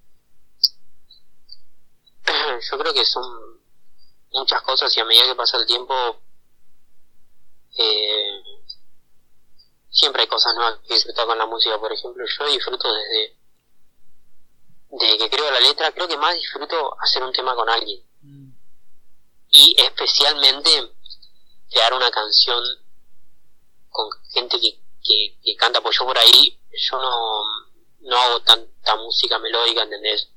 Yo 2.71 2.77
creo 2.77 2.93
que 2.93 3.05
son 3.05 3.61
muchas 4.31 4.61
cosas 4.61 4.95
y 4.95 4.99
a 4.99 5.05
medida 5.05 5.25
que 5.25 5.35
pasa 5.35 5.57
el 5.57 5.65
tiempo 5.65 5.93
eh, 7.77 8.41
siempre 9.89 10.23
hay 10.23 10.27
cosas 10.27 10.55
nuevas 10.55 10.79
que 10.87 10.93
disfrutar 10.93 11.25
con 11.25 11.37
la 11.37 11.45
música. 11.45 11.79
Por 11.79 11.91
ejemplo, 11.91 12.25
yo 12.25 12.45
disfruto 12.47 12.93
desde, 12.93 13.37
desde 14.89 15.17
que 15.17 15.29
creo 15.29 15.51
la 15.51 15.59
letra, 15.59 15.91
creo 15.91 16.07
que 16.07 16.17
más 16.17 16.35
disfruto 16.35 16.95
hacer 16.99 17.23
un 17.23 17.33
tema 17.33 17.55
con 17.55 17.69
alguien. 17.69 18.03
Mm, 18.21 18.51
y 19.49 19.75
especialmente 19.81 20.93
crear 21.69 21.93
una 21.93 22.09
canción 22.09 22.63
con 23.89 24.09
gente 24.31 24.59
que, 24.59 24.79
que, 25.03 25.37
que 25.43 25.55
canta, 25.57 25.81
pues 25.81 25.97
yo 25.97 26.05
por 26.05 26.17
ahí, 26.17 26.57
yo 26.89 26.97
no, 26.97 27.43
no 28.01 28.17
hago 28.17 28.41
tanta 28.41 28.95
música 28.95 29.39
melódica, 29.39 29.83
¿entendés? 29.83 30.29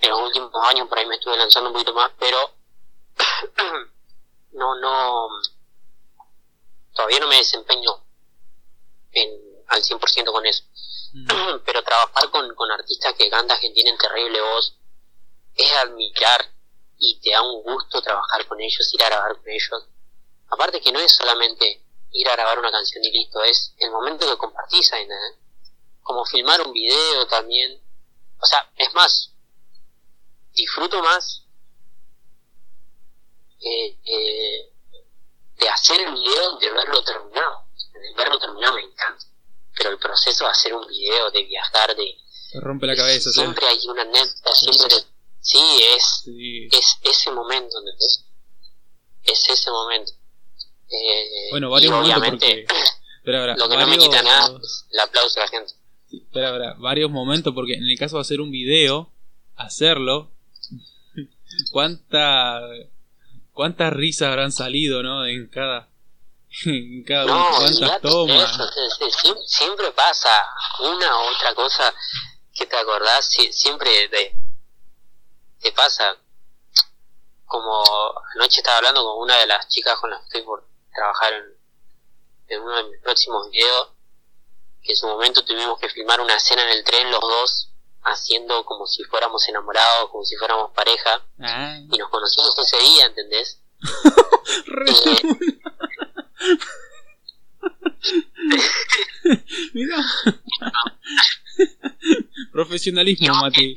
En 0.00 0.10
los 0.10 0.20
últimos 0.20 0.50
años 0.68 0.88
por 0.88 0.98
ahí 0.98 1.06
me 1.06 1.16
estuve 1.16 1.36
lanzando 1.36 1.70
un 1.70 1.74
poquito 1.74 1.94
más, 1.94 2.10
pero 2.18 2.54
no, 4.52 4.74
no, 4.80 5.28
todavía 6.92 7.20
no 7.20 7.28
me 7.28 7.36
desempeño 7.36 8.04
en, 9.12 9.30
al 9.68 9.82
100% 9.82 10.32
con 10.32 10.46
eso. 10.46 10.64
mm, 11.12 11.60
pero 11.64 11.82
trabajar 11.82 12.30
con, 12.30 12.54
con 12.54 12.70
artistas 12.70 13.14
que 13.14 13.30
cantan, 13.30 13.58
que 13.60 13.70
tienen 13.70 13.96
terrible 13.98 14.40
voz, 14.40 14.76
es 15.56 15.72
admirar 15.76 16.50
y 16.98 17.20
te 17.20 17.30
da 17.30 17.42
un 17.42 17.62
gusto 17.62 18.00
trabajar 18.02 18.46
con 18.46 18.60
ellos, 18.60 18.94
ir 18.94 19.02
a 19.02 19.08
grabar 19.08 19.36
con 19.36 19.48
ellos. 19.50 19.88
Aparte 20.48 20.80
que 20.80 20.92
no 20.92 21.00
es 21.00 21.12
solamente 21.14 21.82
ir 22.12 22.28
a 22.28 22.32
grabar 22.32 22.58
una 22.58 22.70
canción 22.70 23.02
y 23.04 23.10
listo, 23.10 23.42
es 23.42 23.74
el 23.78 23.90
momento 23.90 24.26
que 24.26 24.36
compartís 24.36 24.92
ahí, 24.92 25.06
¿no? 25.06 25.14
Como 26.02 26.24
filmar 26.24 26.60
un 26.62 26.72
video 26.72 27.26
también. 27.26 27.80
O 28.40 28.46
sea, 28.46 28.70
es 28.76 28.92
más, 28.94 29.32
disfruto 30.54 31.02
más 31.02 31.46
eh, 33.60 33.96
eh, 34.04 34.70
de 35.58 35.68
hacer 35.68 36.00
el 36.00 36.12
video 36.14 36.58
de 36.58 36.70
verlo 36.70 37.02
terminado. 37.02 37.64
De 37.92 38.14
verlo 38.16 38.38
terminado 38.38 38.74
me 38.74 38.82
encanta. 38.82 39.24
Pero 39.76 39.90
el 39.90 39.98
proceso 39.98 40.44
de 40.44 40.50
hacer 40.50 40.74
un 40.74 40.86
video, 40.86 41.30
de 41.30 41.42
viajar, 41.44 41.96
de... 41.96 42.16
te 42.52 42.60
rompe 42.60 42.86
la 42.86 42.96
cabeza. 42.96 43.30
¿sí? 43.30 43.40
siempre 43.40 43.66
hay 43.66 43.78
una 43.88 44.02
anécdota, 44.02 44.52
siempre... 44.52 44.96
Sí, 45.40 45.58
es, 45.94 46.22
Sí. 46.24 46.68
es 46.72 46.98
ese 47.02 47.30
momento. 47.30 47.76
Es 49.24 49.48
ese 49.48 49.70
momento. 49.70 50.12
Eh, 50.88 51.48
Bueno, 51.50 51.70
varios 51.70 51.90
y 51.90 51.94
momentos 51.94 52.16
obviamente, 52.22 52.66
porque- 52.68 53.56
lo 53.56 53.68
que 53.68 53.76
no 53.76 53.86
me 53.86 53.98
quita 53.98 54.22
nada 54.22 54.58
es 54.62 54.86
el 54.90 55.00
aplauso 55.00 55.34
de 55.34 55.40
la 55.40 55.48
gente. 55.48 55.72
Pero 56.32 56.48
habrá 56.48 56.74
varios 56.74 57.10
momentos 57.10 57.52
porque 57.54 57.74
en 57.74 57.84
el 57.84 57.98
caso 57.98 58.16
de 58.16 58.22
hacer 58.22 58.40
un 58.40 58.50
video, 58.50 59.10
hacerlo, 59.56 60.30
cuánta 61.72 62.60
cuántas 63.52 63.92
risas 63.92 64.28
habrán 64.28 64.52
salido, 64.52 65.02
¿no? 65.02 65.26
En 65.26 65.48
cada 65.48 65.88
en 66.66 67.04
cada 67.04 67.24
uno, 67.24 67.50
No, 67.50 67.56
cuántas 67.56 68.00
tomas. 68.00 68.52
eso, 68.52 68.66
sí, 68.68 68.80
sí, 68.98 69.10
sí, 69.22 69.34
siempre 69.46 69.90
pasa 69.92 70.30
una 70.80 71.16
u 71.18 71.34
otra 71.34 71.54
cosa 71.54 71.92
que 72.52 72.66
te 72.66 72.76
acordás, 72.76 73.28
siempre 73.50 74.08
te, 74.08 74.36
te 75.60 75.72
pasa. 75.72 76.16
Como 77.46 77.84
anoche 78.34 78.60
estaba 78.60 78.78
hablando 78.78 79.04
con 79.04 79.22
una 79.22 79.36
de 79.38 79.46
las 79.46 79.68
chicas 79.68 79.96
con 80.00 80.10
las 80.10 80.20
que 80.20 80.26
estoy 80.26 80.42
por 80.42 80.66
trabajar 80.92 81.32
en, 81.34 81.44
en 82.48 82.62
uno 82.62 82.76
de 82.76 82.84
mis 82.90 83.00
próximos 83.00 83.48
videos, 83.50 83.88
que 84.82 84.92
en 84.92 84.96
su 84.96 85.06
momento 85.06 85.44
tuvimos 85.44 85.78
que 85.78 85.88
filmar 85.88 86.20
una 86.20 86.34
escena 86.36 86.62
en 86.62 86.78
el 86.78 86.84
tren 86.84 87.10
los 87.10 87.20
dos, 87.20 87.70
haciendo 88.04 88.64
como 88.64 88.86
si 88.86 89.02
fuéramos 89.04 89.46
enamorados, 89.48 90.10
como 90.10 90.24
si 90.24 90.36
fuéramos 90.36 90.70
pareja, 90.72 91.24
Ah, 91.40 91.78
y 91.90 91.98
nos 91.98 92.08
conocimos 92.10 92.56
ese 92.58 92.78
día, 92.78 93.06
¿entendés? 93.06 93.60
Eh, 94.86 95.38
Mira. 99.72 99.96
Profesionalismo, 102.52 103.34
Mati. 103.36 103.76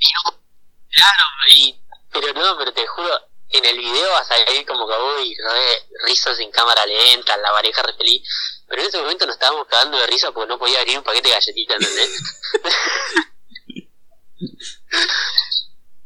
Claro, 0.89 1.23
y, 1.53 1.79
pero 2.11 2.33
no, 2.33 2.57
pero 2.57 2.73
te 2.73 2.85
juro, 2.87 3.09
en 3.49 3.65
el 3.65 3.77
video 3.77 4.11
vas 4.11 4.29
a 4.31 4.35
ver 4.37 4.65
como 4.65 4.87
que 4.87 4.93
uy, 5.21 5.35
re- 5.35 5.87
risas 6.07 6.37
en 6.39 6.51
cámara 6.51 6.85
lenta, 6.85 7.37
la 7.37 7.51
pareja 7.51 7.81
re 7.83 7.93
feliz, 7.93 8.27
pero 8.67 8.81
en 8.81 8.87
ese 8.89 8.97
momento 8.97 9.25
nos 9.25 9.35
estábamos 9.35 9.67
cagando 9.67 9.97
de 9.97 10.07
risa 10.07 10.31
porque 10.31 10.49
no 10.49 10.59
podía 10.59 10.79
abrir 10.79 10.97
un 10.97 11.03
paquete 11.03 11.29
de 11.29 11.35
galletitas, 11.35 11.77
¿entendés? 11.79 12.21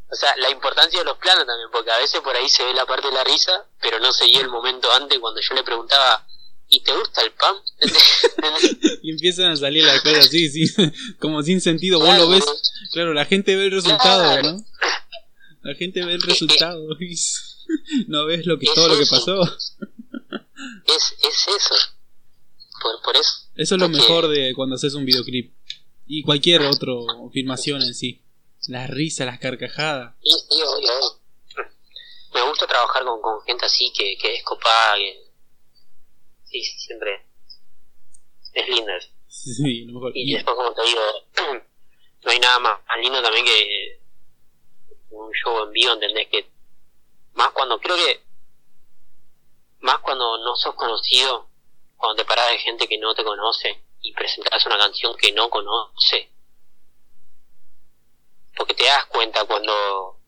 O 0.10 0.16
sea, 0.16 0.36
la 0.38 0.50
importancia 0.50 1.00
de 1.00 1.06
los 1.06 1.18
planos 1.18 1.46
también, 1.46 1.70
porque 1.72 1.92
a 1.92 1.98
veces 2.00 2.20
por 2.22 2.36
ahí 2.36 2.50
se 2.50 2.64
ve 2.66 2.74
la 2.74 2.86
parte 2.86 3.08
de 3.08 3.14
la 3.14 3.24
risa, 3.24 3.66
pero 3.82 4.00
no 4.00 4.12
se 4.12 4.26
vio 4.26 4.42
el 4.42 4.50
momento 4.50 4.92
antes 4.92 5.20
cuando 5.20 5.40
yo 5.42 5.56
le 5.56 5.64
preguntaba, 5.64 6.28
¿y 6.70 6.82
te 6.82 6.92
gusta 6.96 7.22
el 7.22 7.32
pan? 7.34 7.56
Y 9.04 9.12
empiezan 9.12 9.52
a 9.52 9.56
salir 9.56 9.84
las 9.84 10.02
cosas 10.02 10.28
así, 10.28 10.48
sí, 10.50 10.66
como 11.20 11.42
sin 11.42 11.60
sentido. 11.60 12.00
Vos 12.00 12.16
lo 12.18 12.30
ves, 12.30 12.46
claro, 12.94 13.14
la 13.14 13.26
gente 13.26 13.56
ve 13.56 13.66
el 13.66 13.72
resultado, 13.72 14.22
Claro. 14.22 14.52
¿no? 14.58 14.66
La 15.64 15.76
gente 15.76 16.06
ve 16.06 16.14
el 16.14 16.22
resultado. 16.22 16.82
No 18.08 18.26
ves 18.26 18.46
lo 18.46 18.60
que 18.60 18.66
Es 18.66 18.74
todo 18.76 18.90
lo 18.90 18.98
que 19.00 19.06
pasó. 19.06 19.42
es, 19.44 21.16
es 21.24 21.48
eso. 21.56 21.76
Por, 22.82 23.02
por 23.02 23.16
eso. 23.16 23.32
Eso 23.56 23.76
es 23.76 23.80
lo 23.82 23.88
Porque- 23.88 23.98
mejor 23.98 24.28
de 24.28 24.54
cuando 24.56 24.76
haces 24.76 24.94
un 24.94 25.06
videoclip. 25.06 25.54
Y 26.14 26.24
cualquier 26.24 26.62
otra 26.64 26.92
filmación 27.32 27.82
en 27.82 27.94
sí. 27.94 28.22
Las 28.68 28.90
risas, 28.90 29.26
las 29.28 29.40
carcajadas. 29.40 30.14
Obvio, 30.20 30.70
obvio. 30.72 30.92
Me 32.34 32.42
gusta 32.50 32.68
trabajar 32.68 33.06
con, 33.06 33.22
con 33.22 33.42
gente 33.44 33.66
así 33.66 33.94
que, 33.98 34.18
que 34.18 34.36
es 34.36 34.44
copada, 34.44 34.98
que... 34.98 35.24
Sí, 36.44 36.62
siempre... 36.64 37.26
Es 38.52 38.68
lindo. 38.68 38.92
Sí, 39.30 39.86
lo 39.86 39.94
mejor. 39.94 40.12
Y 40.14 40.30
Y- 40.30 40.34
después, 40.34 40.54
como 40.58 40.74
te 40.74 40.82
digo, 40.84 41.02
no 42.26 42.32
hay 42.32 42.40
nada 42.40 42.60
más, 42.60 42.80
más 42.86 43.00
lindo 43.02 43.22
también 43.22 43.46
que 43.46 44.02
un 45.12 45.32
show 45.32 45.64
en 45.64 45.72
vivo, 45.72 45.94
¿entendés? 45.94 46.28
Que 46.28 46.46
más 47.36 47.52
cuando, 47.54 47.80
creo 47.80 47.96
que, 47.96 48.22
más 49.80 50.00
cuando 50.00 50.38
no 50.40 50.58
sos 50.58 50.76
conocido, 50.76 51.48
cuando 51.96 52.22
te 52.22 52.28
parás 52.28 52.52
de 52.52 52.58
gente 52.60 52.88
que 52.90 52.98
no 52.98 53.16
te 53.16 53.24
conoce 53.24 53.82
y 54.02 54.14
presentás 54.14 54.66
una 54.66 54.78
canción 54.78 55.16
que 55.18 55.32
no 55.32 55.50
conoce, 55.50 56.30
porque 58.56 58.74
te 58.74 58.86
das 58.86 59.06
cuenta 59.06 59.46
cuando, 59.46 60.20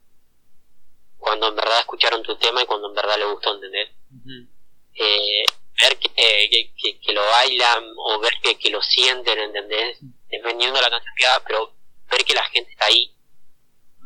cuando 1.17 1.47
en 1.47 1.55
verdad 1.55 1.80
escucharon 1.80 2.24
tu 2.24 2.36
tema 2.38 2.61
y 2.63 2.65
cuando 2.65 2.88
en 2.89 2.95
verdad 2.95 3.17
le 3.17 3.26
gustó, 3.26 3.53
¿entendés? 3.55 3.89
Eh, 4.95 5.43
ver 5.82 5.97
que, 5.97 6.09
que, 6.09 6.74
que, 6.78 6.99
que 6.99 7.13
lo 7.13 7.21
bailan 7.21 7.84
o 7.97 8.19
ver 8.19 8.34
que, 8.41 8.57
que 8.57 8.69
lo 8.69 8.82
sienten, 8.82 9.39
¿entendés? 9.39 9.99
Dependiendo 10.30 10.76
de 10.78 10.82
la 10.82 10.89
canción 10.89 11.13
que 11.17 11.26
hagas, 11.26 11.43
pero 11.47 11.74
ver 12.09 12.24
que 12.24 12.34
la 12.34 12.43
gente 12.45 12.71
está 12.71 12.86
ahí 12.86 13.11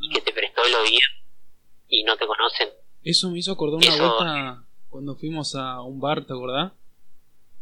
y 0.01 0.09
que 0.13 0.22
te 0.22 0.32
prestó 0.34 0.63
el 0.63 0.76
oído 0.76 1.07
y 1.89 2.03
no 2.03 2.18
te 2.18 2.26
conocen. 2.28 2.70
Eso 3.03 3.30
me 3.30 3.39
hizo 3.39 3.51
acordar 3.51 3.78
una 3.78 3.88
Eso- 3.95 4.15
vuelta 4.18 4.63
cuando 4.89 5.15
fuimos 5.15 5.53
a 5.55 5.82
un 5.82 5.99
bar, 5.99 6.26
¿te 6.26 6.34
acordás? 6.34 6.72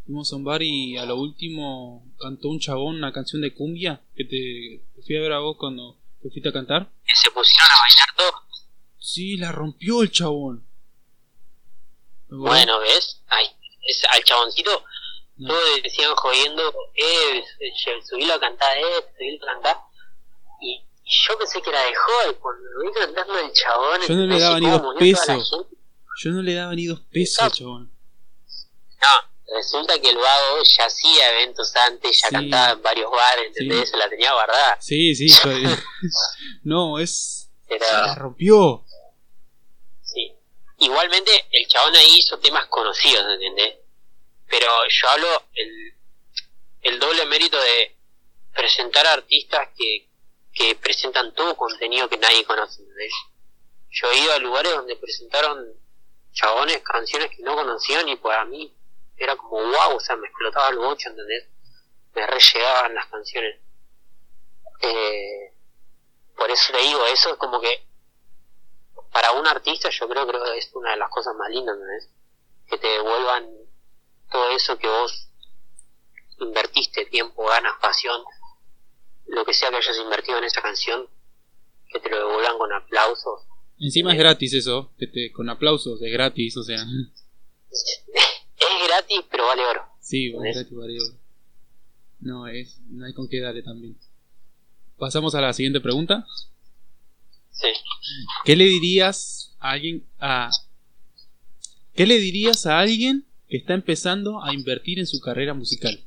Fuimos 0.05 0.31
a 0.31 0.35
un 0.35 0.43
bar 0.43 0.61
y 0.61 0.97
a 0.97 1.05
lo 1.05 1.15
último 1.15 2.05
cantó 2.19 2.49
un 2.49 2.59
chabón 2.59 2.97
una 2.97 3.11
canción 3.11 3.41
de 3.41 3.53
cumbia 3.53 4.01
que 4.15 4.23
te, 4.23 5.01
fui 5.03 5.17
a 5.17 5.21
ver 5.21 5.33
a 5.33 5.39
vos 5.39 5.57
cuando 5.57 5.97
te 6.21 6.29
fuiste 6.29 6.49
a 6.49 6.53
cantar. 6.53 6.91
Que 7.05 7.13
se 7.15 7.31
pusieron 7.31 7.67
a 7.67 7.81
bailar 7.81 8.15
todos. 8.15 8.67
Sí, 8.99 9.37
la 9.37 9.51
rompió 9.51 10.03
el 10.03 10.11
chabón. 10.11 10.63
Bueno, 12.29 12.79
¿ves? 12.79 13.21
Ay, 13.27 13.47
es, 13.81 14.03
al 14.11 14.23
chaboncito 14.23 14.83
No. 15.37 15.49
todos 15.49 15.81
decían 15.83 16.13
jodiendo, 16.15 16.73
eh, 16.95 17.43
subilo 18.03 18.33
a 18.33 18.39
cantar, 18.39 18.77
eh, 18.77 18.83
subilo 19.17 19.43
a 19.43 19.53
cantar. 19.53 19.77
Y, 20.61 20.83
y 21.03 21.11
yo 21.27 21.37
pensé 21.37 21.61
que 21.61 21.69
era 21.69 21.81
de 21.81 21.93
joder, 21.95 22.35
cuando 22.37 22.63
lo 22.63 22.81
vi 22.81 22.93
cantando 22.93 23.39
el 23.39 23.51
chabón, 23.53 24.01
Yo 24.07 24.15
no 24.15 24.25
le 24.27 24.39
daba 24.39 24.59
ni 24.59 24.69
dos 24.69 24.81
pesos. 24.99 25.65
Yo 26.17 26.31
no 26.31 26.41
le 26.43 26.53
daba 26.53 26.75
ni 26.75 26.85
dos 26.85 26.99
pesos, 27.11 27.51
chabón. 27.53 27.91
No, 29.01 29.34
resulta 29.53 29.99
que 29.99 30.09
el 30.09 30.17
vago 30.17 30.63
ya 30.63 30.85
hacía 30.85 31.31
eventos 31.31 31.75
antes, 31.75 32.21
ya 32.21 32.29
cantaba 32.29 32.71
en 32.71 32.81
varios 32.81 33.11
bares, 33.11 33.47
¿entendés? 33.47 33.89
Se 33.89 33.97
la 33.97 34.09
tenía 34.09 34.33
guardada. 34.33 34.77
Sí, 34.81 35.15
sí, 35.15 35.27
no, 36.63 36.99
es... 36.99 37.49
Se 37.67 37.79
la 37.79 38.15
rompió. 38.15 38.85
Sí. 40.01 40.33
Igualmente, 40.79 41.47
el 41.51 41.67
chabón 41.67 41.95
ahí 41.95 42.17
hizo 42.17 42.37
temas 42.39 42.67
conocidos, 42.67 43.25
¿entendés? 43.33 43.79
Pero 44.47 44.67
yo 44.89 45.09
hablo 45.09 45.43
el, 45.53 45.93
el 46.81 46.99
doble 46.99 47.25
mérito 47.25 47.57
de 47.59 47.95
presentar 48.53 49.05
artistas 49.07 49.69
que, 49.75 50.07
que 50.53 50.75
presentan 50.75 51.33
todo 51.33 51.57
contenido 51.57 52.07
que 52.07 52.17
nadie 52.17 52.45
conoce, 52.45 52.81
¿entendés? 52.81 53.13
Yo 53.89 54.11
he 54.11 54.19
ido 54.19 54.33
a 54.33 54.39
lugares 54.39 54.73
donde 54.73 54.95
presentaron 54.95 55.65
chabones 56.33 56.81
canciones 56.83 57.29
que 57.31 57.41
no 57.41 57.55
conocían 57.55 58.07
y 58.09 58.17
pues 58.17 58.37
a 58.37 58.45
mí 58.45 58.74
era 59.17 59.35
como 59.35 59.57
wow, 59.57 59.95
o 59.95 59.99
sea, 59.99 60.15
me 60.15 60.27
explotaba 60.27 60.69
el 60.69 60.77
bocho, 60.77 61.09
¿entendés? 61.09 61.47
Me 62.13 62.25
rellegaban 62.27 62.93
las 62.93 63.07
canciones. 63.07 63.59
Eh, 64.81 65.53
por 66.35 66.49
eso 66.51 66.73
le 66.73 66.81
digo, 66.81 67.05
eso 67.07 67.31
es 67.31 67.35
como 67.37 67.59
que 67.61 67.85
para 69.11 69.31
un 69.33 69.47
artista 69.47 69.89
yo 69.89 70.07
creo 70.09 70.27
que 70.27 70.57
es 70.57 70.69
una 70.73 70.91
de 70.91 70.97
las 70.97 71.09
cosas 71.09 71.35
más 71.35 71.49
lindas, 71.49 71.75
¿entendés? 71.75 72.09
Que 72.67 72.77
te 72.77 72.87
devuelvan 72.87 73.49
todo 74.31 74.49
eso 74.51 74.77
que 74.77 74.87
vos 74.87 75.29
invertiste, 76.39 77.05
tiempo, 77.05 77.45
ganas, 77.45 77.77
pasión, 77.81 78.21
lo 79.27 79.45
que 79.45 79.53
sea 79.53 79.69
que 79.69 79.77
hayas 79.77 79.97
invertido 79.97 80.37
en 80.37 80.43
esa 80.43 80.61
canción, 80.61 81.07
que 81.87 81.99
te 81.99 82.09
lo 82.09 82.27
devuelvan 82.27 82.57
con 82.57 82.73
aplausos 82.73 83.47
Encima 83.79 84.13
es 84.13 84.19
gratis 84.19 84.53
eso, 84.53 84.91
que 84.97 85.07
te, 85.07 85.31
con 85.31 85.49
aplausos, 85.49 86.01
es 86.01 86.11
gratis, 86.11 86.55
o 86.57 86.63
sea. 86.63 86.77
Es 88.57 88.87
gratis, 88.87 89.21
pero 89.29 89.45
vale 89.47 89.65
oro. 89.65 89.85
Sí, 89.99 90.27
es 90.27 90.55
gratis, 90.55 90.77
vale 90.77 91.01
oro. 91.01 91.17
No, 92.19 92.47
es, 92.47 92.79
no 92.89 93.05
hay 93.05 93.13
con 93.13 93.27
qué 93.27 93.39
darle 93.41 93.61
también. 93.61 93.97
Pasamos 94.97 95.35
a 95.35 95.41
la 95.41 95.53
siguiente 95.53 95.81
pregunta. 95.81 96.25
Sí. 97.51 97.67
¿Qué 98.43 98.55
le 98.55 98.65
dirías 98.65 99.55
a 99.59 99.71
alguien 99.71 100.05
a 100.19 100.49
¿Qué 101.95 102.05
le 102.05 102.19
dirías 102.19 102.65
a 102.65 102.79
alguien 102.79 103.25
que 103.47 103.55
está 103.55 103.73
empezando 103.73 104.43
a 104.43 104.53
invertir 104.53 104.99
en 104.99 105.07
su 105.07 105.21
carrera 105.21 105.53
musical? 105.53 106.05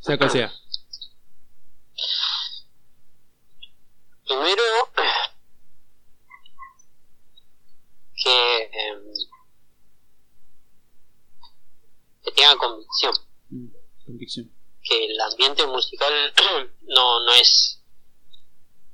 Sea 0.00 0.18
cual 0.18 0.30
sea. 0.30 0.52
Primero, 4.26 4.62
que, 8.22 8.62
em, 8.62 9.02
que 12.22 12.27
tenga 12.38 12.56
convicción. 12.56 13.14
Mm, 13.50 13.66
convicción. 14.06 14.52
Que 14.82 15.06
el 15.06 15.20
ambiente 15.20 15.66
musical 15.66 16.12
no, 16.82 17.20
no 17.24 17.32
es 17.32 17.82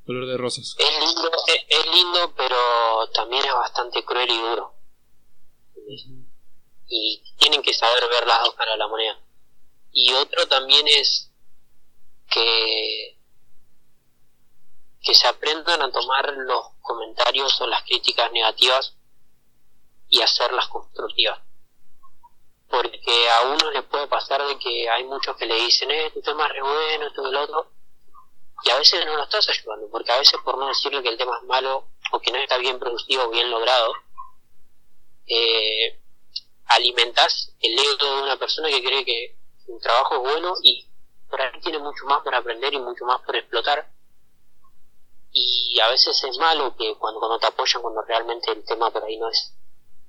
color 0.07 0.27
de 0.27 0.37
rosas. 0.37 0.75
Es 0.79 0.99
lindo, 1.01 1.31
es, 1.69 1.87
lindo, 1.95 2.35
pero 2.37 3.09
también 3.15 3.45
es 3.45 3.53
bastante 3.53 4.05
cruel 4.05 4.31
y 4.31 4.39
duro. 4.39 4.75
Y 6.89 7.23
tienen 7.39 7.63
que 7.63 7.73
saber 7.73 8.09
ver 8.09 8.27
las 8.27 8.45
dos 8.45 8.55
caras 8.55 8.75
de 8.75 8.79
la 8.79 8.89
moneda. 8.89 9.19
Y 9.93 10.13
otro 10.13 10.47
también 10.49 10.87
es 10.89 11.31
que 12.31 13.15
que 15.03 15.15
se 15.15 15.27
aprendan 15.29 15.83
a 15.83 15.93
tomar 15.93 16.33
los 16.35 16.69
comentarios 16.81 17.61
o 17.61 17.67
las 17.67 17.83
críticas 17.83 18.33
negativas 18.33 18.97
y 20.09 20.23
hacerlas 20.23 20.67
constructivas. 20.69 21.44
Porque 22.75 23.31
a 23.31 23.43
uno 23.43 23.71
le 23.71 23.83
puede 23.85 24.09
pasar 24.09 24.45
de 24.45 24.59
que 24.59 24.91
hay 24.91 25.05
muchos 25.05 25.37
que 25.37 25.47
le 25.47 25.55
dicen, 25.55 25.93
eh, 25.93 26.11
tu 26.13 26.21
tema 26.23 26.47
es 26.47 26.55
re 26.55 26.63
bueno, 26.63 27.07
esto 27.07 27.29
y 27.29 27.31
lo 27.31 27.43
otro, 27.43 27.71
y 28.65 28.71
a 28.71 28.79
veces 28.79 29.07
no 29.07 29.17
lo 29.17 29.23
estás 29.23 29.49
ayudando, 29.49 29.89
porque 29.93 30.11
a 30.11 30.19
veces 30.19 30.41
por 30.45 30.59
no 30.59 30.67
decirle 30.67 31.01
que 31.01 31.11
el 31.11 31.17
tema 31.17 31.39
es 31.41 31.45
malo 31.45 31.87
o 32.11 32.19
que 32.19 32.33
no 32.33 32.39
está 32.39 32.59
bien 32.59 32.81
producido 32.81 33.27
o 33.27 33.31
bien 33.31 33.49
logrado, 33.49 33.93
eh, 35.29 36.01
alimentas 36.67 37.53
el 37.61 37.79
ego 37.79 38.17
de 38.17 38.23
una 38.23 38.37
persona 38.39 38.69
que 38.69 38.83
cree 38.83 39.05
que 39.05 39.37
un 39.69 39.79
trabajo 39.79 40.17
es 40.17 40.21
bueno 40.33 40.55
y 40.61 40.89
por 41.31 41.41
ahí 41.41 41.61
tiene 41.61 41.79
mucho 41.79 42.05
más 42.07 42.23
por 42.23 42.35
aprender 42.35 42.75
y 42.75 42.81
mucho 42.81 43.05
más 43.05 43.21
por 43.23 43.37
explotar. 43.37 43.89
Y 45.31 45.79
a 45.79 45.89
veces 45.91 46.25
es 46.25 46.39
malo 46.39 46.75
que 46.77 46.97
cuando, 46.97 47.21
cuando 47.21 47.39
te 47.39 47.47
apoyan, 47.47 47.83
cuando 47.83 48.03
realmente 48.03 48.51
el 48.51 48.65
tema 48.65 48.91
por 48.91 49.05
ahí 49.05 49.17
no 49.17 49.29
es 49.29 49.55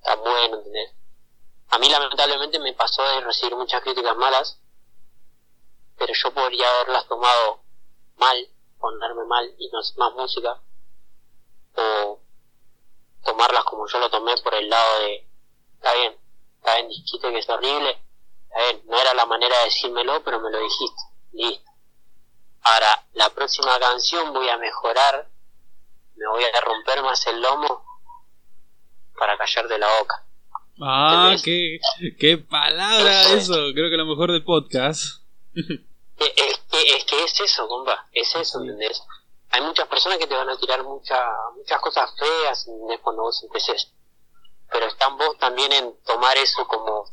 tan 0.01 0.19
bueno, 0.19 0.57
¿entendés? 0.57 1.04
A 1.69 1.79
mí 1.79 1.89
lamentablemente 1.89 2.59
me 2.59 2.73
pasó 2.73 3.03
de 3.03 3.21
recibir 3.21 3.55
muchas 3.55 3.81
críticas 3.81 4.15
malas, 4.15 4.59
pero 5.97 6.13
yo 6.13 6.33
podría 6.33 6.69
haberlas 6.69 7.07
tomado 7.07 7.61
mal, 8.17 8.49
ponerme 8.79 9.25
mal 9.25 9.55
y 9.57 9.69
no 9.69 9.79
hacer 9.79 9.97
más 9.97 10.13
música, 10.13 10.61
o 11.75 12.19
tomarlas 13.23 13.63
como 13.63 13.87
yo 13.87 13.99
lo 13.99 14.09
tomé 14.09 14.35
por 14.37 14.53
el 14.55 14.69
lado 14.69 14.99
de, 14.99 15.27
está 15.75 15.93
bien, 15.93 16.17
está 16.57 16.75
bien, 16.75 16.89
dijiste 16.89 17.31
que 17.31 17.39
es 17.39 17.49
horrible, 17.49 18.01
está 18.49 18.59
bien, 18.59 18.81
no 18.85 18.99
era 18.99 19.13
la 19.13 19.25
manera 19.25 19.57
de 19.59 19.65
decírmelo, 19.65 20.23
pero 20.23 20.39
me 20.39 20.51
lo 20.51 20.59
dijiste, 20.59 21.01
listo. 21.33 21.71
Ahora, 22.61 23.05
la 23.13 23.29
próxima 23.29 23.77
canción 23.79 24.33
voy 24.33 24.49
a 24.49 24.57
mejorar, 24.57 25.29
me 26.15 26.27
voy 26.27 26.43
a 26.43 26.61
romper 26.61 27.03
más 27.03 27.25
el 27.27 27.41
lomo 27.41 27.85
para 29.17 29.37
callar 29.37 29.67
de 29.67 29.77
la 29.77 29.99
boca. 29.99 30.25
Ah, 30.81 31.35
qué, 31.43 31.79
qué 32.19 32.37
palabra 32.37 33.33
eso, 33.33 33.53
creo 33.73 33.89
que 33.89 33.97
lo 33.97 34.05
mejor 34.05 34.31
del 34.31 34.43
podcast. 34.43 35.21
Es, 35.55 36.61
es, 36.97 37.05
que 37.05 37.23
es 37.23 37.39
eso, 37.39 37.67
compa, 37.67 38.07
es 38.11 38.35
eso, 38.35 38.61
¿entendés? 38.61 39.01
Hay 39.51 39.61
muchas 39.61 39.87
personas 39.87 40.17
que 40.17 40.27
te 40.27 40.35
van 40.35 40.49
a 40.49 40.57
tirar 40.57 40.83
mucha, 40.83 41.17
muchas 41.55 41.79
cosas 41.79 42.09
feas, 42.17 42.67
vos. 42.67 43.91
Pero 44.71 44.87
están 44.87 45.17
vos 45.17 45.37
también 45.37 45.71
en 45.71 45.93
tomar 46.05 46.35
eso 46.37 46.67
como 46.67 47.05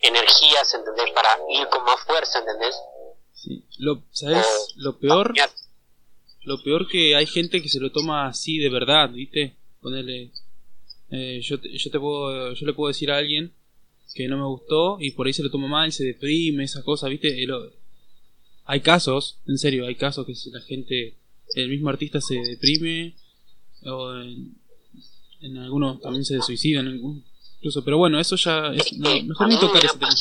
energías, 0.00 0.74
¿entendés? 0.74 1.10
Para 1.12 1.30
ir 1.50 1.66
con 1.68 1.84
más 1.84 2.00
fuerza, 2.04 2.40
¿entendés? 2.40 2.76
Sí, 3.32 3.64
lo, 3.78 4.02
¿sabes? 4.10 4.74
lo 4.76 4.98
peor, 4.98 5.32
lo 6.42 6.62
peor 6.62 6.88
que 6.88 7.16
hay 7.16 7.26
gente 7.26 7.62
que 7.62 7.68
se 7.68 7.80
lo 7.80 7.90
toma 7.90 8.26
así 8.26 8.58
de 8.58 8.68
verdad, 8.68 9.08
¿viste? 9.10 9.56
Ponerle 9.80 10.32
eh, 11.10 11.40
yo, 11.42 11.56
yo, 11.56 11.90
te 11.90 11.98
puedo, 11.98 12.52
yo 12.52 12.66
le 12.66 12.72
puedo 12.74 12.88
decir 12.88 13.10
a 13.10 13.16
alguien 13.16 13.54
que 14.14 14.28
no 14.28 14.36
me 14.36 14.46
gustó 14.46 14.98
y 15.00 15.12
por 15.12 15.26
ahí 15.26 15.32
se 15.32 15.42
lo 15.42 15.50
toma 15.50 15.68
mal, 15.68 15.92
se 15.92 16.04
deprime, 16.04 16.64
esa 16.64 16.82
cosa, 16.82 17.08
¿viste? 17.08 17.46
hay 18.64 18.80
casos, 18.80 19.38
en 19.46 19.58
serio, 19.58 19.86
hay 19.86 19.94
casos 19.94 20.26
que 20.26 20.34
la 20.50 20.60
gente, 20.60 21.18
el 21.54 21.68
mismo 21.68 21.88
artista 21.88 22.20
se 22.20 22.34
deprime 22.34 23.16
o 23.84 24.12
en, 24.12 25.56
algunos 25.58 26.00
también 26.00 26.24
se 26.24 26.40
suicidan, 26.42 26.88
incluso, 26.88 27.84
pero 27.84 27.96
bueno, 27.96 28.18
eso 28.18 28.36
ya 28.36 28.72
es, 28.74 28.92
mejor 28.92 29.48
ni 29.48 29.58
tocar 29.58 29.84
ese 29.84 29.96
tema. 29.96 30.14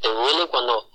te 0.00 0.08
duele 0.08 0.46
cuando 0.48 0.90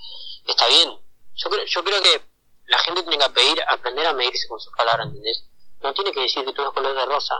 está 0.48 0.68
bien. 0.68 0.90
Yo 1.36 1.50
creo, 1.50 1.66
yo 1.66 1.84
creo 1.84 2.02
que 2.02 2.22
la 2.68 2.78
gente 2.80 3.02
tiene 3.04 3.18
que 3.18 3.30
pedir, 3.32 3.58
aprender 3.70 4.06
a 4.06 4.14
medirse 4.14 4.48
con 4.48 4.60
sus 4.60 4.74
palabras, 4.76 5.08
¿entendés? 5.08 5.46
No 5.82 5.94
tiene 5.94 6.12
que 6.12 6.20
decir 6.20 6.44
que 6.46 6.54
todo 6.54 6.68
es 6.68 6.74
color 6.74 6.96
de 6.96 7.06
rosa 7.06 7.34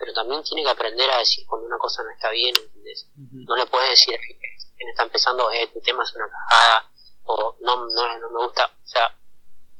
pero 0.00 0.14
también 0.14 0.42
tiene 0.42 0.64
que 0.64 0.70
aprender 0.70 1.10
a 1.10 1.18
decir 1.18 1.46
cuando 1.46 1.66
una 1.66 1.76
cosa 1.76 2.02
no 2.02 2.10
está 2.10 2.30
bien, 2.30 2.54
¿entendés? 2.58 3.06
No 3.14 3.54
le 3.54 3.66
puedes 3.66 3.90
decir 3.90 4.18
quien 4.74 4.88
está 4.88 5.02
empezando, 5.02 5.50
eh, 5.52 5.66
tu 5.66 5.80
tema 5.82 6.02
es 6.02 6.14
una 6.14 6.26
cagada, 6.26 6.90
o 7.24 7.56
no, 7.60 7.86
no, 7.86 8.18
no 8.18 8.30
me 8.30 8.44
gusta, 8.46 8.64
o 8.64 8.88
sea, 8.88 9.14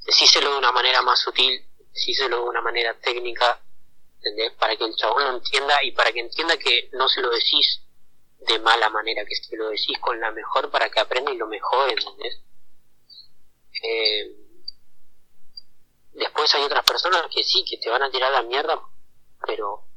decíselo 0.05 0.53
de 0.53 0.59
una 0.59 0.73
manera 0.73 1.01
más 1.01 1.21
sutil, 1.21 1.67
decíselo 1.95 2.37
de 2.37 2.49
una 2.51 2.61
manera 2.61 2.95
técnica, 3.01 3.63
¿entendés? 4.17 4.53
Para 4.59 4.77
que 4.77 4.85
el 4.85 4.95
chabón 4.95 5.25
lo 5.25 5.31
entienda 5.37 5.83
y 5.83 5.93
para 5.93 6.13
que 6.13 6.21
entienda 6.21 6.59
que 6.59 6.91
no 6.93 7.09
se 7.09 7.23
lo 7.23 7.31
decís 7.31 7.81
de 8.41 8.59
mala 8.59 8.91
manera, 8.91 9.25
que 9.25 9.35
se 9.35 9.57
lo 9.57 9.71
decís 9.71 9.99
con 10.01 10.21
la 10.21 10.31
mejor 10.33 10.71
para 10.71 10.91
que 10.91 11.01
aprenda 11.01 11.33
y 11.33 11.39
lo 11.39 11.47
mejore, 11.47 11.95
¿entendés? 11.95 12.43
Eh, 13.83 14.37
después 16.13 16.55
hay 16.55 16.63
otras 16.63 16.85
personas 16.85 17.25
que 17.35 17.43
sí, 17.43 17.65
que 17.65 17.79
te 17.79 17.89
van 17.89 18.03
a 18.03 18.11
tirar 18.11 18.31
la 18.33 18.43
mierda, 18.43 18.79
pero 19.47 19.90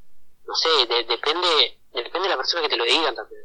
no 0.46 0.56
sé, 0.56 0.70
depende 0.88 1.80
depende 1.94 2.28
de 2.28 2.30
la 2.30 2.38
persona 2.38 2.64
que 2.64 2.70
te 2.70 2.78
lo 2.78 2.84
digan 2.84 3.16
también. 3.16 3.42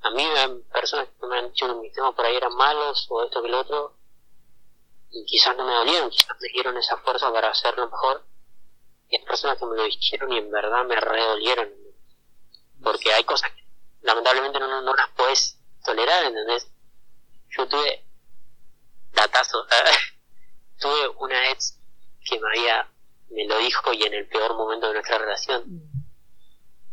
A 0.00 0.10
mí 0.10 0.24
personas 0.72 1.08
que 1.20 1.26
me 1.26 1.38
han 1.38 1.48
dicho 1.48 1.66
que 1.66 1.74
mis 1.74 1.92
temas 1.92 2.14
por 2.14 2.24
ahí 2.24 2.36
eran 2.36 2.54
malos 2.54 3.06
o 3.10 3.24
esto 3.24 3.42
que 3.42 3.48
lo 3.48 3.60
otro 3.60 3.96
y 5.10 5.24
quizás 5.24 5.56
no 5.56 5.64
me 5.64 5.72
dolieron, 5.72 6.10
quizás 6.10 6.36
me 6.40 6.48
dieron 6.48 6.76
esa 6.76 6.96
fuerza 6.98 7.32
para 7.32 7.50
hacerlo 7.50 7.88
mejor 7.88 8.24
y 9.08 9.16
hay 9.16 9.24
personas 9.24 9.58
que 9.58 9.66
me 9.66 9.76
lo 9.76 9.84
dijeron 9.84 10.32
y 10.32 10.38
en 10.38 10.50
verdad 10.50 10.84
me 10.84 10.96
redolieron 10.96 11.72
porque 12.82 13.12
hay 13.12 13.24
cosas 13.24 13.50
que 13.52 13.64
lamentablemente 14.02 14.60
no, 14.60 14.82
no, 14.82 14.94
las 14.94 15.10
puedes 15.16 15.58
tolerar, 15.84 16.24
¿entendés? 16.24 16.70
Yo 17.50 17.66
tuve 17.66 18.04
datazo, 19.12 19.66
tuve 20.78 21.08
una 21.18 21.50
ex 21.50 21.80
que 22.24 22.38
me 22.38 22.48
había 22.48 22.88
me 23.30 23.46
lo 23.46 23.58
dijo 23.58 23.92
y 23.92 24.02
en 24.02 24.14
el 24.14 24.28
peor 24.28 24.54
momento 24.54 24.88
de 24.88 24.94
nuestra 24.94 25.18
relación. 25.18 25.64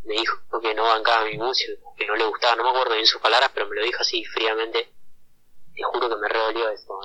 me 0.04 0.14
dijo 0.16 0.38
que 0.62 0.74
no 0.76 0.84
bancaba 0.84 1.26
mi 1.26 1.38
música, 1.38 1.74
que 1.98 2.06
no 2.06 2.16
le 2.16 2.26
gustaba, 2.26 2.56
no 2.56 2.64
me 2.64 2.70
acuerdo 2.70 2.94
bien 2.94 3.08
sus 3.08 3.22
palabras, 3.22 3.52
pero 3.54 3.68
me 3.68 3.76
lo 3.76 3.84
dijo 3.84 4.02
así 4.02 4.24
fríamente. 4.26 4.90
Te 5.74 5.84
juro 5.84 6.10
que 6.10 6.16
me 6.16 6.30
redolió 6.30 6.70
eso, 6.70 7.00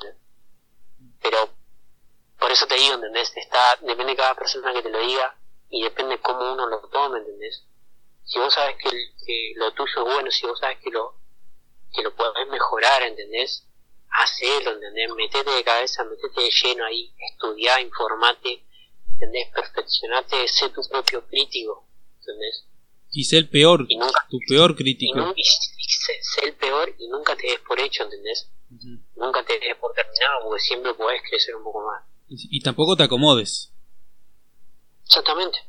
Pero 1.21 1.49
por 2.39 2.51
eso 2.51 2.65
te 2.67 2.75
digo, 2.75 2.95
¿entendés? 2.95 3.31
Está, 3.35 3.77
depende 3.81 4.13
de 4.13 4.17
cada 4.17 4.35
persona 4.35 4.73
que 4.73 4.81
te 4.81 4.89
lo 4.89 4.99
diga 4.99 5.35
y 5.69 5.83
depende 5.83 6.19
cómo 6.19 6.53
uno 6.53 6.67
lo 6.67 6.79
tome, 6.89 7.19
¿entendés? 7.19 7.65
Si 8.23 8.39
vos 8.39 8.53
sabes 8.53 8.77
que, 8.77 8.89
que 8.89 9.53
lo 9.55 9.71
tuyo 9.73 10.05
es 10.07 10.13
bueno, 10.13 10.31
si 10.31 10.45
vos 10.45 10.59
sabes 10.59 10.79
que 10.79 10.89
lo, 10.89 11.15
que 11.93 12.01
lo 12.01 12.15
podés 12.15 12.47
mejorar, 12.47 13.03
¿entendés? 13.03 13.67
Hacelo, 14.09 14.71
¿entendés? 14.71 15.13
Metete 15.15 15.51
de 15.51 15.63
cabeza, 15.63 16.03
metete 16.03 16.41
de 16.41 16.49
lleno 16.49 16.85
ahí, 16.85 17.13
estudiá, 17.31 17.79
informate, 17.79 18.65
¿entendés? 19.21 19.47
Perfeccionate, 19.53 20.47
sé 20.47 20.69
tu 20.69 20.81
propio 20.89 21.25
crítico, 21.27 21.85
¿entendés? 22.19 22.65
Y 23.11 23.23
sé 23.25 23.37
el 23.37 23.49
peor, 23.49 23.87
tu 24.29 24.39
peor 24.47 24.75
crítico. 24.75 25.33
Y, 25.35 25.43
sé, 25.43 26.45
el 26.45 26.55
peor 26.55 26.95
y 26.97 27.07
nunca 27.07 27.35
te 27.35 27.47
des 27.47 27.59
por 27.59 27.79
hecho, 27.79 28.03
¿entendés? 28.03 28.49
Nunca 29.15 29.45
te 29.45 29.59
des 29.59 29.75
por 29.77 29.93
terminado, 29.93 30.43
porque 30.43 30.61
siempre 30.61 30.93
podés 30.93 31.21
crecer 31.29 31.55
un 31.55 31.63
poco 31.63 31.85
más. 31.85 32.03
Y, 32.29 32.61
tampoco 32.61 32.95
te 32.95 33.03
acomodes. 33.03 33.73
Exactamente. 35.05 35.59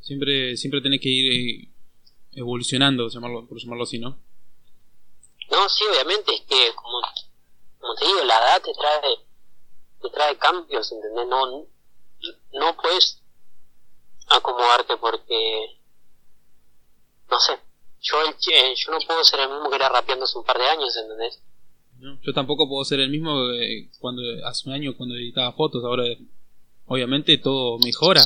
Siempre, 0.00 0.56
siempre 0.56 0.80
tenés 0.80 1.00
que 1.00 1.08
ir 1.08 1.32
eh, 1.32 1.68
evolucionando, 2.32 3.08
llamarlo, 3.08 3.46
por 3.46 3.60
llamarlo 3.60 3.84
así, 3.84 3.98
¿no? 3.98 4.18
No, 5.50 5.68
sí, 5.68 5.84
obviamente, 5.88 6.34
es 6.34 6.40
que, 6.40 6.72
como, 6.74 7.00
como 7.78 7.94
te 7.94 8.06
digo, 8.06 8.24
la 8.24 8.38
edad 8.38 8.62
te 8.62 8.72
trae, 8.72 9.16
te 10.00 10.10
trae 10.10 10.36
cambios, 10.38 10.92
¿entendés? 10.92 11.26
No, 11.28 11.66
no 12.52 12.76
puedes 12.76 13.22
acomodarte 14.28 14.96
porque, 14.96 15.78
no 17.30 17.40
sé, 17.40 17.58
yo, 18.00 18.16
el, 18.22 18.34
yo 18.76 18.92
no 18.92 18.98
puedo 19.06 19.24
ser 19.24 19.40
el 19.40 19.50
mismo 19.50 19.68
que 19.68 19.76
era 19.76 19.88
rapeando 19.88 20.24
hace 20.24 20.38
un 20.38 20.44
par 20.44 20.58
de 20.58 20.66
años, 20.66 20.96
¿entendés? 20.96 21.40
yo 22.22 22.32
tampoco 22.32 22.66
puedo 22.66 22.82
ser 22.84 23.00
el 23.00 23.10
mismo 23.10 23.30
cuando 23.98 24.22
hace 24.46 24.68
un 24.68 24.74
año 24.74 24.96
cuando 24.96 25.16
editaba 25.16 25.52
fotos, 25.52 25.84
ahora 25.84 26.04
obviamente 26.86 27.36
todo 27.38 27.78
mejora. 27.78 28.22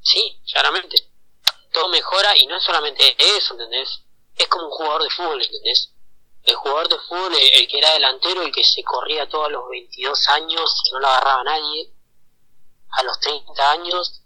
Sí, 0.00 0.38
claramente. 0.50 0.96
Todo 1.72 1.88
mejora 1.90 2.30
y 2.38 2.46
no 2.46 2.56
es 2.56 2.64
solamente 2.64 3.02
eso, 3.36 3.52
¿entendés? 3.54 4.02
Es 4.36 4.48
como 4.48 4.66
un 4.66 4.70
jugador 4.70 5.02
de 5.02 5.10
fútbol, 5.10 5.42
¿entendés? 5.42 5.92
El 6.46 6.54
jugador 6.54 6.88
de 6.88 6.98
fútbol, 7.00 7.32
el, 7.34 7.68
que 7.68 7.78
era 7.78 7.92
delantero, 7.92 8.42
el 8.42 8.52
que 8.52 8.64
se 8.64 8.82
corría 8.82 9.28
todos 9.28 9.50
los 9.50 9.68
22 9.68 10.28
años 10.28 10.82
y 10.84 10.92
no 10.92 11.00
lo 11.00 11.06
agarraba 11.08 11.44
nadie, 11.44 11.92
a 12.90 13.02
los 13.02 13.18
30 13.20 13.70
años 13.72 14.22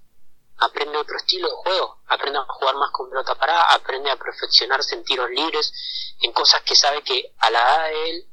aprende 0.58 0.98
otro 0.98 1.16
estilo 1.16 1.48
de 1.48 1.54
juego, 1.54 2.02
aprende 2.06 2.38
a 2.38 2.44
jugar 2.46 2.76
más 2.76 2.90
con 2.90 3.08
pelota 3.08 3.34
parada, 3.34 3.74
aprende 3.74 4.10
a 4.10 4.16
perfeccionarse 4.16 4.94
en 4.94 5.04
tiros 5.04 5.30
libres, 5.30 5.72
en 6.20 6.32
cosas 6.32 6.62
que 6.62 6.76
sabe 6.76 7.02
que 7.02 7.34
a 7.38 7.50
la 7.50 7.58
edad 7.58 7.88
de 7.88 8.10
él, 8.10 8.26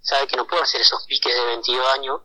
sabe 0.00 0.26
que 0.28 0.36
no 0.36 0.46
puede 0.46 0.62
hacer 0.62 0.80
esos 0.80 1.04
piques 1.06 1.34
de 1.34 1.44
22 1.46 1.86
años, 1.94 2.20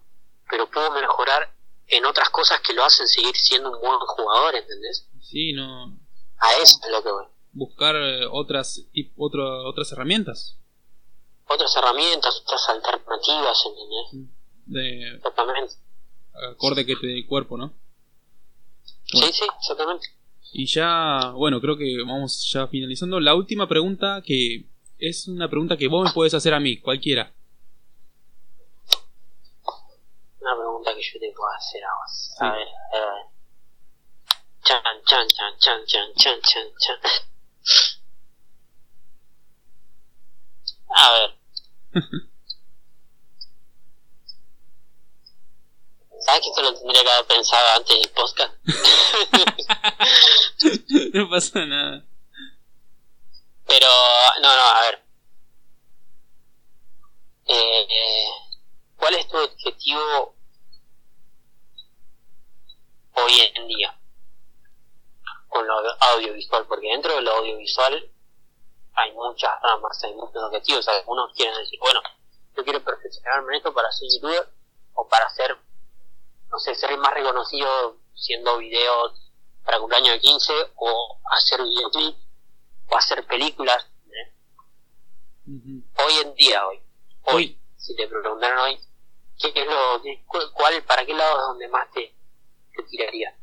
pero 0.49 0.69
puedo 0.69 0.91
mejorar 0.91 1.51
en 1.87 2.05
otras 2.05 2.29
cosas 2.29 2.61
que 2.61 2.73
lo 2.73 2.83
hacen 2.83 3.07
seguir 3.07 3.35
siendo 3.35 3.71
un 3.71 3.79
buen 3.79 3.99
jugador, 3.99 4.55
¿entendés? 4.55 5.07
Sí, 5.21 5.53
no. 5.53 5.97
A 6.37 6.53
eso 6.61 6.77
es 6.83 6.91
lo 6.91 7.03
que 7.03 7.11
voy. 7.11 7.25
Buscar 7.51 7.95
eh, 7.95 8.27
otras, 8.31 8.81
otras 9.17 9.91
herramientas. 9.91 10.58
Otras 11.49 11.75
herramientas, 11.75 12.41
otras 12.45 12.69
alternativas, 12.69 13.65
¿entendés? 13.65 14.29
De... 14.65 15.15
Exactamente 15.15 15.75
acorde 16.47 16.85
que 16.85 16.95
te 16.95 17.07
dé 17.07 17.17
el 17.17 17.27
cuerpo, 17.27 17.57
¿no? 17.57 17.73
Sí, 19.05 19.31
sí, 19.31 19.45
exactamente. 19.59 20.07
Y 20.51 20.65
ya, 20.65 21.31
bueno, 21.35 21.61
creo 21.61 21.77
que 21.77 21.97
vamos 22.05 22.49
ya 22.51 22.67
finalizando. 22.67 23.19
La 23.19 23.35
última 23.35 23.67
pregunta 23.67 24.21
que 24.25 24.65
es 24.97 25.27
una 25.27 25.49
pregunta 25.49 25.77
que 25.77 25.87
vos 25.87 26.05
me 26.05 26.13
puedes 26.13 26.33
hacer 26.33 26.53
a 26.53 26.59
mí, 26.59 26.79
cualquiera. 26.79 27.33
Una 30.39 30.55
pregunta 30.55 30.95
que 30.95 31.01
yo 31.01 31.19
te 31.19 31.31
puedo 31.35 31.51
hacer 31.51 31.83
a 31.83 31.89
vos. 31.93 32.31
A 32.39 32.51
ver, 32.51 32.67
a 32.93 33.13
ver. 33.13 33.25
Chan, 34.63 34.81
chan, 35.05 35.27
chan, 35.27 35.57
chan, 35.59 35.85
chan, 35.85 36.13
chan, 36.15 36.41
chan, 36.41 36.67
chan. 36.79 36.99
A 40.95 41.11
ver. 41.11 41.39
¿Sabes 46.21 46.41
que 46.41 46.49
esto 46.49 46.61
lo 46.61 46.73
tendría 46.73 47.03
que 47.03 47.09
haber 47.09 47.25
pensado 47.25 47.65
antes 47.75 47.99
del 47.99 48.09
podcast? 48.09 48.53
no 51.13 51.29
pasa 51.29 51.65
nada. 51.65 52.05
Pero, 53.65 53.87
no, 54.41 54.55
no, 54.55 54.61
a 54.61 54.81
ver. 54.81 55.03
Eh, 57.45 58.27
¿Cuál 58.95 59.15
es 59.15 59.27
tu 59.27 59.37
objetivo 59.37 60.35
hoy 63.13 63.33
en 63.55 63.67
día 63.67 63.99
con 65.47 65.65
lo 65.65 65.73
audiovisual? 66.13 66.67
Porque 66.67 66.89
dentro 66.89 67.15
de 67.15 67.21
lo 67.21 67.31
audiovisual 67.31 68.11
hay 68.99 69.11
muchas 69.13 69.51
ramas, 69.61 70.03
hay 70.03 70.13
muchos 70.13 70.43
objetivos. 70.43 70.87
Algunos 70.87 71.33
quieren 71.33 71.55
decir, 71.57 71.79
bueno, 71.79 72.01
yo 72.55 72.63
quiero 72.63 72.83
perfeccionarme 72.83 73.53
en 73.53 73.57
esto 73.57 73.73
para 73.73 73.91
ser 73.91 74.07
youtuber 74.11 74.49
o 74.93 75.07
para 75.07 75.29
ser 75.29 75.57
no 76.51 76.59
sé, 76.59 76.75
ser 76.75 76.97
más 76.97 77.13
reconocido 77.13 77.97
siendo 78.15 78.57
videos 78.57 79.31
para 79.63 79.79
cumpleaños 79.79 80.13
de 80.13 80.19
15 80.19 80.53
o 80.75 81.19
hacer 81.31 81.63
videoclip 81.63 82.17
o 82.89 82.97
hacer 82.97 83.25
películas. 83.27 83.87
¿eh? 84.07 84.33
Hoy 85.47 86.13
en 86.23 86.33
día, 86.35 86.67
hoy, 86.67 86.81
hoy, 87.23 87.59
si 87.77 87.95
te 87.95 88.07
preguntaran 88.07 88.59
hoy, 88.59 88.79
¿qué 89.39 89.53
es 89.55 89.67
lo, 89.67 90.01
cuál, 90.53 90.83
para 90.83 91.05
qué 91.05 91.13
lado 91.13 91.37
es 91.37 91.47
donde 91.49 91.67
más 91.67 91.89
te, 91.91 92.15
te 92.75 92.83
tiraría? 92.83 93.37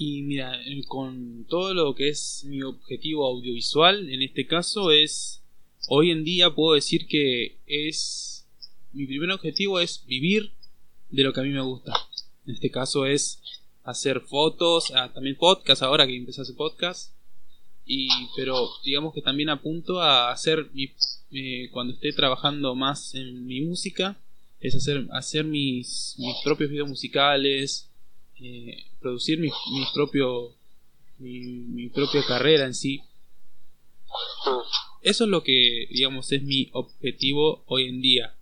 Y 0.00 0.22
mira, 0.22 0.62
eh, 0.64 0.84
con 0.86 1.44
todo 1.48 1.74
lo 1.74 1.92
que 1.92 2.10
es 2.10 2.44
mi 2.46 2.62
objetivo 2.62 3.26
audiovisual, 3.26 4.08
en 4.08 4.22
este 4.22 4.46
caso 4.46 4.92
es, 4.92 5.42
hoy 5.88 6.12
en 6.12 6.22
día 6.22 6.54
puedo 6.54 6.74
decir 6.74 7.08
que 7.08 7.56
es, 7.66 8.46
mi 8.92 9.06
primer 9.06 9.32
objetivo 9.32 9.80
es 9.80 10.04
vivir 10.06 10.52
de 11.10 11.24
lo 11.24 11.32
que 11.32 11.40
a 11.40 11.42
mí 11.42 11.48
me 11.48 11.62
gusta. 11.62 11.94
En 12.46 12.54
este 12.54 12.70
caso 12.70 13.06
es 13.06 13.40
hacer 13.82 14.20
fotos, 14.20 14.92
ah, 14.94 15.10
también 15.12 15.34
podcast 15.34 15.82
ahora 15.82 16.06
que 16.06 16.16
empecé 16.16 16.42
a 16.42 16.44
hacer 16.44 16.54
podcast. 16.54 17.12
Y, 17.84 18.08
pero 18.36 18.70
digamos 18.84 19.12
que 19.12 19.20
también 19.20 19.48
apunto 19.48 20.00
a 20.00 20.30
hacer 20.30 20.70
eh, 21.32 21.70
cuando 21.72 21.94
esté 21.94 22.12
trabajando 22.12 22.76
más 22.76 23.16
en 23.16 23.44
mi 23.46 23.62
música 23.62 24.16
es 24.60 24.76
hacer 24.76 25.08
hacer 25.10 25.44
mis, 25.44 26.14
mis 26.18 26.36
propios 26.44 26.70
videos 26.70 26.88
musicales 26.88 27.87
eh, 28.40 28.84
producir 29.00 29.38
mi, 29.38 29.48
mi 29.48 29.84
propio 29.92 30.54
mi, 31.18 31.40
mi 31.40 31.88
propia 31.88 32.24
carrera 32.26 32.64
en 32.64 32.74
sí 32.74 33.02
eso 35.02 35.24
es 35.24 35.30
lo 35.30 35.42
que 35.42 35.86
digamos 35.90 36.32
es 36.32 36.42
mi 36.42 36.70
objetivo 36.72 37.64
hoy 37.66 37.88
en 37.88 38.00
día 38.00 38.38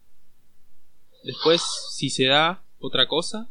Después, 1.26 1.60
si 1.90 2.08
se 2.08 2.26
da 2.26 2.62
otra 2.78 3.08
cosa, 3.08 3.48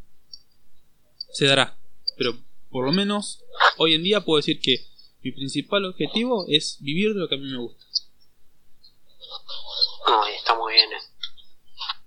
se 1.33 1.45
dará. 1.45 1.77
Pero 2.17 2.37
por 2.71 2.85
lo 2.85 2.93
menos 2.93 3.43
hoy 3.77 3.95
en 3.95 4.03
día 4.03 4.21
puedo 4.21 4.37
decir 4.37 4.61
que 4.61 4.77
mi 5.21 5.33
principal 5.33 5.83
objetivo 5.83 6.45
es 6.47 6.77
vivir 6.79 7.13
de 7.13 7.19
lo 7.19 7.27
que 7.27 7.35
a 7.35 7.37
mí 7.37 7.51
me 7.51 7.57
gusta. 7.57 7.83
No, 10.07 10.25
está 10.25 10.55
muy 10.55 10.73
bien. 10.73 10.89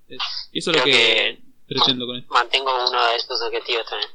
Eh. 0.09 0.17
eso 0.55 0.71
es 0.71 0.77
lo 0.79 0.85
que, 0.85 1.39
pretendo 1.67 2.07
con 2.07 2.17
esto. 2.17 2.33
Mantengo 2.33 2.71
uno 2.89 3.07
de 3.07 3.17
estos 3.17 3.39
objetivos 3.43 3.85
también. 3.91 4.11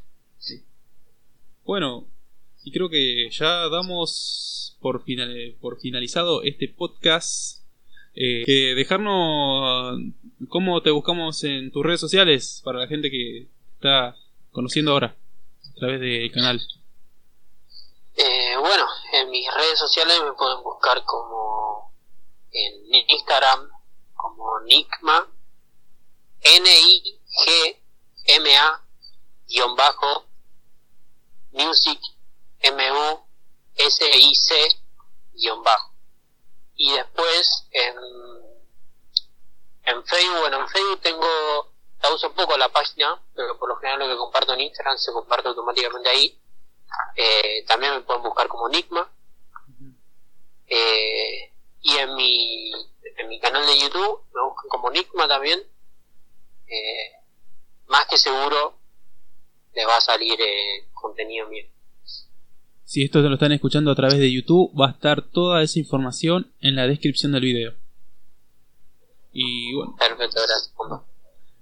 Bueno, 1.66 2.08
y 2.64 2.72
creo 2.74 2.90
que 2.90 3.30
ya 3.32 3.70
damos 3.70 4.78
por, 4.82 5.04
final, 5.06 5.56
por 5.62 5.80
finalizado 5.80 6.44
este 6.44 6.68
podcast 6.68 7.62
eh, 8.16 8.44
que 8.46 8.76
dejarnos 8.76 9.98
cómo 10.50 10.82
te 10.82 10.92
buscamos 10.92 11.42
en 11.46 11.72
tus 11.72 11.86
redes 11.86 12.02
sociales 12.02 12.62
para 12.66 12.80
la 12.80 12.88
gente 12.88 13.10
que 13.10 13.48
está 13.76 14.16
conociendo 14.52 14.92
ahora 14.92 15.16
a 15.72 15.74
través 15.76 16.02
del 16.02 16.32
canal. 16.34 16.62
Eh, 18.18 18.58
bueno, 18.60 18.86
en 19.14 19.30
mis 19.32 19.48
redes 19.56 19.80
sociales 19.80 20.18
me 20.22 20.34
pueden 20.34 20.62
buscar 20.64 21.02
como 21.06 21.94
en 22.52 23.10
Instagram 23.10 23.70
como 24.16 24.60
Nickma 24.66 25.28
N 26.42 26.70
I 26.70 27.20
G 27.26 27.78
M 28.26 28.58
A 28.58 28.82
bajo 29.78 30.33
Music 31.54 32.00
M 32.60 32.92
U 32.92 33.26
S 33.76 34.06
I 34.06 34.36
C 34.36 34.82
guion 35.34 35.64
bajo 35.64 35.94
y 36.76 36.92
después 36.94 37.68
en, 37.72 37.96
en 39.86 40.06
Facebook, 40.06 40.40
bueno, 40.40 40.60
en 40.62 40.68
Facebook 40.68 41.02
tengo 41.02 41.74
la 42.02 42.14
uso 42.14 42.34
poco 42.34 42.58
la 42.58 42.70
página, 42.70 43.22
pero 43.34 43.58
por 43.58 43.70
lo 43.70 43.78
general 43.78 44.00
lo 44.00 44.08
que 44.08 44.18
comparto 44.18 44.54
en 44.54 44.62
Instagram 44.62 44.98
se 44.98 45.14
comparte 45.14 45.48
automáticamente 45.48 46.10
ahí. 46.10 46.40
Eh, 47.16 47.64
también 47.66 47.94
me 47.94 48.02
pueden 48.02 48.24
buscar 48.24 48.48
como 48.48 48.68
Enigma. 48.68 49.10
Eh, 50.68 51.54
y 51.82 51.98
en 51.98 52.16
mi, 52.16 52.72
en 53.18 53.28
mi 53.30 53.40
canal 53.40 53.66
de 53.66 53.80
YouTube 53.80 54.24
me 54.34 54.42
buscan 54.42 54.70
como 54.70 54.90
Enigma 54.90 55.28
también. 55.28 55.64
Eh, 56.68 57.12
más 57.88 58.06
que 58.08 58.18
seguro 58.18 58.80
les 59.76 59.88
va 59.88 59.98
a 59.98 60.02
salir 60.02 60.34
eh, 60.34 60.88
contenido 60.94 61.48
mío. 61.48 61.64
Si 62.84 63.04
esto 63.04 63.22
lo 63.22 63.34
están 63.34 63.52
escuchando 63.52 63.90
a 63.92 63.96
través 63.96 64.20
de 64.20 64.32
YouTube, 64.32 64.72
va 64.80 64.90
a 64.90 64.92
estar 64.92 65.22
toda 65.22 65.64
esa 65.64 65.80
información 65.80 66.52
en 66.62 66.76
la 66.76 66.86
descripción 66.86 67.32
del 67.32 67.42
video. 67.42 67.74
Y 69.32 69.74
bueno. 69.74 69.96
Perfecto, 69.98 70.40
gracias. 70.48 70.72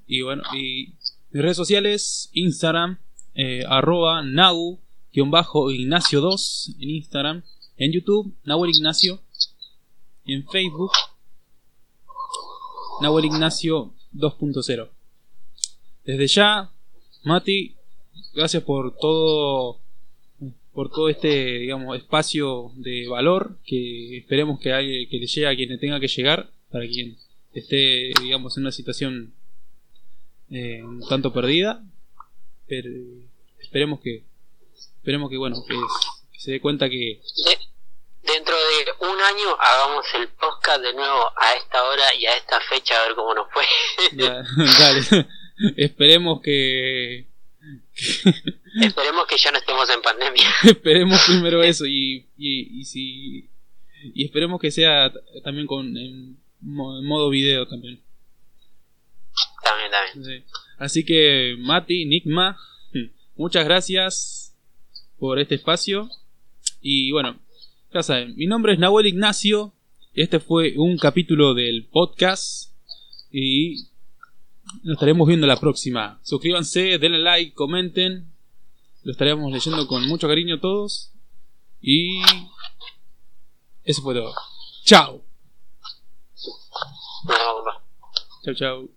Y 0.07 0.23
bueno, 0.23 0.43
y 0.53 0.95
mis 1.29 1.41
redes 1.41 1.55
sociales, 1.55 2.29
Instagram, 2.33 2.99
eh, 3.33 3.63
arroba 3.65 4.21
Nagu-Ignacio2 4.23 6.75
en 6.81 6.89
Instagram, 6.89 7.43
en 7.77 7.93
YouTube, 7.93 8.35
Nahuel 8.43 8.71
Ignacio, 8.71 9.21
y 10.25 10.33
en 10.33 10.45
Facebook, 10.49 10.91
Nahuel 13.01 13.23
Ignacio 13.25 13.93
2.0. 14.13 14.89
Desde 16.03 16.27
ya, 16.27 16.71
Mati, 17.23 17.77
gracias 18.33 18.63
por 18.63 18.95
todo 18.97 19.79
por 20.73 20.89
todo 20.89 21.09
este 21.09 21.59
digamos 21.59 21.97
espacio 21.97 22.71
de 22.75 23.07
valor 23.07 23.57
que 23.65 24.17
esperemos 24.17 24.59
que, 24.59 24.69
le 24.69 25.07
llegue 25.07 25.47
a 25.47 25.55
quien 25.55 25.69
le 25.69 25.77
tenga 25.77 25.99
que 25.99 26.07
llegar 26.07 26.49
para 26.71 26.87
quien 26.87 27.17
esté 27.53 28.11
digamos 28.21 28.55
en 28.57 28.63
una 28.63 28.71
situación 28.71 29.33
eh, 30.51 30.83
un 30.83 31.07
tanto 31.07 31.31
perdida. 31.31 31.81
Pero 32.67 32.89
esperemos 33.59 34.01
que 34.01 34.23
esperemos 34.97 35.29
que 35.29 35.37
bueno 35.37 35.63
que, 35.65 35.75
se 36.37 36.51
dé 36.51 36.61
cuenta 36.61 36.89
que 36.89 37.21
dentro 38.21 38.55
de 38.55 39.07
un 39.07 39.21
año 39.21 39.55
hagamos 39.59 40.05
el 40.15 40.27
podcast 40.29 40.81
de 40.81 40.93
nuevo 40.93 41.31
a 41.37 41.53
esta 41.57 41.83
hora 41.83 42.13
y 42.15 42.25
a 42.25 42.35
esta 42.35 42.59
fecha 42.61 42.95
a 42.95 43.07
ver 43.07 43.15
cómo 43.15 43.33
nos 43.33 43.47
fue. 43.51 43.63
Dale. 44.11 45.27
Esperemos 45.77 46.41
que 46.41 47.27
Esperemos 48.81 49.27
que 49.27 49.37
ya 49.37 49.51
no 49.51 49.57
estemos 49.57 49.89
en 49.89 50.01
pandemia. 50.01 50.49
esperemos 50.63 51.21
primero 51.27 51.61
eso 51.61 51.85
y, 51.85 52.25
y, 52.37 52.83
si 52.85 53.49
y 54.15 54.25
esperemos 54.25 54.59
que 54.59 54.71
sea 54.71 55.11
también 55.43 55.67
con 55.67 55.95
en, 55.97 56.37
modo 56.61 57.29
video 57.29 57.67
también. 57.67 58.01
También, 59.63 59.91
también. 60.13 60.45
Así 60.77 61.05
que 61.05 61.55
Mati, 61.59 62.05
Nigma, 62.05 62.57
muchas 63.35 63.65
gracias 63.65 64.55
por 65.19 65.39
este 65.39 65.55
espacio 65.55 66.09
y 66.81 67.11
bueno, 67.11 67.39
ya 67.93 68.01
saben, 68.01 68.35
mi 68.35 68.47
nombre 68.47 68.73
es 68.73 68.79
Nahuel 68.79 69.07
Ignacio. 69.07 69.73
Este 70.13 70.39
fue 70.39 70.73
un 70.75 70.97
capítulo 70.97 71.53
del 71.53 71.85
podcast 71.85 72.71
y 73.31 73.90
nos 74.83 74.93
estaremos 74.93 75.27
viendo 75.27 75.47
la 75.47 75.59
próxima. 75.59 76.19
Suscríbanse, 76.23 76.97
denle 76.97 77.19
like, 77.19 77.53
comenten. 77.53 78.31
Lo 79.03 79.11
estaremos 79.11 79.51
leyendo 79.51 79.87
con 79.87 80.07
mucho 80.07 80.27
cariño 80.27 80.59
todos. 80.59 81.11
Y 81.81 82.21
eso 83.83 84.01
fue 84.01 84.13
todo. 84.13 84.33
Chao. 84.83 85.23
Chao, 88.43 88.53
chao. 88.55 88.89